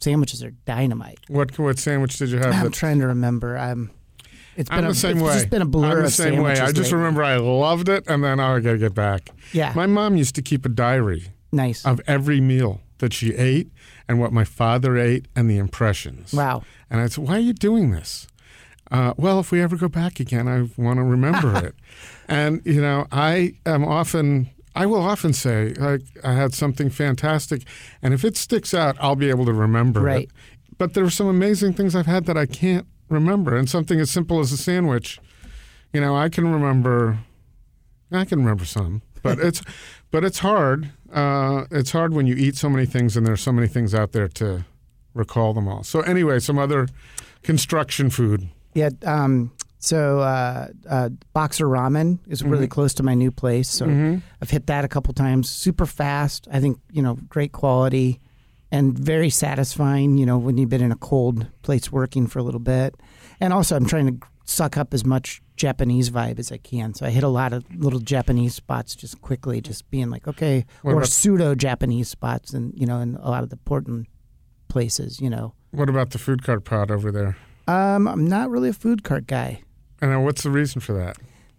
sandwiches 0.00 0.42
are 0.42 0.50
dynamite. 0.64 1.18
what 1.28 1.58
what 1.58 1.78
sandwich 1.78 2.16
did 2.18 2.30
you 2.30 2.38
have? 2.38 2.54
I'm 2.54 2.70
trying 2.70 2.98
to 3.00 3.06
remember. 3.06 3.56
I'm. 3.58 3.90
It's 4.54 4.68
been 4.68 4.80
I'm 4.80 4.84
a, 4.84 4.88
the 4.88 4.94
same 4.94 5.16
it's 5.16 5.26
way. 5.26 5.32
just 5.34 5.50
been 5.50 5.62
a 5.62 5.66
blur 5.66 5.98
I'm 5.98 6.02
the 6.02 6.10
same 6.10 6.42
way. 6.42 6.52
I 6.52 6.66
just 6.66 6.76
lately. 6.76 6.94
remember 6.94 7.24
I 7.24 7.36
loved 7.36 7.88
it, 7.88 8.04
and 8.06 8.22
then 8.22 8.38
oh, 8.38 8.56
I 8.56 8.60
got 8.60 8.72
to 8.72 8.78
get 8.78 8.94
back. 8.94 9.30
Yeah, 9.52 9.72
My 9.74 9.86
mom 9.86 10.16
used 10.16 10.34
to 10.34 10.42
keep 10.42 10.66
a 10.66 10.68
diary 10.68 11.28
nice. 11.52 11.84
of 11.86 12.00
every 12.06 12.38
meal 12.40 12.82
that 12.98 13.14
she 13.14 13.34
ate 13.34 13.72
and 14.06 14.20
what 14.20 14.30
my 14.32 14.44
father 14.44 14.98
ate 14.98 15.26
and 15.34 15.48
the 15.50 15.56
impressions. 15.56 16.34
wow. 16.34 16.62
And 16.90 17.00
I 17.00 17.06
said, 17.08 17.24
"Why 17.26 17.36
are 17.36 17.40
you 17.40 17.54
doing 17.54 17.92
this?" 17.92 18.26
Uh, 18.92 19.14
well, 19.16 19.40
if 19.40 19.50
we 19.50 19.60
ever 19.62 19.74
go 19.76 19.88
back 19.88 20.20
again, 20.20 20.46
I 20.46 20.68
want 20.80 20.98
to 20.98 21.02
remember 21.02 21.56
it. 21.66 21.74
And 22.28 22.60
you 22.64 22.80
know, 22.80 23.06
I 23.10 23.54
am 23.66 23.84
often. 23.84 24.50
I 24.74 24.86
will 24.86 25.02
often 25.02 25.32
say, 25.34 25.74
like, 25.74 26.00
I 26.24 26.32
had 26.32 26.54
something 26.54 26.88
fantastic, 26.90 27.62
and 28.02 28.14
if 28.14 28.24
it 28.24 28.36
sticks 28.36 28.72
out, 28.72 28.96
I'll 29.00 29.16
be 29.16 29.28
able 29.28 29.44
to 29.46 29.52
remember 29.52 30.00
Right. 30.00 30.24
it. 30.24 30.30
But 30.78 30.94
there 30.94 31.04
are 31.04 31.10
some 31.10 31.26
amazing 31.26 31.74
things 31.74 31.94
I've 31.94 32.06
had 32.06 32.24
that 32.26 32.36
I 32.38 32.46
can't 32.46 32.86
remember, 33.08 33.56
and 33.56 33.68
something 33.68 33.98
as 34.00 34.10
simple 34.10 34.40
as 34.40 34.50
a 34.52 34.56
sandwich. 34.56 35.18
You 35.92 36.00
know, 36.00 36.16
I 36.16 36.28
can 36.28 36.50
remember. 36.50 37.18
I 38.10 38.24
can 38.26 38.40
remember 38.40 38.64
some, 38.66 39.00
but 39.22 39.38
it's, 39.48 39.62
but 40.10 40.22
it's 40.24 40.38
hard. 40.40 40.90
Uh, 41.12 41.64
it's 41.70 41.92
hard 41.92 42.12
when 42.14 42.26
you 42.26 42.34
eat 42.34 42.56
so 42.56 42.68
many 42.70 42.86
things, 42.86 43.16
and 43.16 43.26
there's 43.26 43.40
so 43.42 43.52
many 43.52 43.68
things 43.68 43.94
out 43.94 44.12
there 44.12 44.28
to 44.28 44.64
recall 45.14 45.52
them 45.54 45.68
all. 45.68 45.82
So 45.82 46.00
anyway, 46.00 46.38
some 46.40 46.58
other 46.58 46.88
construction 47.42 48.08
food. 48.10 48.48
Yeah. 48.74 48.90
Um, 49.04 49.52
so 49.78 50.20
uh, 50.20 50.68
uh, 50.88 51.08
Boxer 51.32 51.66
Ramen 51.66 52.20
is 52.28 52.44
really 52.44 52.68
close 52.68 52.94
to 52.94 53.02
my 53.02 53.14
new 53.14 53.32
place. 53.32 53.68
So 53.68 54.20
I've 54.40 54.50
hit 54.50 54.68
that 54.68 54.84
a 54.84 54.88
couple 54.88 55.12
times. 55.12 55.48
Super 55.48 55.86
fast. 55.86 56.46
I 56.52 56.60
think 56.60 56.78
you 56.92 57.02
know 57.02 57.14
great 57.28 57.50
quality 57.52 58.20
and 58.70 58.96
very 58.96 59.28
satisfying. 59.28 60.18
You 60.18 60.26
know 60.26 60.38
when 60.38 60.56
you've 60.56 60.68
been 60.68 60.82
in 60.82 60.92
a 60.92 60.96
cold 60.96 61.48
place 61.62 61.90
working 61.90 62.28
for 62.28 62.38
a 62.38 62.42
little 62.44 62.60
bit, 62.60 62.94
and 63.40 63.52
also 63.52 63.74
I'm 63.74 63.86
trying 63.86 64.06
to 64.06 64.26
suck 64.44 64.76
up 64.76 64.94
as 64.94 65.04
much 65.04 65.42
Japanese 65.56 66.10
vibe 66.10 66.38
as 66.38 66.52
I 66.52 66.58
can. 66.58 66.94
So 66.94 67.04
I 67.04 67.10
hit 67.10 67.24
a 67.24 67.28
lot 67.28 67.52
of 67.52 67.64
little 67.74 68.00
Japanese 68.00 68.54
spots 68.54 68.94
just 68.94 69.20
quickly, 69.20 69.60
just 69.60 69.90
being 69.90 70.10
like 70.10 70.28
okay, 70.28 70.64
What 70.82 70.94
or 70.94 71.04
pseudo 71.04 71.56
Japanese 71.56 72.08
spots, 72.08 72.52
and 72.52 72.72
you 72.78 72.86
know 72.86 73.00
in 73.00 73.16
a 73.16 73.30
lot 73.30 73.42
of 73.42 73.50
the 73.50 73.56
Portland 73.56 74.06
places. 74.68 75.20
You 75.20 75.30
know, 75.30 75.54
What 75.72 75.88
about 75.88 76.10
the 76.10 76.18
food 76.18 76.44
cart 76.44 76.64
pod 76.64 76.92
over 76.92 77.10
there? 77.10 77.36
Um, 77.68 78.06
I'm 78.08 78.26
not 78.26 78.50
really 78.50 78.68
a 78.68 78.72
food 78.74 79.02
cart 79.04 79.26
guy. 79.26 79.62
And 80.00 80.24
what's 80.24 80.42
the 80.42 80.50
reason 80.50 80.80
for 80.80 80.92
that? 80.94 81.16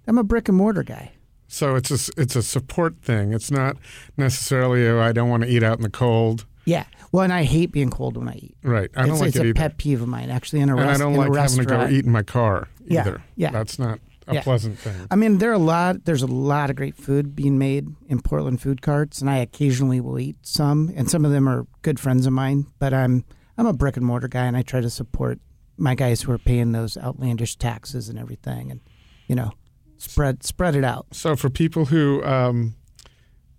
I'm 0.07 0.17
a 0.17 0.23
brick 0.23 0.49
and 0.49 0.57
mortar 0.57 0.83
guy. 0.83 1.13
So 1.47 1.75
it's 1.75 1.91
a 1.91 2.11
it's 2.21 2.35
a 2.35 2.41
support 2.43 2.95
thing. 3.01 3.31
It's 3.33 3.51
not 3.51 3.77
necessarily 4.17 4.87
oh, 4.87 4.99
I 4.99 5.11
don't 5.11 5.29
want 5.29 5.43
to 5.43 5.49
eat 5.49 5.63
out 5.63 5.77
in 5.77 5.83
the 5.83 5.89
cold. 5.89 6.45
Yeah. 6.65 6.85
Well, 7.11 7.23
and 7.23 7.31
I 7.33 7.43
hate 7.43 7.71
being 7.71 7.89
cold 7.89 8.17
when 8.17 8.27
I 8.27 8.35
eat. 8.35 8.55
Right. 8.63 8.89
I 8.95 9.01
don't 9.03 9.11
it's 9.11 9.19
like 9.19 9.27
it's 9.29 9.37
it 9.37 9.41
a 9.41 9.43
either. 9.49 9.53
pet 9.53 9.77
peeve 9.77 10.01
of 10.01 10.07
mine. 10.07 10.29
Actually, 10.29 10.61
in 10.61 10.69
a, 10.69 10.75
and 10.75 10.85
rest, 10.87 10.99
I 11.01 11.03
don't 11.03 11.13
like 11.15 11.33
having 11.35 11.59
to 11.59 11.65
go 11.65 11.87
eat 11.87 12.05
in 12.05 12.11
my 12.11 12.23
car 12.23 12.67
Yeah, 12.87 13.01
either. 13.01 13.23
yeah. 13.35 13.51
That's 13.51 13.77
not 13.77 13.99
a 14.27 14.35
Yeah. 14.35 14.41
pleasant 14.41 14.79
thing. 14.79 14.95
I 15.11 15.15
mean, 15.15 15.37
there 15.37 15.51
are 15.51 15.53
a 15.53 15.57
lot. 15.59 16.05
There's 16.05 16.23
a 16.23 16.27
lot 16.27 16.69
of 16.69 16.75
great 16.75 16.95
food 16.95 17.35
being 17.35 17.57
made 17.59 17.87
in 18.07 18.21
Portland 18.21 18.61
food 18.61 18.81
carts, 18.81 19.21
and 19.21 19.29
I 19.29 19.37
occasionally 19.37 20.01
will 20.01 20.17
eat 20.19 20.37
some. 20.41 20.91
And 20.95 21.09
some 21.09 21.23
of 21.23 21.31
them 21.31 21.47
are 21.47 21.67
good 21.81 21.99
friends 21.99 22.25
of 22.25 22.33
mine. 22.33 22.65
But 22.79 22.93
I'm 22.93 23.25
I'm 23.57 23.67
a 23.67 23.73
brick 23.73 23.95
and 23.97 24.05
mortar 24.05 24.27
guy, 24.27 24.45
and 24.45 24.57
I 24.57 24.63
try 24.63 24.81
to 24.81 24.89
support 24.89 25.39
my 25.77 25.95
guys 25.95 26.21
who 26.21 26.31
are 26.31 26.38
paying 26.38 26.71
those 26.71 26.97
outlandish 26.97 27.55
taxes 27.55 28.09
and 28.09 28.17
everything, 28.19 28.71
and 28.71 28.79
you 29.27 29.36
know, 29.36 29.51
spread 29.97 30.43
spread 30.43 30.75
it 30.75 30.83
out. 30.83 31.07
So 31.12 31.36
for 31.36 31.49
people 31.49 31.86
who, 31.86 32.23
um, 32.23 32.75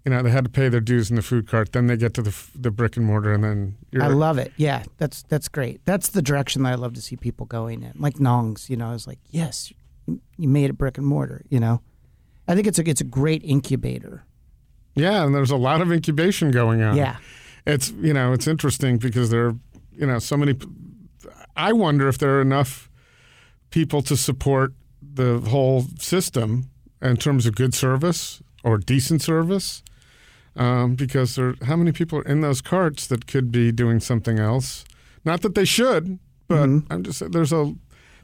you 0.05 0.11
know, 0.11 0.23
they 0.23 0.31
had 0.31 0.45
to 0.45 0.51
pay 0.51 0.69
their 0.69 0.81
dues 0.81 1.11
in 1.11 1.17
the 1.17 1.23
food 1.23 1.49
cart, 1.49 1.73
then 1.73 1.87
they 1.87 1.97
get 1.97 2.15
to 2.15 2.23
the 2.23 2.35
the 2.55 2.71
brick 2.71 2.97
and 2.97 3.07
mortar, 3.07 3.33
and 3.33 3.43
then 3.43 3.77
you're 3.91 4.03
I 4.03 4.09
love 4.09 4.39
it. 4.39 4.53
Yeah, 4.57 4.85
that's 4.99 5.23
that's 5.25 5.49
great. 5.49 5.81
That's 5.85 6.09
the 6.11 6.23
direction 6.23 6.63
that 6.63 6.73
I 6.73 6.75
love 6.77 6.93
to 6.95 7.03
see 7.03 7.17
people 7.17 7.47
going 7.47 7.83
in. 7.83 7.93
Like 7.97 8.21
Nong's, 8.21 8.69
you 8.71 8.77
know, 8.77 8.89
I 8.91 8.93
was 8.93 9.07
like, 9.07 9.19
yes, 9.31 9.73
you 10.07 10.21
you 10.37 10.49
made 10.49 10.71
it 10.71 10.75
brick 10.75 10.99
and 10.99 11.07
mortar. 11.07 11.43
You 11.49 11.61
know, 11.61 11.81
I 12.47 12.55
think 12.55 12.67
it's 12.67 12.79
a 12.79 12.89
it's 12.89 13.01
a 13.01 13.05
great 13.05 13.43
incubator. 13.45 14.25
yeah, 14.95 15.25
and 15.25 15.35
there's 15.35 15.51
a 15.51 15.57
lot 15.57 15.81
of 15.81 15.91
incubation 15.91 16.51
going 16.51 16.83
on. 16.83 16.97
Yeah, 16.97 17.17
it's 17.67 17.91
you 17.93 18.13
know 18.13 18.33
it's 18.35 18.47
interesting 18.47 18.99
because 18.99 19.31
there 19.31 19.47
are 19.47 19.55
you 19.93 20.07
know 20.07 20.19
so 20.19 20.37
many. 20.37 20.55
I 21.57 21.73
wonder 21.73 22.09
if 22.09 22.19
there 22.19 22.37
are 22.39 22.41
enough 22.41 22.89
people 23.71 24.03
to 24.03 24.17
support 24.17 24.73
the 25.03 25.41
whole 25.41 25.83
system 25.99 26.71
in 27.03 27.17
terms 27.17 27.47
of 27.47 27.55
good 27.55 27.75
service 27.75 28.43
or 28.63 28.79
decent 28.79 29.23
service. 29.23 29.83
Um, 30.57 30.95
because 30.95 31.35
there, 31.35 31.55
how 31.67 31.75
many 31.75 31.91
people 31.91 32.21
are 32.21 32.23
in 32.23 32.41
those 32.41 32.61
carts 32.61 33.09
that 33.09 33.27
could 33.27 33.51
be 33.51 33.73
doing 33.73 33.99
something 33.99 34.39
else? 34.39 34.85
Not 35.25 35.43
that 35.43 35.55
they 35.57 35.65
should, 35.65 36.19
but 36.47 36.69
Mm-hmm. 36.69 36.93
I'm 36.93 37.03
just 37.03 37.33
there's 37.33 37.53
a 37.53 37.75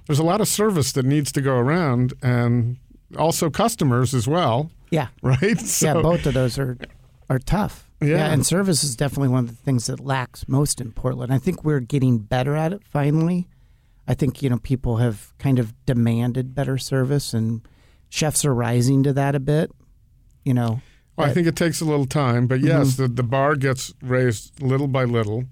there's 0.07 0.21
a 0.21 0.25
lot 0.25 0.41
of 0.41 0.47
service 0.47 0.93
that 0.93 1.05
needs 1.05 1.33
to 1.33 1.41
go 1.41 1.57
around, 1.57 2.15
and 2.23 2.77
also 3.19 3.51
customers 3.51 4.15
as 4.15 4.29
well, 4.29 4.71
yeah, 4.91 5.09
right? 5.23 5.59
So, 5.59 5.87
yeah. 5.87 6.03
Both 6.03 6.27
of 6.27 6.35
those 6.35 6.59
are 6.59 6.79
are 7.29 7.39
tough. 7.41 7.90
Yeah. 8.03 8.33
and 8.33 8.47
service 8.47 8.83
is 8.83 8.97
definitely 8.97 9.29
one 9.29 9.45
of 9.45 9.51
the 9.51 9.63
things 9.63 9.87
that 9.87 10.01
lacks 10.01 10.49
most 10.49 10.81
in 10.81 10.93
Portland. 10.93 11.33
I 11.33 11.39
think 11.39 11.65
we're 11.65 11.81
getting 11.81 12.19
better 12.19 12.57
at 12.57 12.73
it 12.73 12.83
finally. 12.85 13.49
I 14.09 14.15
think 14.15 14.43
you 14.43 14.51
know 14.51 14.59
people 14.59 14.97
have 14.97 15.33
kind 15.39 15.59
of 15.59 15.75
demanded 15.87 16.55
better 16.55 16.79
service, 16.79 17.33
and 17.35 17.61
chefs 18.09 18.45
are 18.45 18.55
rising 18.55 19.03
to 19.05 19.13
that 19.13 19.35
a 19.35 19.41
bit. 19.41 19.71
You 20.45 20.55
know, 20.55 20.81
Well, 21.17 21.29
I 21.29 21.33
think 21.33 21.47
it 21.47 21.55
takes 21.57 21.81
a 21.81 21.85
little 21.85 22.07
time, 22.07 22.47
but 22.47 22.61
yes, 22.61 22.97
the, 22.97 23.07
the 23.07 23.23
bar 23.23 23.55
gets 23.55 23.93
raised 24.03 24.63
little 24.63 24.89
by 24.89 25.05
little, 25.05 25.45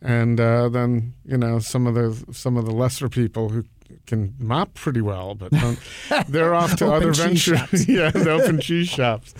and 0.00 0.40
uh, 0.40 0.68
then 0.70 1.14
you 1.24 1.36
know 1.36 1.58
some 1.58 1.86
of 1.86 1.94
the 1.94 2.32
some 2.32 2.56
of 2.56 2.64
the 2.64 2.72
lesser 2.72 3.08
people 3.08 3.50
who 3.50 3.64
can 4.06 4.34
mop 4.38 4.74
pretty 4.74 5.00
well, 5.00 5.34
but 5.34 5.52
they're 6.28 6.54
off 6.54 6.76
to 6.76 6.92
other 6.92 7.12
ventures. 7.12 7.86
yeah, 7.88 8.10
the 8.10 8.30
open 8.30 8.60
cheese 8.60 8.88
shops. 8.98 9.34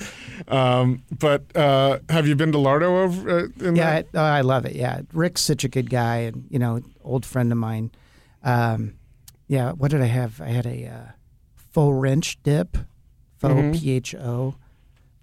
Um, 0.49 1.03
but 1.19 1.45
uh, 1.57 1.99
have 2.09 2.27
you 2.27 2.35
been 2.37 2.53
to 2.53 2.59
Lardo 2.59 3.05
over? 3.05 3.31
Uh, 3.41 3.47
in 3.67 3.77
Yeah? 3.77 3.89
I, 3.91 4.05
oh, 4.15 4.21
I 4.23 4.41
love 4.43 4.65
it. 4.67 4.75
Yeah, 4.77 5.01
Rick's 5.13 5.41
such 5.43 5.65
a 5.65 5.69
good 5.69 5.91
guy, 5.91 6.17
and 6.19 6.47
you 6.51 6.59
know, 6.59 6.81
old 7.03 7.25
friend 7.27 7.51
of 7.53 7.59
mine. 7.59 7.91
Um, 8.43 8.95
yeah, 9.49 9.73
what 9.73 9.91
did 9.91 10.01
I 10.03 10.07
have? 10.07 10.41
I 10.41 10.49
had 10.49 10.67
a 10.67 10.87
uh, 10.87 11.11
faux 11.73 11.95
wrench 11.95 12.43
dip, 12.43 12.77
faux 13.39 13.55
Mhm. 13.55 13.79
P 13.81 13.91
H 13.93 14.15
O, 14.15 14.55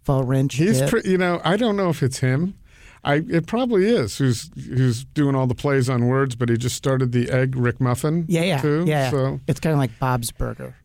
faux 0.04 0.26
wrench 0.28 0.56
He's, 0.56 0.80
dip. 0.80 0.90
pre- 0.90 1.02
you 1.06 1.18
know, 1.18 1.42
I 1.44 1.58
don't 1.58 1.76
know 1.76 1.90
if 1.90 2.02
it's 2.04 2.20
him. 2.20 2.56
I 3.04 3.16
it 3.28 3.48
probably 3.48 3.86
is 3.86 4.18
who's 4.18 4.52
who's 4.56 5.06
doing 5.06 5.36
all 5.36 5.48
the 5.48 5.56
plays 5.56 5.90
on 5.90 6.08
words, 6.08 6.36
but 6.36 6.50
he 6.50 6.58
just 6.58 6.76
started 6.76 7.12
the 7.12 7.30
egg 7.32 7.56
Rick 7.56 7.82
muffin. 7.82 8.26
yeah, 8.28 8.44
yeah, 8.44 8.62
too, 8.62 8.84
yeah. 8.88 9.10
So 9.10 9.40
It's 9.48 9.60
kind 9.60 9.74
of 9.74 9.80
like 9.80 9.98
Bob's 10.00 10.32
Burger. 10.32 10.76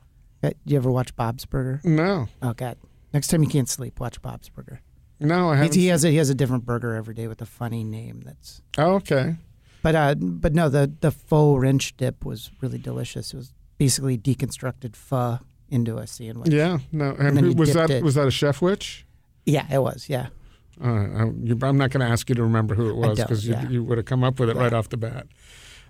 Uh, 0.43 0.51
You 0.65 0.77
ever 0.79 0.91
watch 0.91 1.15
Bob's 1.17 1.45
Burger? 1.45 1.81
no, 1.85 2.29
Oh 2.43 2.53
God! 2.55 2.77
Next 3.13 3.29
time 3.29 3.43
you 3.43 3.49
can't 3.49 3.69
sleep, 3.69 4.01
watch 4.01 4.21
Bob's 4.23 4.49
Burger. 4.49 4.81
no, 5.21 5.51
I 5.51 5.55
He, 5.57 5.59
haven't. 5.63 5.75
he 5.75 5.87
has 5.89 6.05
a 6.05 6.11
he 6.11 6.17
has 6.17 6.31
a 6.31 6.35
different 6.35 6.65
burger 6.65 6.95
every 6.95 7.15
day 7.15 7.29
with 7.29 7.43
a 7.43 7.47
funny 7.47 7.85
name. 7.85 8.23
That's 8.25 8.63
oh, 8.79 8.95
okay. 8.95 9.37
but 9.83 9.95
uh 9.95 10.15
but 10.19 10.55
no 10.55 10.69
the 10.71 10.91
the 11.01 11.11
faux 11.11 11.61
wrench 11.61 11.97
dip 11.99 12.25
was 12.25 12.51
really 12.63 12.79
delicious. 12.79 13.35
It 13.35 13.37
was 13.37 13.53
basically 13.79 14.17
deconstructed 14.17 14.97
pho 14.97 15.41
into 15.69 15.99
a 15.99 16.07
sandwich. 16.07 16.51
Yeah, 16.53 16.79
no. 16.93 17.15
And, 17.19 17.37
then 17.37 17.45
who, 17.45 17.53
was 17.55 17.75
that? 17.75 17.91
it. 17.91 18.03
Was 18.05 18.15
that 18.15 18.27
a 18.27 18.31
chef 18.31 18.63
witch? 18.63 19.05
Yeah, 19.45 19.67
it 19.71 19.83
was. 19.83 20.09
Yeah. 20.09 20.29
Uh, 20.83 20.89
I'm, 20.89 21.79
not 21.79 21.91
going 21.91 22.01
to 22.01 22.07
ask 22.07 22.29
you 22.29 22.35
to 22.35 22.43
remember 22.43 22.75
who 22.75 22.91
it 22.91 22.97
was 22.97 23.19
because 23.19 23.47
you, 23.47 23.55
yeah. 23.55 23.69
you 23.69 23.83
would 23.83 23.99
have 23.99 24.05
come 24.05 24.23
up 24.23 24.39
with 24.39 24.51
it 24.51 24.57
Yeah. 24.57 24.63
right 24.63 24.73
off 24.73 24.91
the 24.91 24.99
bat. 24.99 25.27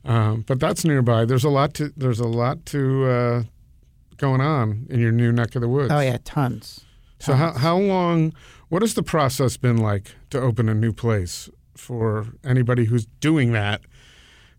Um, 0.05 0.44
but 0.46 0.61
that's 0.61 0.85
nearby. 0.85 1.25
There's 1.25 1.44
a 1.44 1.49
lot 1.49 1.75
to 1.75 1.92
there's 1.96 2.20
a 2.20 2.29
lot 2.29 2.64
to 2.66 3.05
uh, 3.05 3.42
going 4.16 4.40
on 4.40 4.87
in 4.88 5.01
your 5.01 5.11
new 5.11 5.33
neck 5.33 5.57
of 5.57 5.62
the 5.62 5.68
woods. 5.68 5.90
Oh 5.92 5.99
yeah, 5.99 6.18
tons. 6.25 6.85
So 7.18 7.35
how 7.35 7.53
how 7.53 7.77
long? 7.77 8.33
What 8.68 8.83
has 8.83 8.94
the 8.94 9.03
process 9.03 9.57
been 9.57 9.79
like 9.79 10.14
to 10.31 10.40
open 10.40 10.68
a 10.68 10.75
new 10.75 10.92
place 10.92 11.49
for 11.77 12.27
anybody 12.44 12.85
who's 12.85 13.07
doing 13.20 13.53
that? 13.53 13.81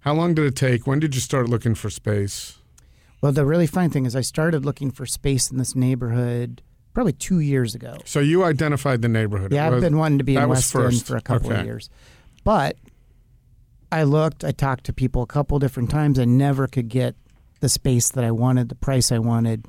How 0.02 0.14
long 0.14 0.34
did 0.34 0.46
it 0.46 0.56
take? 0.56 0.86
When 0.86 1.00
did 1.00 1.16
you 1.16 1.22
start 1.22 1.50
looking 1.50 1.76
for 1.76 1.90
space? 1.90 2.60
Well, 3.22 3.32
the 3.32 3.46
really 3.46 3.68
fun 3.68 3.90
thing 3.90 4.06
is 4.06 4.16
I 4.16 4.22
started 4.22 4.64
looking 4.64 4.92
for 4.92 5.06
space 5.06 5.50
in 5.50 5.58
this 5.58 5.76
neighborhood 5.76 6.62
probably 6.98 7.14
two 7.14 7.40
years 7.42 7.76
ago. 7.76 7.96
So 8.06 8.20
you 8.20 8.44
identified 8.44 9.04
the 9.04 9.08
neighborhood. 9.08 9.54
Yeah, 9.54 9.70
I've 9.70 9.82
been 9.82 9.98
wanting 9.98 10.18
to 10.18 10.24
be 10.24 10.36
in 10.36 10.50
was 10.50 10.74
West 10.74 10.76
End 10.96 11.06
for 11.06 11.16
a 11.16 11.22
couple 11.22 11.52
Okay. 11.52 11.60
of 11.60 11.66
years, 11.68 11.92
but 12.44 12.76
I 13.92 14.02
looked. 14.02 14.44
I 14.44 14.50
talked 14.50 14.86
to 14.86 14.94
people 14.94 15.22
a 15.22 15.28
couple 15.28 15.60
different 15.60 15.92
times. 15.92 16.18
I 16.18 16.26
never 16.26 16.66
could 16.66 16.90
get 16.90 17.16
the 17.60 17.70
space 17.70 18.10
that 18.10 18.24
I 18.24 18.32
wanted, 18.32 18.70
the 18.70 18.76
price 18.76 19.12
I 19.12 19.20
wanted, 19.20 19.68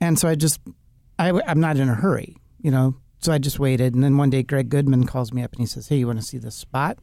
and 0.00 0.18
so 0.18 0.28
I 0.28 0.34
just 0.34 0.58
I, 1.20 1.40
I'm 1.46 1.60
not 1.60 1.76
in 1.76 1.88
a 1.88 1.94
hurry, 1.94 2.36
you 2.60 2.72
know. 2.72 2.96
So 3.20 3.32
I 3.32 3.38
just 3.38 3.60
waited, 3.60 3.94
and 3.94 4.02
then 4.02 4.16
one 4.16 4.28
day 4.30 4.42
Greg 4.42 4.68
Goodman 4.68 5.06
calls 5.06 5.32
me 5.32 5.44
up 5.44 5.52
and 5.52 5.60
he 5.60 5.66
says, 5.66 5.86
"Hey, 5.86 5.98
you 5.98 6.08
want 6.08 6.18
to 6.18 6.24
see 6.24 6.38
this 6.38 6.56
spot?" 6.56 6.98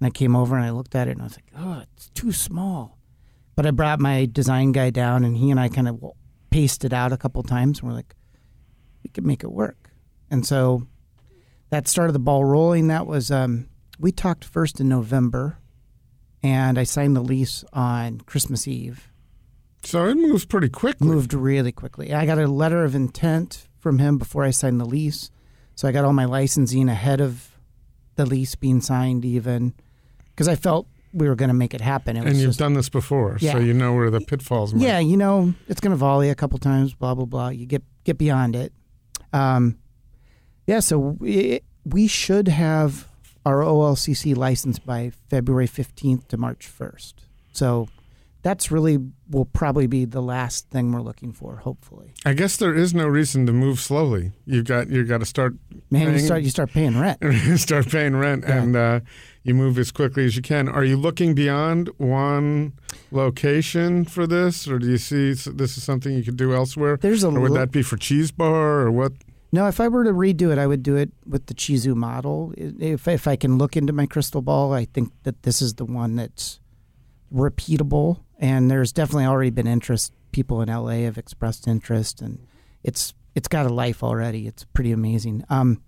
And 0.00 0.06
I 0.06 0.10
came 0.10 0.34
over 0.34 0.56
and 0.56 0.64
I 0.64 0.70
looked 0.70 0.94
at 0.94 1.08
it 1.08 1.12
and 1.12 1.20
I 1.20 1.24
was 1.24 1.36
like, 1.36 1.52
"Oh, 1.58 1.82
it's 1.94 2.08
too 2.14 2.32
small." 2.32 2.96
But 3.54 3.66
I 3.66 3.70
brought 3.70 4.00
my 4.00 4.24
design 4.24 4.72
guy 4.72 4.88
down, 4.88 5.24
and 5.24 5.36
he 5.36 5.50
and 5.50 5.60
I 5.60 5.68
kind 5.68 5.88
of 5.88 6.02
paced 6.54 6.84
it 6.84 6.92
out 6.92 7.12
a 7.12 7.16
couple 7.16 7.42
times, 7.42 7.80
and 7.80 7.88
we're 7.88 7.96
like, 7.96 8.14
"We 9.02 9.10
could 9.10 9.26
make 9.26 9.42
it 9.42 9.50
work." 9.50 9.90
And 10.30 10.46
so 10.46 10.86
that 11.70 11.88
started 11.88 12.12
the 12.12 12.20
ball 12.20 12.44
rolling. 12.44 12.86
That 12.86 13.08
was 13.08 13.28
um, 13.32 13.68
we 13.98 14.12
talked 14.12 14.44
first 14.44 14.78
in 14.78 14.88
November, 14.88 15.58
and 16.44 16.78
I 16.78 16.84
signed 16.84 17.16
the 17.16 17.20
lease 17.20 17.64
on 17.72 18.20
Christmas 18.20 18.68
Eve. 18.68 19.10
So 19.82 20.06
it 20.06 20.14
moves 20.14 20.44
pretty 20.44 20.68
quickly. 20.68 21.08
Moved 21.08 21.34
really 21.34 21.72
quickly. 21.72 22.14
I 22.14 22.24
got 22.24 22.38
a 22.38 22.46
letter 22.46 22.84
of 22.84 22.94
intent 22.94 23.66
from 23.80 23.98
him 23.98 24.16
before 24.16 24.44
I 24.44 24.50
signed 24.50 24.80
the 24.80 24.84
lease, 24.84 25.32
so 25.74 25.88
I 25.88 25.92
got 25.92 26.04
all 26.04 26.12
my 26.12 26.24
licensing 26.24 26.88
ahead 26.88 27.20
of 27.20 27.58
the 28.14 28.26
lease 28.26 28.54
being 28.54 28.80
signed, 28.80 29.24
even 29.24 29.74
because 30.26 30.46
I 30.46 30.54
felt 30.54 30.86
we 31.14 31.28
were 31.28 31.36
going 31.36 31.48
to 31.48 31.54
make 31.54 31.72
it 31.72 31.80
happen. 31.80 32.16
It 32.16 32.26
and 32.26 32.36
you've 32.36 32.50
just, 32.50 32.58
done 32.58 32.74
this 32.74 32.88
before, 32.88 33.38
so 33.38 33.58
you 33.58 33.72
know 33.72 33.94
where 33.94 34.10
the 34.10 34.20
pitfalls. 34.20 34.74
might- 34.74 34.82
yeah, 34.82 34.98
you 34.98 35.16
know, 35.16 35.54
it's 35.68 35.80
going 35.80 35.92
to 35.92 35.96
volley 35.96 36.28
a 36.28 36.34
couple 36.34 36.58
times, 36.58 36.92
blah 36.92 37.14
blah 37.14 37.24
blah. 37.24 37.48
You 37.48 37.66
get 37.66 37.82
get 38.02 38.18
beyond 38.18 38.56
it. 38.56 38.72
Um, 39.32 39.78
yeah, 40.66 40.80
so 40.80 40.98
we, 40.98 41.60
we 41.84 42.06
should 42.06 42.48
have 42.48 43.08
our 43.46 43.60
OLCC 43.60 44.36
license 44.36 44.78
by 44.78 45.12
February 45.30 45.66
fifteenth 45.66 46.28
to 46.28 46.36
March 46.36 46.66
first. 46.66 47.22
So 47.52 47.88
that's 48.44 48.70
really 48.70 48.98
will 49.28 49.46
probably 49.46 49.88
be 49.88 50.04
the 50.04 50.20
last 50.22 50.68
thing 50.70 50.92
we're 50.92 51.00
looking 51.02 51.32
for. 51.32 51.56
Hopefully, 51.56 52.12
I 52.24 52.34
guess 52.34 52.56
there 52.56 52.74
is 52.74 52.94
no 52.94 53.06
reason 53.08 53.46
to 53.46 53.52
move 53.52 53.80
slowly. 53.80 54.30
You've 54.46 54.66
got 54.66 54.88
you've 54.90 55.08
got 55.08 55.18
to 55.18 55.26
start 55.26 55.54
man, 55.90 56.02
you 56.02 56.08
Paying- 56.12 56.24
start 56.26 56.42
you 56.42 56.50
start 56.50 56.70
paying 56.70 56.96
rent. 57.00 57.18
start 57.58 57.88
paying 57.88 58.14
rent 58.14 58.44
Yeah. 58.46 58.62
and 58.62 58.76
uh, 58.76 59.00
you 59.42 59.54
move 59.54 59.78
as 59.78 59.90
quickly 59.90 60.24
as 60.26 60.36
you 60.36 60.42
can. 60.42 60.68
Are 60.68 60.84
you 60.84 60.96
looking 60.96 61.34
beyond 61.34 61.88
one 61.96 62.74
location 63.10 64.04
for 64.04 64.26
this, 64.26 64.68
or 64.68 64.78
do 64.78 64.86
you 64.90 64.98
see 64.98 65.32
this 65.32 65.76
is 65.76 65.82
something 65.82 66.12
you 66.14 66.22
could 66.22 66.36
do 66.36 66.54
elsewhere? 66.54 66.98
There's 67.00 67.24
a 67.24 67.28
Or 67.28 67.40
would 67.40 67.50
lo- 67.52 67.58
that 67.58 67.72
be 67.72 67.82
for 67.82 67.96
Cheese 67.96 68.30
Bar 68.30 68.80
or 68.82 68.92
what? 68.92 69.12
No, 69.52 69.68
if 69.68 69.78
I 69.78 69.86
were 69.88 70.02
to 70.04 70.12
redo 70.12 70.50
it, 70.52 70.58
I 70.58 70.66
would 70.66 70.82
do 70.82 70.96
it 70.96 71.12
with 71.26 71.46
the 71.46 71.54
Chizu 71.54 71.94
model. 71.94 72.52
If 72.56 73.06
if 73.08 73.26
I 73.28 73.36
can 73.36 73.56
look 73.56 73.76
into 73.76 73.92
my 73.92 74.04
crystal 74.06 74.42
ball, 74.42 74.72
I 74.74 74.84
think 74.84 75.12
that 75.22 75.44
this 75.44 75.62
is 75.62 75.74
the 75.74 75.84
one 75.86 76.16
that's 76.16 76.58
repeatable. 77.32 78.23
And 78.38 78.70
there's 78.70 78.92
definitely 78.92 79.26
already 79.26 79.50
been 79.50 79.66
interest. 79.66 80.12
People 80.32 80.60
in 80.60 80.68
LA 80.68 81.02
have 81.04 81.16
expressed 81.18 81.68
interest, 81.68 82.20
and 82.20 82.38
it's 82.82 83.14
it's 83.34 83.48
got 83.48 83.66
a 83.66 83.68
life 83.72 84.02
already. 84.02 84.46
It's 84.46 84.64
pretty 84.64 84.92
amazing. 84.92 85.44
Um, 85.50 85.80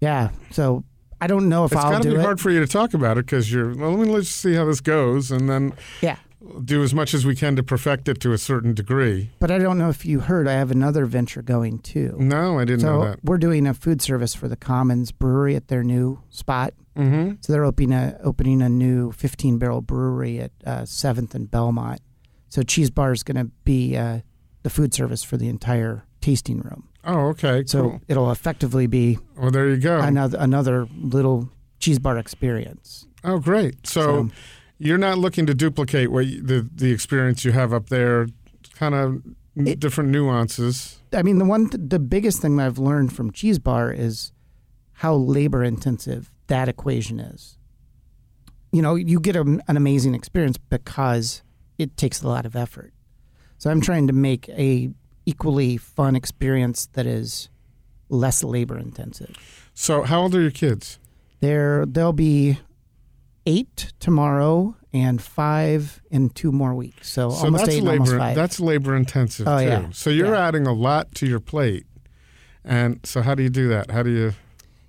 yeah. 0.00 0.30
So 0.50 0.84
I 1.20 1.26
don't 1.26 1.48
know 1.48 1.64
if 1.64 1.72
It's 1.72 1.80
I'll 1.80 1.96
to 2.00 2.02
do 2.02 2.14
be 2.14 2.20
it. 2.20 2.22
hard 2.24 2.40
for 2.40 2.50
you 2.50 2.60
to 2.60 2.66
talk 2.66 2.94
about 2.94 3.16
it 3.18 3.26
because 3.26 3.52
you're. 3.52 3.74
Well, 3.74 3.92
let 3.92 4.06
me 4.06 4.12
let's 4.12 4.28
see 4.28 4.54
how 4.54 4.64
this 4.64 4.80
goes, 4.80 5.30
and 5.30 5.48
then 5.48 5.72
Yeah. 6.02 6.16
do 6.64 6.82
as 6.82 6.92
much 6.92 7.14
as 7.14 7.24
we 7.24 7.34
can 7.36 7.54
to 7.56 7.62
perfect 7.62 8.08
it 8.08 8.20
to 8.20 8.32
a 8.32 8.38
certain 8.38 8.74
degree. 8.74 9.30
But 9.38 9.50
I 9.50 9.58
don't 9.58 9.78
know 9.78 9.88
if 9.88 10.04
you 10.04 10.20
heard. 10.20 10.46
I 10.48 10.52
have 10.54 10.70
another 10.72 11.06
venture 11.06 11.40
going 11.42 11.78
too. 11.78 12.16
No, 12.18 12.58
I 12.58 12.64
didn't 12.64 12.80
so 12.80 12.86
know 13.00 13.04
that. 13.10 13.24
we're 13.24 13.38
doing 13.38 13.66
a 13.66 13.72
food 13.74 14.02
service 14.02 14.34
for 14.34 14.48
the 14.48 14.56
Commons 14.56 15.12
Brewery 15.12 15.54
at 15.56 15.68
their 15.68 15.84
new 15.84 16.20
spot. 16.30 16.74
Mm-hmm. 16.96 17.32
So 17.40 17.52
they're 17.52 17.64
opening 17.64 17.92
a 17.92 18.16
opening 18.22 18.62
a 18.62 18.68
new 18.68 19.10
15 19.12 19.58
barrel 19.58 19.80
brewery 19.80 20.40
at 20.40 20.52
uh, 20.66 20.84
Seventh 20.84 21.34
and 21.34 21.50
Belmont. 21.50 22.00
So 22.48 22.62
Cheese 22.62 22.90
Bar 22.90 23.12
is 23.12 23.22
going 23.24 23.36
to 23.36 23.50
be 23.64 23.96
uh, 23.96 24.20
the 24.62 24.70
food 24.70 24.94
service 24.94 25.22
for 25.24 25.36
the 25.36 25.48
entire 25.48 26.04
tasting 26.20 26.60
room. 26.60 26.88
Oh, 27.04 27.26
okay. 27.30 27.64
So 27.66 27.82
cool. 27.82 28.00
it'll 28.08 28.30
effectively 28.30 28.86
be 28.86 29.18
Well, 29.36 29.50
there 29.50 29.68
you 29.68 29.76
go. 29.76 29.98
another 30.00 30.38
another 30.40 30.86
little 30.96 31.50
cheese 31.80 31.98
bar 31.98 32.16
experience. 32.16 33.06
Oh, 33.24 33.38
great. 33.38 33.86
So, 33.86 34.00
So- 34.00 34.30
you're 34.78 34.98
not 34.98 35.18
looking 35.18 35.46
to 35.46 35.54
duplicate 35.54 36.10
what 36.10 36.26
you, 36.26 36.42
the 36.42 36.68
the 36.74 36.90
experience 36.92 37.44
you 37.44 37.52
have 37.52 37.72
up 37.72 37.88
there, 37.88 38.28
kind 38.74 38.94
of 38.94 39.22
It- 39.56 39.80
different 39.80 40.10
nuances. 40.10 41.00
I 41.12 41.22
mean, 41.22 41.38
the 41.38 41.44
one 41.44 41.68
the 41.72 41.98
biggest 41.98 42.40
thing 42.40 42.56
that 42.56 42.66
I've 42.66 42.78
learned 42.78 43.12
from 43.12 43.30
Cheese 43.32 43.58
Bar 43.58 43.92
is 43.92 44.32
how 44.94 45.14
labor 45.14 45.62
intensive 45.64 46.30
that 46.46 46.68
equation 46.68 47.20
is. 47.20 47.58
You 48.72 48.82
know, 48.82 48.94
you 48.96 49.20
get 49.20 49.36
a, 49.36 49.40
an 49.42 49.76
amazing 49.76 50.14
experience 50.14 50.56
because 50.58 51.42
it 51.78 51.96
takes 51.96 52.22
a 52.22 52.28
lot 52.28 52.44
of 52.46 52.56
effort. 52.56 52.92
So 53.58 53.70
I'm 53.70 53.80
trying 53.80 54.06
to 54.08 54.12
make 54.12 54.48
a 54.50 54.90
equally 55.26 55.76
fun 55.76 56.16
experience 56.16 56.86
that 56.94 57.06
is 57.06 57.48
less 58.08 58.42
labor 58.44 58.76
intensive. 58.78 59.34
So, 59.74 60.02
how 60.02 60.22
old 60.22 60.34
are 60.34 60.40
your 60.40 60.50
kids? 60.50 60.98
There, 61.40 61.84
they'll 61.86 62.12
be 62.12 62.58
eight 63.46 63.92
tomorrow 64.00 64.76
and 64.92 65.20
five 65.20 66.00
in 66.10 66.30
two 66.30 66.52
more 66.52 66.74
weeks. 66.74 67.10
So, 67.10 67.30
So 67.30 67.46
almost 67.46 67.64
that's 67.66 67.76
eight, 67.76 67.82
labor. 67.82 68.02
almost 68.02 68.16
five. 68.18 68.34
That's 68.36 68.60
labor 68.60 68.94
intensive 68.96 69.48
Oh, 69.48 69.58
too. 69.58 69.64
yeah. 69.66 69.88
So 69.92 70.10
you're 70.10 70.34
Yeah. 70.34 70.46
adding 70.48 70.66
a 70.66 70.72
lot 70.72 71.14
to 71.16 71.26
your 71.26 71.40
plate, 71.40 71.86
and 72.64 73.00
so 73.04 73.22
how 73.22 73.34
do 73.34 73.42
you 73.42 73.50
do 73.50 73.68
that? 73.68 73.90
How 73.90 74.02
do 74.02 74.10
you 74.10 74.34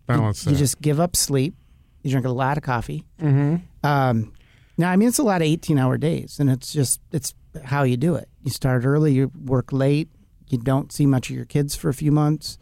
balance 0.08 0.46
you, 0.46 0.52
you 0.52 0.58
just 0.58 0.82
give 0.82 1.00
up 1.00 1.16
sleep. 1.16 1.56
You 2.04 2.12
drink 2.12 2.26
a 2.26 2.32
lot 2.32 2.58
of 2.58 2.64
coffee. 2.64 3.06
mm-hmm. 3.20 3.56
Um, 3.86 4.34
now, 4.78 4.92
I 4.92 4.96
mean, 4.96 5.08
it's 5.08 5.20
a 5.20 5.24
lot 5.24 5.42
of 5.42 5.48
18 5.48 5.78
hour 5.78 5.98
days, 5.98 6.40
and 6.40 6.50
it's 6.50 6.74
just, 6.74 7.00
it's 7.12 7.34
how 7.64 7.84
you 7.84 7.98
do 7.98 8.16
it. 8.16 8.28
You 8.44 8.52
start 8.52 8.86
early, 8.86 9.14
you 9.14 9.32
work 9.46 9.72
late, 9.72 10.10
you 10.50 10.58
don't 10.58 10.92
see 10.92 11.06
much 11.06 11.30
of 11.30 11.36
your 11.36 11.46
kids 11.46 11.76
for 11.76 11.90
a 11.90 11.94
few 11.94 12.12
months. 12.12 12.58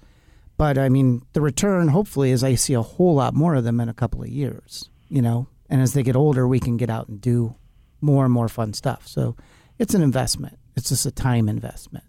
But 0.57 0.77
I 0.77 0.89
mean, 0.89 1.23
the 1.33 1.41
return, 1.41 1.87
hopefully, 1.87 2.31
is 2.31 2.43
I 2.43 2.55
see 2.55 2.73
a 2.73 2.81
whole 2.81 3.15
lot 3.15 3.33
more 3.33 3.55
of 3.55 3.63
them 3.63 3.79
in 3.79 3.89
a 3.89 3.93
couple 3.93 4.21
of 4.21 4.29
years, 4.29 4.89
you 5.09 5.21
know? 5.21 5.47
And 5.69 5.81
as 5.81 5.93
they 5.93 6.03
get 6.03 6.15
older, 6.15 6.47
we 6.47 6.59
can 6.59 6.77
get 6.77 6.89
out 6.89 7.07
and 7.07 7.19
do 7.19 7.55
more 8.01 8.25
and 8.25 8.33
more 8.33 8.47
fun 8.47 8.73
stuff. 8.73 9.07
So 9.07 9.35
it's 9.79 9.95
an 9.95 10.03
investment, 10.03 10.59
it's 10.75 10.89
just 10.89 11.05
a 11.05 11.11
time 11.11 11.49
investment, 11.49 12.05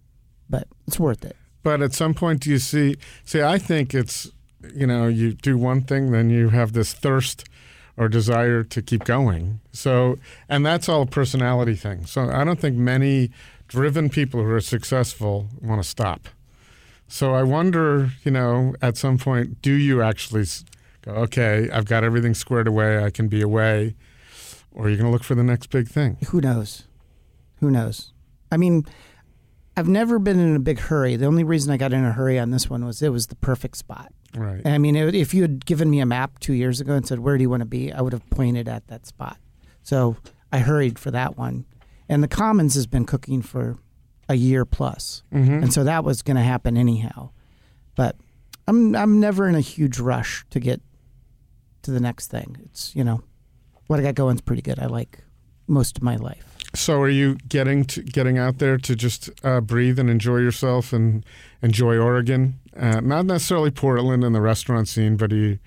but 0.50 0.68
it's 0.86 1.00
worth 1.00 1.24
it. 1.24 1.36
But 1.62 1.80
at 1.80 1.94
some 1.94 2.12
point, 2.12 2.40
do 2.40 2.50
you 2.50 2.58
see? 2.58 2.96
See, 3.24 3.40
I 3.40 3.56
think 3.58 3.94
it's 3.94 4.30
you 4.74 4.86
know 4.86 5.08
you 5.08 5.32
do 5.32 5.56
one 5.58 5.82
thing, 5.82 6.12
then 6.12 6.30
you 6.30 6.50
have 6.50 6.72
this 6.72 6.92
thirst 6.92 7.44
or 7.96 8.08
desire 8.08 8.64
to 8.64 8.82
keep 8.82 9.04
going. 9.04 9.60
So, 9.72 10.18
and 10.48 10.66
that's 10.66 10.88
all 10.88 11.02
a 11.02 11.06
personality 11.06 11.76
thing. 11.76 12.06
So, 12.06 12.28
I 12.28 12.44
don't 12.44 12.58
think 12.58 12.76
many 12.76 13.30
driven 13.68 14.10
people 14.10 14.42
who 14.42 14.50
are 14.50 14.60
successful 14.60 15.48
want 15.62 15.82
to 15.82 15.88
stop. 15.88 16.28
So, 17.06 17.34
I 17.34 17.42
wonder, 17.42 18.10
you 18.24 18.30
know, 18.30 18.74
at 18.82 18.96
some 18.96 19.18
point, 19.18 19.62
do 19.62 19.72
you 19.72 20.02
actually 20.02 20.44
go, 21.02 21.12
okay, 21.12 21.68
I've 21.72 21.84
got 21.84 22.02
everything 22.02 22.34
squared 22.34 22.66
away, 22.66 23.02
I 23.02 23.10
can 23.10 23.28
be 23.28 23.40
away, 23.40 23.94
or 24.72 24.86
are 24.86 24.90
you 24.90 24.96
going 24.96 25.06
to 25.06 25.12
look 25.12 25.24
for 25.24 25.36
the 25.36 25.44
next 25.44 25.68
big 25.70 25.86
thing? 25.86 26.16
Who 26.30 26.40
knows? 26.40 26.84
Who 27.60 27.70
knows? 27.70 28.12
I 28.50 28.56
mean, 28.56 28.84
I've 29.76 29.88
never 29.88 30.18
been 30.18 30.38
in 30.38 30.56
a 30.56 30.60
big 30.60 30.78
hurry. 30.78 31.16
The 31.16 31.26
only 31.26 31.44
reason 31.44 31.72
I 31.72 31.76
got 31.76 31.92
in 31.92 32.04
a 32.04 32.12
hurry 32.12 32.38
on 32.38 32.50
this 32.50 32.68
one 32.68 32.84
was 32.84 33.02
it 33.02 33.10
was 33.10 33.28
the 33.28 33.36
perfect 33.36 33.76
spot. 33.76 34.12
Right. 34.36 34.66
I 34.66 34.78
mean, 34.78 34.96
if 34.96 35.32
you 35.34 35.42
had 35.42 35.64
given 35.64 35.90
me 35.90 36.00
a 36.00 36.06
map 36.06 36.38
two 36.40 36.52
years 36.54 36.80
ago 36.80 36.94
and 36.94 37.06
said, 37.06 37.20
"Where 37.20 37.36
do 37.38 37.42
you 37.42 37.50
want 37.50 37.60
to 37.60 37.66
be?" 37.66 37.92
I 37.92 38.00
would 38.00 38.12
have 38.12 38.28
pointed 38.30 38.68
at 38.68 38.86
that 38.88 39.06
spot. 39.06 39.38
So 39.82 40.16
I 40.52 40.58
hurried 40.58 40.98
for 40.98 41.10
that 41.10 41.36
one. 41.36 41.66
And 42.08 42.22
the 42.22 42.28
Commons 42.28 42.74
has 42.74 42.86
been 42.86 43.04
cooking 43.06 43.42
for 43.42 43.76
a 44.28 44.34
year 44.34 44.64
plus, 44.64 45.22
Mm-hmm. 45.32 45.62
and 45.64 45.72
so 45.72 45.84
that 45.84 46.04
was 46.04 46.22
going 46.22 46.36
to 46.36 46.42
happen 46.42 46.76
anyhow. 46.76 47.30
But 47.94 48.16
I'm 48.66 48.94
I'm 48.96 49.20
never 49.20 49.48
in 49.48 49.54
a 49.54 49.60
huge 49.60 49.98
rush 49.98 50.44
to 50.50 50.60
get 50.60 50.80
to 51.82 51.90
the 51.90 52.00
next 52.00 52.28
thing. 52.30 52.56
It's 52.64 52.94
you 52.96 53.04
know 53.04 53.22
what 53.86 54.00
I 54.00 54.02
got 54.02 54.14
going 54.14 54.36
is 54.36 54.40
pretty 54.40 54.62
good. 54.62 54.78
I 54.78 54.86
like 54.86 55.18
most 55.66 55.96
of 55.98 56.02
my 56.02 56.16
life. 56.16 56.44
So, 56.74 57.00
are 57.00 57.08
you 57.08 57.36
getting 57.48 57.84
to 57.84 58.02
getting 58.02 58.36
out 58.36 58.58
there 58.58 58.78
to 58.78 58.96
just 58.96 59.30
uh, 59.44 59.60
breathe 59.60 59.98
and 59.98 60.10
enjoy 60.10 60.38
yourself 60.38 60.92
and 60.92 61.24
enjoy 61.64 61.98
Oregon? 61.98 62.60
Uh, 62.76 63.00
not 63.00 63.26
necessarily 63.26 63.70
Portland 63.70 64.22
and 64.22 64.34
the 64.34 64.40
restaurant 64.40 64.88
scene, 64.88 65.16
but 65.16 65.32
you 65.32 65.58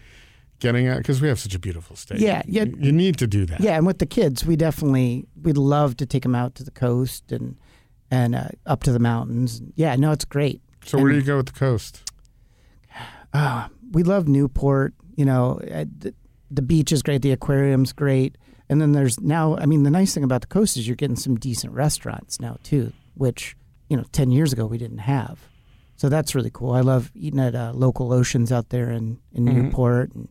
getting 0.59 0.87
out 0.87 0.97
because 0.97 1.21
we 1.21 1.27
have 1.27 1.39
such 1.39 1.55
a 1.55 1.59
beautiful 1.59 1.95
state? 1.95 2.19
Yeah, 2.19 2.41
yeah. 2.47 2.63
You, 2.63 2.77
you 2.79 2.91
need 2.91 3.17
to 3.17 3.27
do 3.27 3.45
that. 3.45 3.59
Yeah, 3.59 3.77
and 3.77 3.85
with 3.85 3.99
the 3.99 4.05
kids, 4.05 4.45
we 4.45 4.55
definitely 4.55 5.25
we'd 5.41 5.57
love 5.57 5.97
to 5.97 6.05
take 6.05 6.23
them 6.23 6.35
out 6.35 6.55
to 6.55 6.63
the 6.63 6.71
coast 6.71 7.31
and 7.31 7.57
and 8.09 8.35
uh, 8.35 8.47
up 8.65 8.83
to 8.83 8.91
the 8.91 8.99
mountains. 8.99 9.61
Yeah, 9.75 9.95
no, 9.95 10.11
it's 10.11 10.25
great. 10.25 10.61
So, 10.85 10.99
where 10.99 11.11
do 11.11 11.17
you 11.17 11.23
go 11.23 11.37
with 11.37 11.47
the 11.47 11.59
coast? 11.59 12.09
Uh, 13.33 13.67
we 13.91 14.03
love 14.03 14.27
Newport. 14.27 14.93
You 15.15 15.25
know, 15.25 15.59
uh, 15.71 15.85
the, 15.97 16.13
the 16.49 16.61
beach 16.61 16.91
is 16.91 17.03
great. 17.03 17.21
The 17.21 17.31
aquarium's 17.31 17.91
great. 17.91 18.37
And 18.69 18.81
then 18.81 18.91
there's 18.93 19.19
now. 19.19 19.57
I 19.57 19.65
mean, 19.65 19.83
the 19.83 19.91
nice 19.91 20.13
thing 20.13 20.23
about 20.23 20.41
the 20.41 20.47
coast 20.47 20.77
is 20.77 20.87
you're 20.87 20.95
getting 20.95 21.15
some 21.15 21.35
decent 21.35 21.73
restaurants 21.73 22.39
now 22.39 22.57
too, 22.63 22.93
which 23.15 23.55
you 23.89 23.97
know, 23.97 24.03
ten 24.11 24.31
years 24.31 24.53
ago 24.53 24.65
we 24.65 24.77
didn't 24.77 24.99
have. 24.99 25.39
So 25.97 26.09
that's 26.09 26.33
really 26.35 26.51
cool. 26.53 26.71
I 26.71 26.81
love 26.81 27.11
eating 27.15 27.39
at 27.39 27.55
uh, 27.55 27.71
Local 27.73 28.13
Oceans 28.13 28.51
out 28.51 28.69
there 28.69 28.89
in 28.91 29.17
in 29.33 29.45
Mhm. 29.45 29.53
Newport. 29.53 30.13
And, 30.13 30.27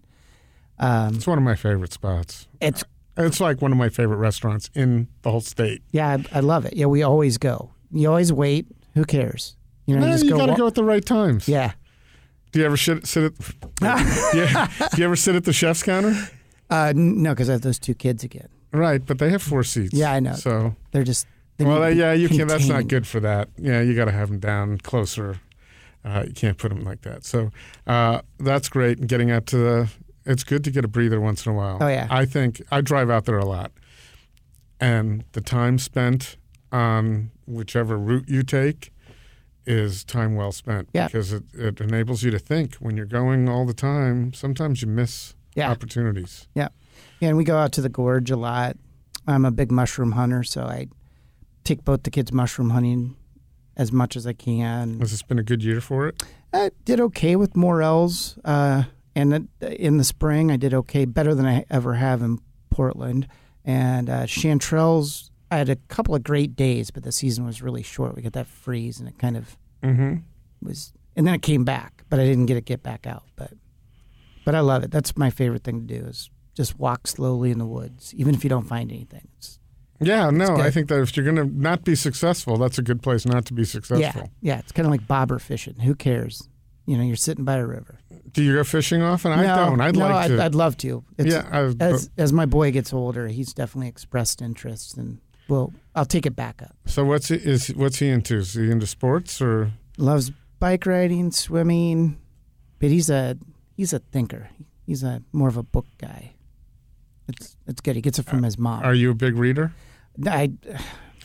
um, 0.79 1.14
It's 1.17 1.27
one 1.27 1.39
of 1.39 1.45
my 1.45 1.55
favorite 1.57 1.93
spots. 1.93 2.47
it's 2.61 2.85
It's 3.17 3.41
like 3.41 3.61
one 3.62 3.73
of 3.73 3.79
my 3.79 3.89
favorite 3.89 4.19
restaurants 4.19 4.71
in 4.75 5.09
the 5.23 5.31
whole 5.31 5.41
state. 5.41 5.83
yeah, 5.93 6.19
I, 6.33 6.39
I 6.39 6.41
love 6.41 6.64
it. 6.67 6.75
Yeah, 6.77 6.87
we 6.87 7.03
always 7.03 7.39
go. 7.39 7.71
You 7.93 8.09
always 8.09 8.33
wait. 8.33 8.67
Who 8.95 9.05
cares? 9.05 9.57
You 9.87 9.97
know, 9.99 10.07
Eh, 10.07 10.17
you 10.17 10.25
you 10.25 10.31
go. 10.31 10.37
got 10.39 10.47
to 10.47 10.53
wa- 10.53 10.59
go 10.59 10.67
at 10.67 10.75
the 10.75 10.85
right 10.85 11.05
times. 11.05 11.49
Yeah. 11.49 11.73
Do 12.53 12.61
you 12.61 12.67
ever 12.67 12.77
sit, 12.77 13.07
sit 13.07 13.25
at? 13.25 13.33
yeah. 14.35 14.69
Do 14.93 14.99
you 14.99 15.05
ever 15.05 15.17
sit 15.17 15.35
at 15.35 15.45
the 15.45 15.53
chef's 15.53 15.83
counter? 15.83 16.14
Uh, 16.71 16.93
no, 16.97 17.31
because 17.31 17.49
I 17.49 17.53
have 17.53 17.62
those 17.62 17.79
two 17.79 17.95
kids 17.95 18.25
again. 18.25 18.49
Right, 18.73 19.05
but 19.05 19.19
they 19.19 19.31
have 19.31 19.43
four 19.43 19.62
seats. 19.64 19.93
Yeah, 19.95 20.12
I 20.12 20.21
know. 20.21 20.35
So 20.35 20.75
They're 20.93 21.05
just. 21.05 21.27
They 21.59 21.64
well, 21.64 21.79
need 21.79 21.85
uh, 21.85 21.89
to 21.89 21.95
be 21.95 22.01
yeah, 22.01 22.12
you 22.12 22.29
can. 22.29 22.49
That's 22.49 22.69
not 22.69 22.89
good 22.89 23.07
for 23.07 23.21
that. 23.21 23.49
Yeah, 23.57 23.81
you 23.81 23.95
got 23.95 24.07
to 24.07 24.12
have 24.12 24.29
them 24.29 24.41
down 24.41 24.79
closer. 24.79 25.41
Uh, 26.07 26.22
you 26.26 26.32
can't 26.32 26.57
put 26.57 26.68
them 26.68 26.84
like 26.84 27.02
that. 27.02 27.24
So 27.24 27.50
uh, 27.86 28.20
that's 28.38 28.68
great. 28.68 29.07
Getting 29.09 29.30
out 29.32 29.44
to 29.46 29.57
the, 29.59 29.90
it's 30.24 30.44
good 30.44 30.62
to 30.64 30.70
get 30.70 30.84
a 30.84 30.88
breather 30.88 31.20
once 31.20 31.44
in 31.44 31.50
a 31.50 31.54
while. 31.57 31.78
Oh, 31.80 31.88
yeah. 31.88 32.07
I 32.11 32.24
think 32.24 32.62
I 32.70 32.80
drive 32.80 33.11
out 33.11 33.24
there 33.24 33.38
a 33.38 33.44
lot, 33.44 33.72
and 34.80 35.24
the 35.32 35.40
time 35.40 35.78
spent 35.78 36.36
on 36.72 37.30
whichever 37.46 37.98
route 37.98 38.28
you 38.28 38.42
take 38.42 38.92
is 39.66 40.04
time 40.04 40.36
well 40.36 40.52
spent. 40.52 40.88
Yeah. 40.92 41.07
because 41.09 41.32
it, 41.32 41.42
it 41.54 41.80
enables 41.80 42.22
you 42.22 42.30
to 42.30 42.38
think. 42.38 42.76
When 42.76 42.96
you're 42.96 43.04
going 43.07 43.48
all 43.48 43.66
the 43.66 43.74
time, 43.74 44.32
sometimes 44.32 44.82
you 44.82 44.88
miss 44.88 45.34
Yeah. 45.57 45.70
opportunities. 45.70 46.46
Yeah, 46.54 46.68
and 47.20 47.36
we 47.36 47.42
go 47.44 47.57
out 47.59 47.72
to 47.72 47.80
the 47.80 47.88
gorge 47.88 48.30
a 48.30 48.36
lot. 48.36 48.76
I'm 49.26 49.44
a 49.44 49.50
big 49.50 49.72
mushroom 49.72 50.12
hunter, 50.12 50.44
so 50.44 50.62
I 50.62 50.86
take 51.64 51.84
both 51.84 52.04
the 52.04 52.11
kids 52.11 52.32
mushroom 52.32 52.70
hunting 52.70 53.16
as 53.77 53.93
much 53.93 54.16
as 54.16 54.27
I 54.27 54.33
can. 54.33 55.01
Has 55.01 55.11
this 55.11 55.22
been 55.22 55.39
a 55.39 55.43
good 55.43 55.62
year 55.62 55.81
for 55.81 56.07
it? 56.09 56.22
I 56.53 56.70
did 56.85 57.01
okay 57.01 57.37
with 57.37 57.55
morels, 57.57 58.39
uh, 58.45 58.85
and 59.14 59.35
it- 59.61 59.72
in 59.81 59.99
the 59.99 60.05
spring 60.05 60.51
I 60.51 60.57
did 60.57 60.72
okay, 60.74 61.05
better 61.05 61.35
than 61.35 61.47
I 61.47 61.64
ever 61.70 61.95
have 61.95 62.22
in 62.22 62.39
Portland. 62.70 63.27
And 63.64 64.09
uh, 64.09 64.22
chanterelles 64.27 65.31
I 65.51 65.59
had 65.59 65.68
a 65.68 65.77
couple 65.77 66.14
of 66.14 66.22
great 66.24 66.57
days, 66.57 66.91
but 66.91 67.03
the 67.05 67.12
season 67.12 67.45
was 67.47 67.62
really 67.62 67.83
short. 67.83 68.16
We 68.16 68.22
got 68.22 68.33
that 68.33 68.47
freeze, 68.49 68.99
and 69.01 69.09
it 69.09 69.18
kind 69.18 69.37
of 69.37 69.57
Mm-hmm. 69.83 70.16
was, 70.66 70.93
and 71.14 71.27
then 71.27 71.35
it 71.35 71.43
came 71.43 71.62
back, 71.64 72.03
but 72.09 72.18
I 72.18 72.24
didn't 72.24 72.47
get 72.47 72.57
it 72.57 72.64
get 72.64 72.83
back 72.83 73.07
out. 73.07 73.24
But 73.37 73.53
but 74.45 74.55
I 74.55 74.61
love 74.61 74.83
it. 74.85 74.91
That's 74.91 75.16
my 75.16 75.31
favorite 75.31 75.62
thing 75.64 75.87
to 75.87 75.99
do 76.01 76.07
is 76.07 76.31
just 76.55 76.79
walk 76.79 77.07
slowly 77.07 77.51
in 77.51 77.59
the 77.59 77.66
woods, 77.66 78.14
even 78.14 78.35
if 78.35 78.43
you 78.43 78.51
don't 78.51 78.66
find 78.66 78.91
anything. 78.91 79.29
It's, 79.37 79.59
Yeah, 80.01 80.30
no. 80.30 80.57
I 80.57 80.70
think 80.70 80.88
that 80.88 81.01
if 81.01 81.16
you're 81.16 81.24
going 81.24 81.36
to 81.36 81.44
not 81.59 81.84
be 81.84 81.94
successful, 81.94 82.57
that's 82.57 82.78
a 82.78 82.82
good 82.82 83.03
place 83.03 83.26
not 83.26 83.47
to 83.47 83.55
be 83.55 83.64
successful. 83.64 84.01
yeah. 84.01 84.26
yeah 84.40 84.59
It's 84.59 84.72
kind 84.72 84.86
of 84.86 84.90
like 84.90 85.07
bobber 85.07 85.38
fishing. 85.38 85.76
Who 85.76 85.94
cares? 85.94 86.49
You 86.86 86.97
know, 86.97 87.03
you're 87.03 87.16
sitting 87.16 87.44
by 87.44 87.57
a 87.57 87.66
river. 87.66 87.99
Do 88.30 88.42
you 88.42 88.55
go 88.55 88.64
fishing 88.64 89.03
often? 89.03 89.32
I 89.32 89.42
no, 89.42 89.57
don't. 89.57 89.80
I'd 89.80 89.97
no, 89.97 90.01
like 90.01 90.14
I'd, 90.14 90.28
to. 90.28 90.44
I'd 90.44 90.55
love 90.55 90.76
to. 90.78 91.05
It's, 91.18 91.32
yeah, 91.32 91.49
I, 91.51 91.74
as 91.82 92.11
as 92.16 92.32
my 92.32 92.47
boy 92.47 92.70
gets 92.70 92.92
older, 92.92 93.26
he's 93.26 93.53
definitely 93.53 93.88
expressed 93.88 94.40
interest, 94.40 94.97
and 94.97 95.18
well, 95.49 95.72
I'll 95.97 96.05
take 96.05 96.26
it 96.26 96.36
back 96.36 96.62
up. 96.62 96.76
so 96.86 97.05
what's 97.05 97.28
he, 97.28 97.36
is 97.36 97.68
what's 97.74 97.99
he 97.99 98.09
into? 98.09 98.36
Is 98.36 98.55
he 98.55 98.70
into 98.70 98.86
sports 98.86 99.40
or? 99.40 99.72
Loves 99.99 100.30
bike 100.61 100.86
riding, 100.86 101.32
swimming, 101.32 102.20
but 102.78 102.90
he's 102.90 103.11
a 103.11 103.36
he's 103.76 103.92
a 103.92 103.99
thinker. 103.99 104.51
He's 104.86 105.03
a 105.03 105.22
more 105.32 105.49
of 105.49 105.57
a 105.57 105.64
book 105.64 105.86
guy. 105.99 106.34
It's 107.29 107.57
it's 107.66 107.81
good. 107.81 107.97
He 107.97 108.03
gets 108.03 108.18
it 108.18 108.27
from 108.27 108.43
his 108.43 108.59
mom. 108.59 108.83
Are 108.85 108.95
you 108.95 109.11
a 109.11 109.14
big 109.14 109.37
reader? 109.37 109.72
I 110.27 110.53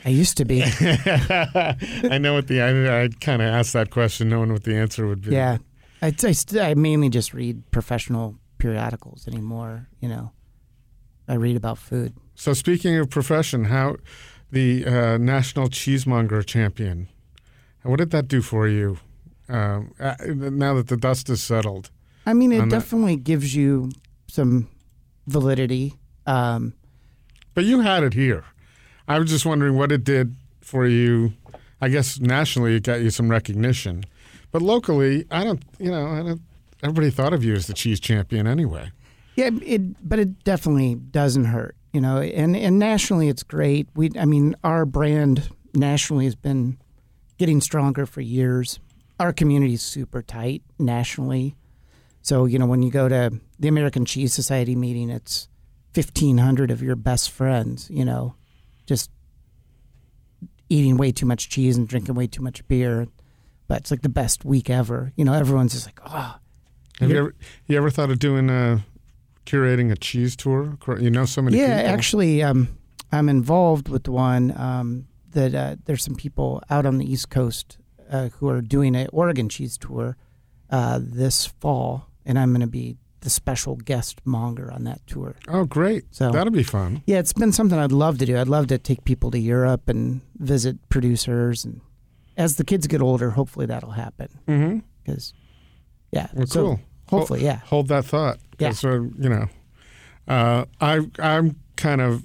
I 0.04 0.10
used 0.10 0.38
to 0.38 0.45
be. 0.45 0.64
I 0.66 2.18
know 2.20 2.34
what 2.34 2.47
the 2.47 2.62
I, 2.62 3.04
I 3.04 3.10
kind 3.20 3.41
of 3.41 3.47
asked 3.47 3.74
that 3.74 3.89
question, 3.89 4.30
knowing 4.30 4.52
what 4.52 4.64
the 4.64 4.76
answer 4.76 5.08
would 5.08 5.22
be. 5.22 5.32
Yeah, 5.32 5.58
I 6.02 6.08
I, 6.08 6.32
st- 6.34 6.62
I 6.62 6.74
mainly 6.74 7.10
just 7.10 7.34
read 7.34 7.70
professional 7.72 8.36
periodicals 8.58 9.28
anymore. 9.28 9.88
You 9.99 10.10
know, 10.10 10.32
I 11.28 11.36
read 11.36 11.56
about 11.56 11.78
food. 11.78 12.14
So 12.36 12.54
speaking 12.54 12.97
of 12.97 13.10
profession, 13.10 13.66
how 13.66 13.97
the 14.52 14.86
uh, 14.86 15.18
national 15.18 15.70
cheesemonger 15.70 16.43
champion, 16.45 17.08
what 17.84 17.97
did 17.97 18.10
that 18.12 18.28
do 18.28 18.41
for 18.41 18.68
you? 18.68 18.97
Um, 19.47 19.93
uh, 19.99 20.16
now 20.28 20.74
that 20.76 20.88
the 20.88 20.97
dust 20.97 21.30
is 21.30 21.43
settled, 21.43 21.91
I 22.26 22.34
mean, 22.34 22.52
it 22.52 22.60
On 22.62 22.70
that- 22.70 22.80
definitely 22.80 23.18
gives 23.18 23.54
you 23.56 23.91
some 24.28 24.68
validity. 25.28 25.95
Um, 26.26 26.74
but 27.53 27.63
you 27.63 27.82
had 27.82 28.03
it 28.03 28.13
here. 28.13 28.45
I 29.07 29.19
was 29.19 29.30
just 29.30 29.45
wondering 29.45 29.76
what 29.76 29.91
it 29.91 30.03
did 30.03 30.36
for 30.61 30.88
you. 30.88 31.34
I 31.82 31.89
guess 31.89 32.19
nationally 32.19 32.76
it 32.76 32.84
got 32.84 33.01
you 33.01 33.09
some 33.09 33.30
recognition, 33.30 34.03
but 34.51 34.61
locally, 34.61 35.26
I 35.32 35.43
don't. 35.43 35.63
You 35.80 35.91
know, 35.91 36.07
I 36.07 36.22
don't. 36.22 36.41
Everybody 36.84 37.09
thought 37.09 37.34
of 37.34 37.43
you 37.43 37.53
as 37.53 37.67
the 37.67 37.74
cheese 37.74 37.99
champion 37.99 38.47
anyway. 38.47 38.91
Yeah, 39.36 39.49
it 39.63 40.07
but 40.07 40.19
it 40.19 40.43
definitely 40.43 40.95
doesn't 40.95 41.45
hurt, 41.45 41.76
you 41.91 42.01
know. 42.01 42.19
And 42.19 42.55
and 42.55 42.78
nationally, 42.78 43.30
it's 43.30 43.43
great. 43.43 43.88
We, 43.95 44.11
I 44.17 44.26
mean, 44.26 44.55
our 44.63 44.86
brand 44.86 45.49
nationally 45.74 46.26
has 46.26 46.36
been 46.36 46.78
getting 47.38 47.61
stronger 47.61 48.05
for 48.05 48.22
years. 48.22 48.80
Our 49.19 49.34
community 49.34 49.74
is 49.74 49.82
super 49.82 50.22
tight 50.22 50.63
nationally, 50.78 51.55
so 52.22 52.45
you 52.45 52.59
know 52.59 52.65
when 52.65 52.82
you 52.84 52.91
go 52.91 53.07
to 53.07 53.32
the 53.59 53.67
American 53.67 54.05
Cheese 54.05 54.34
Society 54.34 54.76
meeting, 54.76 55.09
it's 55.09 55.47
fifteen 55.93 56.38
hundred 56.38 56.72
of 56.72 56.82
your 56.82 56.95
best 56.95 57.32
friends, 57.32 57.89
you 57.89 58.05
know, 58.05 58.36
just 58.86 59.09
eating 60.69 60.97
way 60.97 61.11
too 61.11 61.26
much 61.26 61.49
cheese 61.49 61.76
and 61.78 61.88
drinking 61.88 62.15
way 62.15 62.28
too 62.28 62.41
much 62.41 62.65
beer. 62.67 63.07
But 63.67 63.80
it's 63.80 63.91
like 63.91 64.01
the 64.01 64.09
best 64.09 64.43
week 64.45 64.69
ever. 64.69 65.13
You 65.15 65.26
know, 65.26 65.34
everyone's 65.34 65.74
just 65.74 65.86
like, 65.86 65.99
oh, 66.05 66.36
Have 66.99 67.09
you 67.09 67.17
ever 67.17 67.36
you 67.67 67.78
ever 67.78 67.89
thought 67.89 68.09
of 68.09 68.19
doing 68.19 68.49
a 68.49 68.84
curating 69.45 69.91
a 69.91 69.95
cheese 69.95 70.36
tour? 70.36 70.78
You 70.99 71.09
know 71.09 71.26
so 71.26 71.41
many 71.41 71.57
yeah, 71.57 71.78
people. 71.78 71.93
actually, 71.93 72.43
um, 72.43 72.67
I'm 73.11 73.30
involved 73.30 73.89
with 73.89 74.07
one 74.07 74.57
um, 74.57 75.07
that 75.32 75.55
uh, 75.55 75.76
there's 75.86 76.03
some 76.03 76.15
people 76.15 76.61
out 76.69 76.86
on 76.86 76.97
the 76.97 77.11
East 77.11 77.30
Coast 77.30 77.78
uh, 78.09 78.30
who 78.30 78.49
are 78.49 78.61
doing 78.61 78.95
an 78.95 79.07
Oregon 79.11 79.49
cheese 79.49 79.78
tour 79.78 80.17
uh, 80.69 80.99
this 81.01 81.45
fall, 81.45 82.07
and 82.26 82.38
I'm 82.39 82.51
going 82.51 82.61
to 82.61 82.67
be 82.67 82.97
the 83.22 83.30
special 83.30 83.76
guest 83.76 84.19
monger 84.26 84.72
on 84.72 84.84
that 84.86 85.05
tour. 85.05 85.36
Oh, 85.47 85.65
great! 85.65 86.05
So 86.11 86.32
That'll 86.32 86.51
be 86.51 86.63
fun. 86.63 87.03
yeah, 87.05 87.19
it's 87.19 87.34
been 87.34 87.51
something 87.51 87.78
I'd 87.78 87.91
love 87.91 88.17
to 88.19 88.26
do. 88.26 88.38
I'd 88.38 88.47
love 88.47 88.67
to 88.67 88.78
take 88.78 89.03
people 89.05 89.30
to 89.32 89.39
Europe 89.39 89.89
and 89.89 90.22
visit 90.39 90.78
producers, 90.89 91.63
and 91.65 91.82
as 92.38 92.55
the 92.55 92.63
kids 92.63 92.88
get 92.88 93.01
older, 93.01 93.30
hopefully 93.32 93.65
that'll 93.67 93.91
happen. 93.91 94.28
Mm-hmm. 94.47 94.80
Because 95.03 95.34
yeah, 96.11 96.28
Well, 96.34 96.47
so 96.47 96.63
cool. 96.65 96.80
hopefully, 97.09 97.43
yeah, 97.43 97.57
Hold 97.65 97.88
that 97.89 98.05
thought. 98.05 98.39
'cause, 98.57 98.84
uh, 98.86 99.01
you 99.01 99.30
know, 99.30 99.47
uh, 100.28 100.65
I 100.80 101.01
I'm 101.19 101.55
kind 101.76 102.01
of 102.01 102.24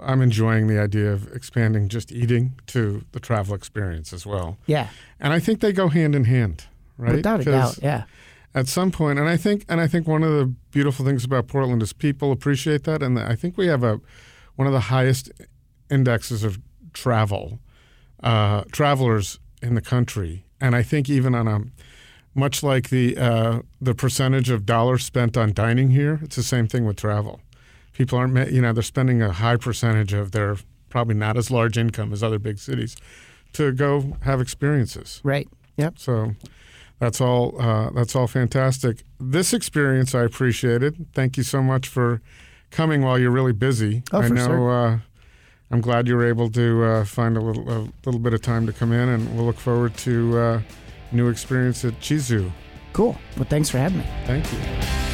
I'm 0.00 0.22
enjoying 0.22 0.66
the 0.68 0.78
idea 0.80 1.12
of 1.12 1.26
expanding 1.34 1.88
just 1.88 2.12
eating 2.12 2.54
to 2.68 3.02
the 3.12 3.20
travel 3.20 3.54
experience 3.54 4.12
as 4.12 4.24
well, 4.26 4.56
yeah, 4.66 4.88
and 5.20 5.32
I 5.32 5.40
think 5.40 5.60
they 5.60 5.72
go 5.72 5.88
hand 5.88 6.14
in 6.14 6.24
hand, 6.24 6.64
right? 6.96 7.16
without 7.16 7.40
a 7.40 7.44
doubt, 7.44 7.78
yeah, 7.82 8.04
At 8.58 8.66
some 8.66 8.90
point, 8.90 9.20
and 9.20 9.28
I 9.28 9.36
think 9.36 9.64
and 9.68 9.80
I 9.80 9.86
think 9.86 10.08
one 10.08 10.24
of 10.24 10.32
the 10.32 10.52
beautiful 10.72 11.04
things 11.04 11.24
about 11.24 11.46
Portland 11.46 11.80
is 11.80 11.92
people 11.92 12.32
appreciate 12.32 12.82
that, 12.84 13.04
and 13.04 13.16
I 13.16 13.36
think 13.36 13.56
we 13.56 13.68
have 13.68 13.84
a 13.84 14.00
one 14.56 14.66
of 14.66 14.72
the 14.72 14.80
highest 14.80 15.30
indexes 15.88 16.42
of 16.42 16.58
travel 16.92 17.60
uh, 18.20 18.64
travelers 18.72 19.38
in 19.62 19.76
the 19.76 19.80
country, 19.80 20.44
and 20.60 20.74
I 20.74 20.82
think 20.82 21.08
even 21.08 21.36
on 21.36 21.46
a 21.46 21.60
much 22.34 22.64
like 22.64 22.90
the 22.90 23.16
uh, 23.16 23.60
the 23.80 23.94
percentage 23.94 24.50
of 24.50 24.66
dollars 24.66 25.04
spent 25.04 25.36
on 25.36 25.52
dining 25.52 25.90
here, 25.90 26.18
it's 26.22 26.34
the 26.34 26.42
same 26.42 26.66
thing 26.66 26.84
with 26.84 26.96
travel. 26.96 27.40
People 27.92 28.18
aren't, 28.18 28.50
you 28.50 28.60
know, 28.60 28.72
they're 28.72 28.82
spending 28.82 29.22
a 29.22 29.30
high 29.30 29.56
percentage 29.56 30.12
of 30.12 30.32
their 30.32 30.56
probably 30.88 31.14
not 31.14 31.36
as 31.36 31.48
large 31.50 31.78
income 31.78 32.12
as 32.12 32.24
other 32.24 32.40
big 32.40 32.58
cities 32.58 32.96
to 33.52 33.72
go 33.72 34.16
have 34.22 34.40
experiences. 34.40 35.20
right, 35.22 35.48
yep. 35.76 35.96
So 35.96 36.34
that's 36.98 37.20
all. 37.20 37.60
Uh, 37.60 37.90
that's 37.90 38.14
all 38.16 38.26
fantastic. 38.26 39.04
This 39.20 39.52
experience 39.52 40.14
I 40.14 40.22
appreciated. 40.24 41.06
Thank 41.14 41.36
you 41.36 41.42
so 41.42 41.62
much 41.62 41.88
for 41.88 42.20
coming 42.70 43.02
while 43.02 43.18
you're 43.18 43.30
really 43.30 43.52
busy. 43.52 44.02
Oh, 44.12 44.20
I 44.20 44.28
know. 44.28 44.46
sure. 44.46 44.70
Uh, 44.70 44.98
I'm 45.70 45.80
glad 45.80 46.08
you 46.08 46.16
were 46.16 46.26
able 46.26 46.50
to 46.50 46.84
uh, 46.84 47.04
find 47.04 47.36
a 47.36 47.40
little 47.40 47.68
a 47.70 47.88
little 48.04 48.20
bit 48.20 48.32
of 48.32 48.42
time 48.42 48.66
to 48.66 48.72
come 48.72 48.92
in, 48.92 49.08
and 49.08 49.36
we'll 49.36 49.46
look 49.46 49.58
forward 49.58 49.96
to 49.98 50.38
uh, 50.38 50.60
new 51.12 51.28
experience 51.28 51.84
at 51.84 51.98
Chizu. 52.00 52.50
Cool. 52.92 53.16
Well, 53.36 53.46
thanks 53.48 53.68
for 53.68 53.78
having 53.78 53.98
me. 53.98 54.06
Thank 54.26 54.50
you. 54.52 55.07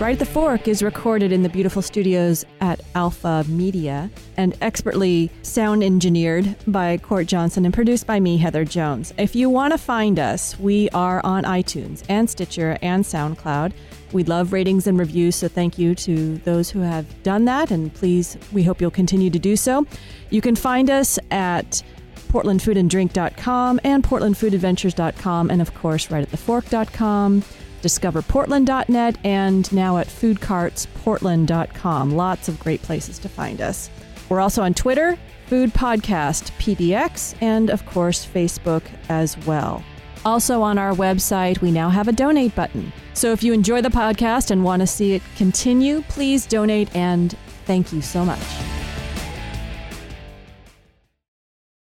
Right 0.00 0.14
at 0.14 0.18
the 0.18 0.24
Fork 0.24 0.66
is 0.66 0.82
recorded 0.82 1.30
in 1.30 1.42
the 1.42 1.50
beautiful 1.50 1.82
studios 1.82 2.46
at 2.62 2.80
Alpha 2.94 3.44
Media 3.48 4.10
and 4.38 4.56
expertly 4.62 5.30
sound 5.42 5.84
engineered 5.84 6.56
by 6.66 6.96
Court 6.96 7.26
Johnson 7.26 7.66
and 7.66 7.74
produced 7.74 8.06
by 8.06 8.18
me, 8.18 8.38
Heather 8.38 8.64
Jones. 8.64 9.12
If 9.18 9.36
you 9.36 9.50
want 9.50 9.74
to 9.74 9.78
find 9.78 10.18
us, 10.18 10.58
we 10.58 10.88
are 10.94 11.20
on 11.22 11.44
iTunes 11.44 12.02
and 12.08 12.30
Stitcher 12.30 12.78
and 12.80 13.04
SoundCloud. 13.04 13.74
We 14.12 14.24
love 14.24 14.54
ratings 14.54 14.86
and 14.86 14.98
reviews, 14.98 15.36
so 15.36 15.48
thank 15.48 15.78
you 15.78 15.94
to 15.96 16.38
those 16.38 16.70
who 16.70 16.80
have 16.80 17.22
done 17.22 17.44
that, 17.44 17.70
and 17.70 17.92
please, 17.92 18.38
we 18.52 18.62
hope 18.62 18.80
you'll 18.80 18.90
continue 18.90 19.28
to 19.28 19.38
do 19.38 19.54
so. 19.54 19.86
You 20.30 20.40
can 20.40 20.56
find 20.56 20.88
us 20.88 21.18
at 21.30 21.82
portlandfoodanddrink.com 22.30 23.80
and 23.84 24.02
portlandfoodadventures.com, 24.02 25.50
and 25.50 25.60
of 25.60 25.74
course, 25.74 26.10
right 26.10 26.22
at 26.22 26.30
thefork.com 26.30 27.44
discoverportland.net, 27.82 29.18
and 29.24 29.72
now 29.72 29.98
at 29.98 30.06
foodcartsportland.com. 30.06 32.10
Lots 32.10 32.48
of 32.48 32.60
great 32.60 32.82
places 32.82 33.18
to 33.18 33.28
find 33.28 33.60
us. 33.60 33.90
We're 34.28 34.40
also 34.40 34.62
on 34.62 34.74
Twitter, 34.74 35.18
Food 35.46 35.72
Podcast 35.74 36.50
PDX, 36.58 37.34
and 37.40 37.70
of 37.70 37.84
course, 37.86 38.26
Facebook 38.26 38.82
as 39.08 39.36
well. 39.46 39.82
Also, 40.24 40.62
on 40.62 40.78
our 40.78 40.92
website, 40.92 41.60
we 41.60 41.70
now 41.70 41.88
have 41.88 42.06
a 42.06 42.12
donate 42.12 42.54
button. 42.54 42.92
So 43.14 43.32
if 43.32 43.42
you 43.42 43.52
enjoy 43.52 43.80
the 43.80 43.88
podcast 43.88 44.50
and 44.50 44.64
want 44.64 44.80
to 44.80 44.86
see 44.86 45.14
it 45.14 45.22
continue, 45.36 46.02
please 46.02 46.46
donate 46.46 46.94
and 46.94 47.36
thank 47.64 47.92
you 47.92 48.02
so 48.02 48.24
much. 48.24 48.40